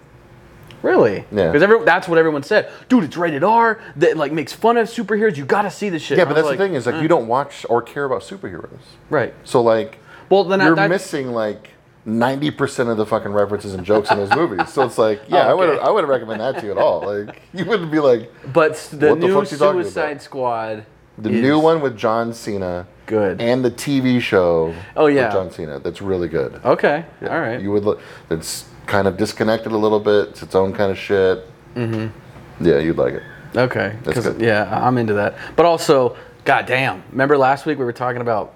Really? 0.87 1.25
Yeah. 1.33 1.51
Because 1.53 1.85
that's 1.85 2.07
what 2.09 2.19
everyone 2.19 2.43
said. 2.43 2.71
Dude, 2.89 3.05
it's 3.05 3.17
rated 3.17 3.43
R. 3.43 3.81
That 3.97 4.17
like 4.17 4.33
makes 4.33 4.53
fun 4.53 4.77
of 4.77 4.89
superheroes. 4.89 5.37
You 5.37 5.45
got 5.45 5.63
to 5.63 5.71
see 5.71 5.89
this 5.89 6.03
shit. 6.03 6.19
Yeah, 6.19 6.25
but 6.25 6.35
that's 6.35 6.47
was 6.47 6.57
the 6.57 6.65
thing 6.65 6.75
is 6.75 6.87
like 6.87 6.97
eh. 6.97 7.03
you 7.03 7.09
don't 7.09 7.27
watch 7.27 7.67
or 7.69 7.83
care 7.83 8.05
about 8.05 8.23
superheroes. 8.23 8.79
Right. 9.11 9.35
So 9.45 9.61
like 9.63 9.99
Well, 10.31 10.45
then 10.45 10.61
you're 10.61 10.77
that- 10.77 10.89
missing 10.91 11.33
like 11.33 11.71
ninety 12.05 12.53
percent 12.53 12.89
of 12.89 12.97
the 12.97 13.05
fucking 13.07 13.33
references 13.33 13.75
and 13.75 13.85
jokes 13.85 14.11
in 14.13 14.17
those 14.19 14.31
movies. 14.35 14.69
So 14.73 14.85
it's 14.85 14.97
like, 14.99 15.23
yeah, 15.29 15.49
I 15.51 15.55
would 15.55 15.79
I 15.81 15.91
wouldn't 15.91 16.09
recommend 16.11 16.41
that 16.41 16.61
to 16.61 16.67
you 16.67 16.73
at 16.73 16.79
all. 16.79 17.01
Like 17.05 17.43
you 17.53 17.65
wouldn't 17.65 17.91
be 17.91 17.99
like 17.99 18.31
But 18.53 18.77
the 18.93 18.97
the 18.97 19.15
new 19.17 19.35
fuck's 19.35 19.51
he 19.51 19.57
talking 19.57 19.83
Suicide? 19.83 20.23
Squad. 20.23 20.87
the 21.19 21.31
new 21.31 21.59
one 21.59 21.81
with 21.81 21.97
John 21.97 22.33
Cena 22.33 22.87
Good. 23.07 23.41
and 23.41 23.65
the 23.65 23.71
TV 23.71 24.21
show. 24.21 24.75
Oh, 24.97 25.07
yeah. 25.07 25.25
with 25.25 25.33
John 25.33 25.51
Cena. 25.51 25.79
That's 25.81 26.01
really 26.03 26.29
good. 26.29 26.61
okay. 26.65 27.05
All 27.23 27.41
right. 27.41 27.61
You 27.61 27.73
would 27.73 27.85
look. 27.85 28.01
It's 28.31 28.67
kind 28.87 29.07
of 29.09 29.17
disconnected 29.17 29.73
a 29.73 29.77
little 29.77 30.01
bit. 30.01 30.29
It's 30.31 30.43
its 30.43 30.55
own 30.55 30.73
kind 30.73 30.91
of 30.91 30.99
shit. 30.99 31.45
Mm-hmm. 31.75 32.65
Yeah, 32.65 32.79
you'd 32.79 32.97
like 32.97 33.15
it. 33.15 33.23
Okay. 33.57 33.97
That's 34.03 34.15
'cause- 34.15 34.29
good. 34.29 34.41
Yeah, 34.41 34.69
I'm 34.87 34.99
into 34.99 35.15
that. 35.15 35.35
But 35.57 35.67
also, 35.67 36.17
goddamn. 36.45 37.03
Remember 37.11 37.37
last 37.37 37.67
week 37.67 37.79
we 37.79 37.85
were 37.85 37.93
talking 37.93 38.21
about 38.21 38.53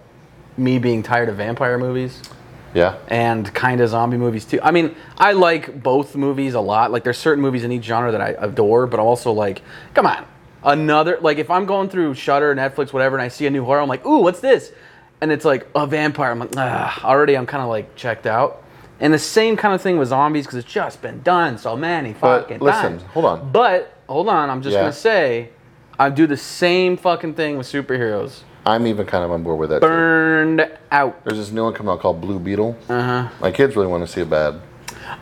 me 0.56 0.78
being 0.78 1.02
tired 1.02 1.28
of 1.28 1.36
vampire 1.36 1.78
movies 1.78 2.22
Yeah. 2.74 2.94
and 3.08 3.52
kind 3.54 3.80
of 3.80 3.88
zombie 3.88 4.16
movies 4.18 4.44
too. 4.44 4.60
I 4.62 4.70
mean, 4.70 4.94
I 5.18 5.32
like 5.32 5.82
both 5.82 6.14
movies 6.16 6.54
a 6.54 6.60
lot. 6.60 6.90
Like, 6.92 7.02
there's 7.04 7.18
certain 7.18 7.42
movies 7.42 7.64
in 7.64 7.72
each 7.72 7.84
genre 7.84 8.12
that 8.12 8.20
I 8.20 8.34
adore, 8.38 8.86
but 8.86 9.00
I'm 9.00 9.06
also 9.06 9.32
like, 9.32 9.62
come 9.94 10.06
on, 10.06 10.24
another 10.62 11.18
like 11.20 11.38
if 11.38 11.50
I'm 11.50 11.64
going 11.66 11.88
through 11.88 12.14
Shudder, 12.14 12.54
Netflix, 12.54 12.92
whatever, 12.92 13.16
and 13.16 13.22
I 13.22 13.28
see 13.28 13.46
a 13.46 13.50
new 13.50 13.64
horror, 13.64 13.80
I'm 13.80 13.88
like, 13.88 14.04
ooh, 14.06 14.18
what's 14.18 14.40
this? 14.40 14.70
And 15.22 15.32
it's 15.32 15.44
like 15.44 15.66
a 15.74 15.86
vampire. 15.86 16.30
I'm 16.30 16.38
like, 16.38 16.50
ah, 16.56 17.04
already 17.04 17.36
I'm 17.36 17.46
kind 17.46 17.62
of 17.62 17.68
like 17.68 17.94
checked 17.96 18.26
out. 18.26 18.62
And 19.00 19.14
the 19.14 19.18
same 19.18 19.56
kind 19.56 19.74
of 19.74 19.80
thing 19.80 19.98
with 19.98 20.08
zombies 20.08 20.44
because 20.46 20.58
it's 20.58 20.70
just 20.72 21.00
been 21.00 21.22
done 21.22 21.56
so 21.58 21.74
many 21.76 22.12
But 22.12 22.42
fucking 22.42 22.58
listen, 22.60 22.82
times. 22.98 23.02
hold 23.14 23.24
on. 23.24 23.50
But 23.50 23.94
hold 24.08 24.28
on, 24.28 24.50
I'm 24.50 24.60
just 24.62 24.74
Yeah. 24.74 24.80
gonna 24.82 24.92
say, 24.92 25.48
I 25.98 26.10
do 26.10 26.26
the 26.26 26.36
same 26.36 26.96
fucking 26.96 27.34
thing 27.34 27.56
with 27.58 27.66
superheroes. 27.66 28.40
I'm 28.66 28.86
even 28.86 29.06
kind 29.06 29.24
of 29.24 29.30
on 29.32 29.42
board 29.42 29.58
with 29.58 29.70
that. 29.70 29.80
Too. 29.80 29.86
Burned 29.88 30.68
out. 30.92 31.24
There's 31.24 31.38
this 31.38 31.50
new 31.50 31.64
one 31.64 31.72
coming 31.72 31.90
out 31.92 32.00
called 32.00 32.20
Blue 32.20 32.38
Beetle. 32.38 32.76
Uh 32.90 33.02
huh. 33.02 33.28
My 33.40 33.50
kids 33.50 33.74
really 33.74 33.88
want 33.88 34.06
to 34.06 34.12
see 34.12 34.20
it 34.20 34.28
bad, 34.30 34.56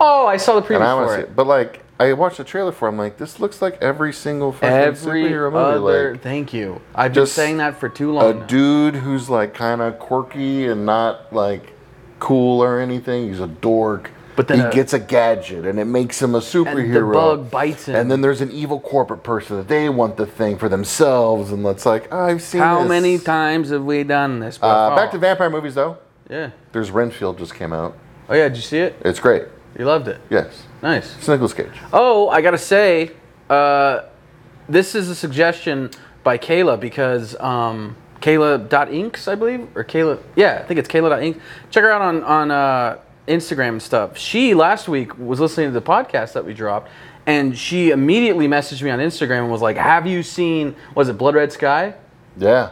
Oh, 0.01 0.27
I 0.27 0.37
saw 0.37 0.57
the 0.59 0.62
preview 0.67 0.77
and 0.77 0.85
I 0.85 0.95
want 0.95 1.07
for 1.09 1.17
to 1.17 1.23
see 1.23 1.27
it. 1.27 1.31
it. 1.31 1.37
But 1.37 1.47
like, 1.47 1.85
I 2.01 2.12
watched 2.14 2.37
the 2.38 2.45
trailer 2.45 2.73
for. 2.73 2.87
it, 2.87 2.91
I'm 2.93 2.99
like, 2.99 3.17
this 3.17 3.38
looks 3.41 3.62
like 3.62 3.81
every 3.81 4.12
single 4.12 4.53
fucking 4.53 4.69
Every 4.69 5.23
superhero 5.25 5.53
movie. 5.53 5.64
other, 5.87 6.12
like 6.12 6.23
thank 6.23 6.53
you. 6.53 6.81
I've 6.95 7.12
been 7.12 7.23
just 7.25 7.35
saying 7.35 7.57
that 7.59 7.79
for 7.79 7.88
too 7.88 8.11
a 8.11 8.14
long. 8.14 8.38
now. 8.41 8.47
dude 8.47 8.97
who's 8.97 9.31
like 9.31 9.55
kind 9.55 9.81
of 9.81 9.99
quirky 10.01 10.67
and 10.67 10.85
not 10.85 11.33
like 11.33 11.73
cool 12.18 12.62
or 12.62 12.81
anything. 12.81 13.28
He's 13.28 13.40
a 13.40 13.46
dork. 13.46 14.11
But 14.37 14.46
then 14.46 14.59
he 14.61 14.64
a- 14.66 14.70
gets 14.70 14.92
a 14.92 15.00
gadget 15.00 15.66
and 15.66 15.81
it 15.81 15.87
makes 15.87 16.22
him 16.22 16.37
a 16.37 16.38
superhero. 16.40 16.85
and 16.85 16.94
the 16.94 17.00
bug 17.12 17.50
bites 17.50 17.87
him. 17.87 17.96
And 17.96 18.09
then 18.11 18.20
there's 18.20 18.40
an 18.40 18.52
evil 18.52 18.78
corporate 18.78 19.24
person 19.24 19.57
that 19.57 19.66
they 19.66 19.88
want 19.88 20.16
the 20.16 20.26
thing 20.26 20.57
for 20.59 20.68
themselves, 20.68 21.50
and 21.50 21.66
it's 21.66 21.85
like 21.85 22.12
I've 22.12 22.40
seen. 22.40 22.61
How 22.61 22.81
this. 22.83 22.88
many 22.88 23.18
times 23.18 23.70
have 23.70 23.85
we 23.85 24.04
done 24.04 24.38
this? 24.38 24.59
Uh, 24.62 24.94
back 24.94 25.11
to 25.11 25.18
vampire 25.18 25.50
movies 25.50 25.74
though. 25.74 25.98
yeah. 26.31 26.50
There's 26.72 26.92
Renfield 26.92 27.37
just 27.38 27.54
came 27.57 27.72
out. 27.72 27.96
Oh 28.28 28.35
yeah, 28.35 28.46
did 28.48 28.57
you 28.59 28.62
see 28.62 28.78
it? 28.78 28.94
It's 29.04 29.18
great. 29.18 29.44
You 29.76 29.85
loved 29.87 30.07
it. 30.07 30.20
Yes, 30.31 30.62
Nice. 30.83 31.16
it's 31.18 31.26
Nicolas 31.28 31.52
Cage. 31.54 31.72
Oh, 31.92 32.28
I 32.28 32.40
gotta 32.40 32.59
say, 32.59 33.11
uh, 33.50 34.02
this 34.68 34.94
is 34.94 35.09
a 35.09 35.14
suggestion 35.16 35.90
by 36.22 36.38
Kayla 36.38 36.78
because 36.78 37.35
um, 37.40 37.96
Kayla.inks, 38.20 39.28
I 39.28 39.35
believe, 39.35 39.68
or 39.76 39.85
Kayla. 39.85 40.20
Yeah, 40.37 40.61
I 40.62 40.66
think 40.66 40.78
it's 40.78 40.88
Kayla.inks. 40.88 41.38
Check 41.70 41.83
her 41.85 41.90
out 41.90 42.02
on 42.02 42.22
on 42.24 42.50
uh, 42.50 42.98
Instagram 43.26 43.68
and 43.70 43.83
stuff. 43.83 44.16
She 44.18 44.54
last 44.54 44.88
week 44.88 45.16
was 45.18 45.40
listening 45.40 45.68
to 45.68 45.72
the 45.72 45.83
podcast 45.83 46.33
that 46.33 46.44
we 46.44 46.54
dropped, 46.54 46.90
and 47.26 47.57
she 47.57 47.90
immediately 47.90 48.48
messaged 48.48 48.83
me 48.83 48.90
on 48.90 48.98
Instagram 48.98 49.42
and 49.42 49.50
was 49.50 49.62
like, 49.62 49.76
"Have 49.76 50.07
you 50.07 50.22
seen? 50.22 50.74
Was 50.94 51.09
it 51.09 51.18
Blood 51.18 51.35
Red 51.35 51.52
Sky?" 51.52 51.94
Yeah, 52.37 52.70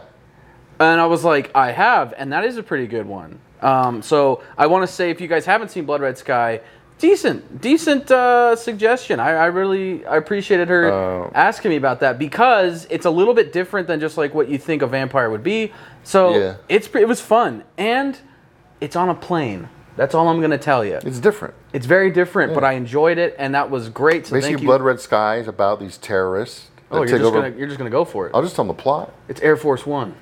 And 0.79 1.01
I 1.01 1.05
was 1.07 1.25
like, 1.25 1.51
I 1.53 1.71
have, 1.71 2.13
and 2.17 2.31
that 2.31 2.45
is 2.45 2.55
a 2.55 2.63
pretty 2.63 2.87
good 2.87 3.05
one. 3.05 3.39
Um, 3.61 4.01
so 4.01 4.43
I 4.57 4.67
want 4.67 4.87
to 4.87 4.93
say, 4.93 5.09
if 5.09 5.19
you 5.19 5.27
guys 5.27 5.45
haven't 5.45 5.71
seen 5.71 5.85
Blood 5.85 5.99
Red 5.99 6.17
Sky, 6.17 6.61
decent, 6.99 7.61
decent 7.61 8.09
uh, 8.11 8.55
suggestion. 8.55 9.19
I, 9.19 9.31
I 9.31 9.45
really 9.45 10.05
I 10.05 10.17
appreciated 10.17 10.67
her 10.69 10.91
Uh, 10.91 11.31
asking 11.33 11.69
me 11.69 11.77
about 11.77 11.99
that 12.01 12.17
because 12.19 12.87
it's 12.89 13.05
a 13.05 13.09
little 13.09 13.33
bit 13.33 13.53
different 13.53 13.87
than 13.87 13.99
just 13.99 14.17
like 14.17 14.33
what 14.33 14.49
you 14.49 14.57
think 14.57 14.81
a 14.81 14.87
vampire 14.87 15.29
would 15.29 15.43
be. 15.43 15.73
So 16.03 16.37
Yeah. 16.37 16.55
it's 16.69 16.87
it 16.95 17.07
was 17.07 17.21
fun, 17.21 17.63
and 17.77 18.17
it's 18.81 18.95
on 18.95 19.09
a 19.09 19.15
plane. 19.15 19.69
That's 19.95 20.13
all 20.13 20.27
I'm 20.29 20.39
gonna 20.41 20.57
tell 20.57 20.85
you. 20.85 20.99
it's 21.03 21.19
different. 21.19 21.55
It's 21.73 21.85
very 21.87 22.11
different, 22.11 22.53
but 22.53 22.63
I 22.63 22.73
enjoyed 22.73 23.17
it, 23.17 23.35
and 23.39 23.55
that 23.55 23.69
was 23.69 23.89
great. 23.89 24.27
So 24.27 24.33
Basically, 24.35 24.53
thank 24.53 24.61
you. 24.61 24.67
Blood 24.67 24.81
Red 24.81 24.99
Sky 24.99 25.37
is 25.37 25.47
about 25.47 25.79
these 25.79 25.97
terrorists 25.97 26.69
oh, 26.91 27.03
you're 27.03 27.19
just 27.19 27.33
gonna 27.33 27.53
you're 27.57 27.67
just 27.67 27.77
gonna 27.77 27.89
go 27.89 28.05
for 28.05 28.27
it. 28.27 28.31
I'll 28.33 28.41
just 28.41 28.55
tell 28.55 28.65
them 28.65 28.75
the 28.75 28.81
plot. 28.81 29.13
It's 29.27 29.41
Air 29.41 29.57
Force 29.57 29.85
One. 29.85 30.15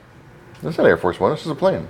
That's 0.61 0.77
not 0.77 0.87
Air 0.87 0.97
Force 0.97 1.19
One. 1.19 1.31
This 1.31 1.45
is 1.45 1.51
a 1.51 1.55
plane. 1.55 1.87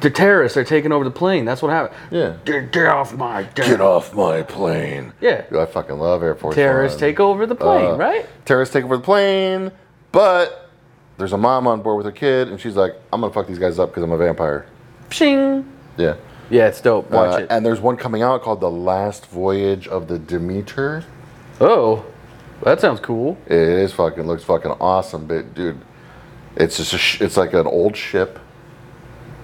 The 0.00 0.10
terrorists 0.10 0.56
are 0.58 0.64
taking 0.64 0.92
over 0.92 1.04
the 1.04 1.10
plane. 1.10 1.44
That's 1.46 1.62
what 1.62 1.70
happened. 1.70 1.98
Yeah. 2.10 2.36
Get, 2.44 2.70
get 2.72 2.86
off 2.86 3.14
my 3.16 3.44
Get 3.54 3.80
off 3.80 4.14
my 4.14 4.42
plane. 4.42 5.12
Yeah. 5.20 5.42
Dude, 5.48 5.58
I 5.58 5.66
fucking 5.66 5.98
love 5.98 6.22
Air 6.22 6.34
Force 6.34 6.54
Terrorists 6.54 7.00
One. 7.00 7.08
take 7.10 7.20
over 7.20 7.46
the 7.46 7.54
plane, 7.54 7.92
Uh, 7.92 7.96
right? 7.96 8.26
Terrorists 8.44 8.72
take 8.74 8.84
over 8.84 8.96
the 8.98 9.02
plane, 9.02 9.72
but 10.12 10.68
there's 11.16 11.32
a 11.32 11.38
mom 11.38 11.66
on 11.66 11.80
board 11.82 11.96
with 11.96 12.06
her 12.06 12.12
kid, 12.12 12.48
and 12.48 12.60
she's 12.60 12.76
like, 12.76 12.94
"I'm 13.12 13.20
gonna 13.22 13.32
fuck 13.32 13.46
these 13.46 13.58
guys 13.58 13.78
up 13.78 13.90
because 13.90 14.02
I'm 14.02 14.12
a 14.12 14.16
vampire." 14.18 14.66
Pshing. 15.08 15.64
Yeah. 15.96 16.14
Yeah, 16.50 16.66
it's 16.66 16.80
dope. 16.80 17.10
Watch 17.10 17.34
Uh, 17.34 17.42
it. 17.44 17.46
And 17.50 17.64
there's 17.64 17.80
one 17.80 17.96
coming 17.96 18.22
out 18.22 18.42
called 18.42 18.60
The 18.60 18.70
Last 18.70 19.26
Voyage 19.26 19.86
of 19.88 20.08
the 20.08 20.18
Demeter. 20.18 21.04
oh, 21.60 22.04
that 22.62 22.80
sounds 22.80 23.00
cool. 23.00 23.38
It 23.46 23.56
is 23.56 23.92
fucking 23.92 24.26
looks 24.26 24.44
fucking 24.44 24.72
awesome, 24.80 25.26
but 25.26 25.54
dude, 25.54 25.78
it's 26.56 26.76
just 26.76 26.92
a 26.92 26.98
sh- 26.98 27.20
it's 27.22 27.36
like 27.36 27.54
an 27.54 27.66
old 27.66 27.96
ship, 27.96 28.38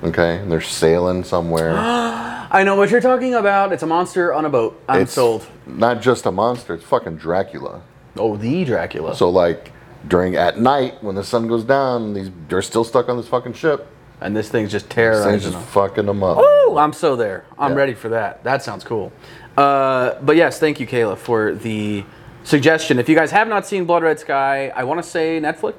Okay, 0.02 0.36
and 0.38 0.50
they're 0.52 0.60
sailing 0.60 1.24
somewhere. 1.24 1.74
I 1.78 2.62
know 2.64 2.76
what 2.76 2.90
you're 2.90 3.00
talking 3.00 3.34
about. 3.34 3.72
It's 3.72 3.82
a 3.82 3.86
monster 3.86 4.32
on 4.32 4.44
a 4.44 4.50
boat. 4.50 4.80
I'm 4.88 5.02
it's 5.02 5.12
sold. 5.12 5.46
not 5.66 6.00
just 6.00 6.26
a 6.26 6.30
monster; 6.30 6.74
it's 6.74 6.84
fucking 6.84 7.16
Dracula. 7.16 7.82
Oh, 8.16 8.36
the 8.36 8.64
Dracula. 8.64 9.14
So 9.16 9.28
like 9.30 9.72
during 10.06 10.36
at 10.36 10.58
night 10.60 11.02
when 11.02 11.14
the 11.16 11.24
sun 11.24 11.48
goes 11.48 11.64
down, 11.64 12.14
these 12.14 12.30
they're 12.48 12.62
still 12.62 12.84
stuck 12.84 13.08
on 13.08 13.16
this 13.16 13.26
fucking 13.28 13.54
ship. 13.54 13.86
and 14.20 14.34
this 14.36 14.48
thing's 14.48 14.70
just 14.70 14.88
Things 14.88 15.42
just 15.42 15.52
them. 15.54 15.62
fucking 15.62 16.06
them 16.06 16.22
up. 16.22 16.38
Oh, 16.40 16.76
I'm 16.78 16.92
so 16.92 17.16
there. 17.16 17.44
I'm 17.58 17.72
Yeah. 17.72 17.76
ready 17.78 17.94
for 17.94 18.08
that. 18.10 18.42
That 18.44 18.62
sounds 18.62 18.84
cool. 18.84 19.12
Uh, 19.56 20.14
but 20.22 20.36
yes, 20.36 20.58
thank 20.58 20.78
you, 20.80 20.86
Kayla, 20.86 21.16
for 21.18 21.52
the 21.54 22.04
suggestion. 22.44 22.98
If 22.98 23.08
you 23.08 23.14
guys 23.16 23.30
have 23.32 23.48
not 23.48 23.66
seen 23.66 23.84
Blood 23.84 24.02
Red 24.02 24.18
Sky, 24.20 24.68
I 24.74 24.84
want 24.84 25.02
to 25.02 25.08
say 25.08 25.40
Netflix, 25.40 25.74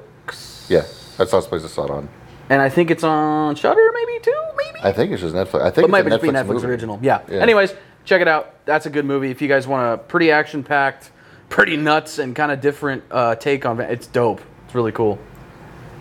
Yeah, 0.68 0.82
that's 1.16 1.32
not 1.32 1.42
supposed 1.44 1.64
to 1.66 1.72
saw 1.72 1.84
it 1.84 1.90
on. 1.90 2.08
And 2.50 2.62
I 2.62 2.68
think 2.68 2.90
it's 2.90 3.04
on 3.04 3.54
Shudder, 3.56 3.90
maybe 3.92 4.20
too, 4.22 4.42
maybe. 4.56 4.78
I 4.82 4.92
think 4.92 5.12
it's 5.12 5.20
just 5.20 5.34
Netflix. 5.34 5.62
I 5.62 5.70
think 5.70 5.84
it's 5.84 5.92
might 5.92 6.06
a 6.06 6.10
just 6.10 6.22
be 6.22 6.28
Netflix 6.28 6.54
movie. 6.54 6.66
original. 6.66 6.98
Yeah. 7.02 7.20
Yeah. 7.28 7.40
Anyways, 7.40 7.74
check 8.04 8.22
it 8.22 8.28
out. 8.28 8.54
That's 8.64 8.86
a 8.86 8.90
good 8.90 9.04
movie. 9.04 9.30
If 9.30 9.42
you 9.42 9.48
guys 9.48 9.66
want 9.66 9.94
a 9.94 10.02
pretty 10.02 10.30
action 10.30 10.64
packed, 10.64 11.10
pretty 11.50 11.76
nuts, 11.76 12.18
and 12.18 12.34
kind 12.34 12.50
of 12.50 12.60
different 12.60 13.04
uh, 13.10 13.34
take 13.34 13.66
on 13.66 13.78
it, 13.80 13.90
it's 13.90 14.06
dope. 14.06 14.40
It's 14.66 14.74
really 14.74 14.92
cool. 14.92 15.18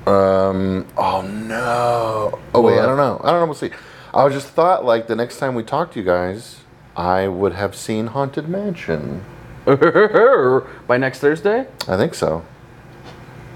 Um. 0.05 0.87
Oh 0.95 1.21
no. 1.21 2.39
Oh 2.55 2.61
wait, 2.61 2.79
I 2.79 2.85
don't 2.85 2.97
know. 2.97 3.19
I 3.23 3.31
don't 3.31 3.41
know. 3.41 3.45
We'll 3.45 3.53
see. 3.55 3.71
I 4.13 4.29
just 4.29 4.47
thought 4.47 4.85
like 4.85 5.07
the 5.07 5.15
next 5.17 5.37
time 5.37 5.53
we 5.53 5.63
talk 5.63 5.91
to 5.91 5.99
you 5.99 6.05
guys, 6.05 6.61
I 6.95 7.27
would 7.27 7.53
have 7.53 7.75
seen 7.75 8.07
Haunted 8.07 8.47
Mansion. 8.47 9.25
By 9.65 10.97
next 10.97 11.19
Thursday? 11.19 11.67
I 11.89 11.97
think 11.97 12.13
so. 12.13 12.45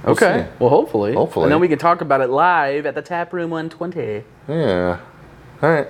Okay. 0.05 0.47
see. 0.49 0.57
Well, 0.59 0.69
hopefully. 0.69 1.13
Hopefully. 1.13 1.43
And 1.45 1.51
then 1.51 1.59
we 1.59 1.67
can 1.67 1.77
talk 1.77 2.01
about 2.01 2.21
it 2.21 2.29
live 2.29 2.85
at 2.85 2.95
the 2.95 3.01
Tap 3.01 3.33
Room 3.33 3.51
120. 3.51 4.23
Yeah. 4.47 4.99
All 5.61 5.69
right. 5.69 5.87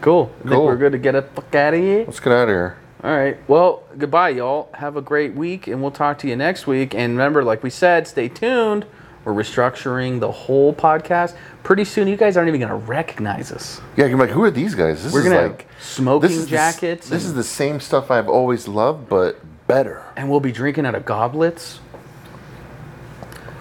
Cool. 0.00 0.30
I 0.38 0.42
think 0.42 0.54
Cool. 0.54 0.64
we're 0.66 0.76
good 0.76 0.92
to 0.92 0.98
get 0.98 1.12
the 1.12 1.22
fuck 1.22 1.54
out 1.54 1.74
of 1.74 1.80
here. 1.80 2.04
Let's 2.04 2.20
get 2.20 2.32
out 2.32 2.44
of 2.44 2.48
here. 2.48 2.76
All 3.04 3.16
right. 3.16 3.36
Well, 3.48 3.84
goodbye, 3.96 4.30
y'all. 4.30 4.68
Have 4.74 4.96
a 4.96 5.00
great 5.02 5.34
week, 5.34 5.66
and 5.68 5.80
we'll 5.80 5.90
talk 5.90 6.18
to 6.20 6.28
you 6.28 6.34
next 6.36 6.66
week. 6.66 6.94
And 6.94 7.12
remember, 7.12 7.44
like 7.44 7.62
we 7.62 7.70
said, 7.70 8.08
stay 8.08 8.28
tuned. 8.28 8.84
We're 9.24 9.32
restructuring 9.32 10.20
the 10.20 10.30
whole 10.30 10.72
podcast. 10.72 11.34
Pretty 11.64 11.84
soon, 11.84 12.06
you 12.08 12.16
guys 12.16 12.36
aren't 12.36 12.48
even 12.48 12.60
going 12.60 12.70
to 12.70 12.86
recognize 12.86 13.50
us. 13.52 13.80
Yeah, 13.96 14.06
you're 14.06 14.18
like, 14.18 14.30
who 14.30 14.42
are 14.44 14.50
these 14.52 14.74
guys? 14.74 15.02
This 15.02 15.12
We're 15.12 15.20
is 15.20 15.24
going 15.28 15.36
to 15.36 15.48
like 15.48 15.66
smoking 15.80 16.28
this 16.28 16.38
is 16.38 16.44
the 16.44 16.50
jackets. 16.50 17.08
this 17.08 17.24
and, 17.24 17.30
is 17.30 17.34
the 17.34 17.42
same 17.44 17.80
stuff 17.80 18.10
I've 18.10 18.28
always 18.28 18.68
loved, 18.68 19.08
but 19.08 19.40
better. 19.66 20.04
and 20.16 20.30
we'll 20.30 20.38
be 20.40 20.52
drinking 20.52 20.86
out 20.86 20.94
of 20.94 21.04
goblets. 21.04 21.80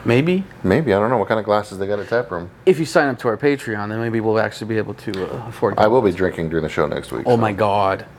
Maybe. 0.06 0.44
Maybe 0.64 0.94
I 0.94 1.00
don't 1.00 1.10
know 1.10 1.18
what 1.18 1.28
kind 1.28 1.40
of 1.40 1.46
glasses 1.46 1.80
they 1.80 1.88
got 1.88 2.00
at 2.00 2.08
tap 2.08 2.30
room. 2.30 2.52
If 2.68 2.78
you 2.80 2.86
sign 2.86 3.08
up 3.08 3.18
to 3.20 3.28
our 3.28 3.38
Patreon, 3.38 3.90
then 3.90 4.00
maybe 4.00 4.20
we'll 4.20 4.40
actually 4.40 4.68
be 4.68 4.78
able 4.78 4.94
to 4.94 5.34
uh, 5.34 5.48
afford 5.48 5.80
I 5.80 5.88
will 5.88 6.04
be 6.04 6.12
drinking 6.12 6.50
during 6.50 6.64
the 6.64 6.70
show 6.70 6.86
next 6.86 7.12
week. 7.12 7.24
Oh 7.26 7.32
so. 7.32 7.38
my 7.38 7.52
god. 7.52 8.06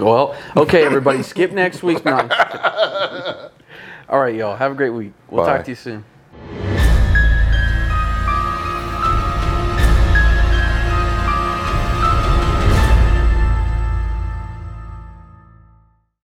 Well, 0.00 0.36
okay, 0.56 0.84
everybody, 0.84 1.22
skip 1.22 1.52
next 1.52 1.84
week. 1.84 2.04
No. 2.04 2.16
All 4.08 4.18
right, 4.18 4.34
y'all. 4.34 4.56
Have 4.56 4.72
a 4.72 4.74
great 4.74 4.90
week. 4.90 5.12
We'll 5.30 5.44
Bye. 5.44 5.58
talk 5.58 5.64
to 5.66 5.70
you 5.70 5.76
soon. 5.76 6.04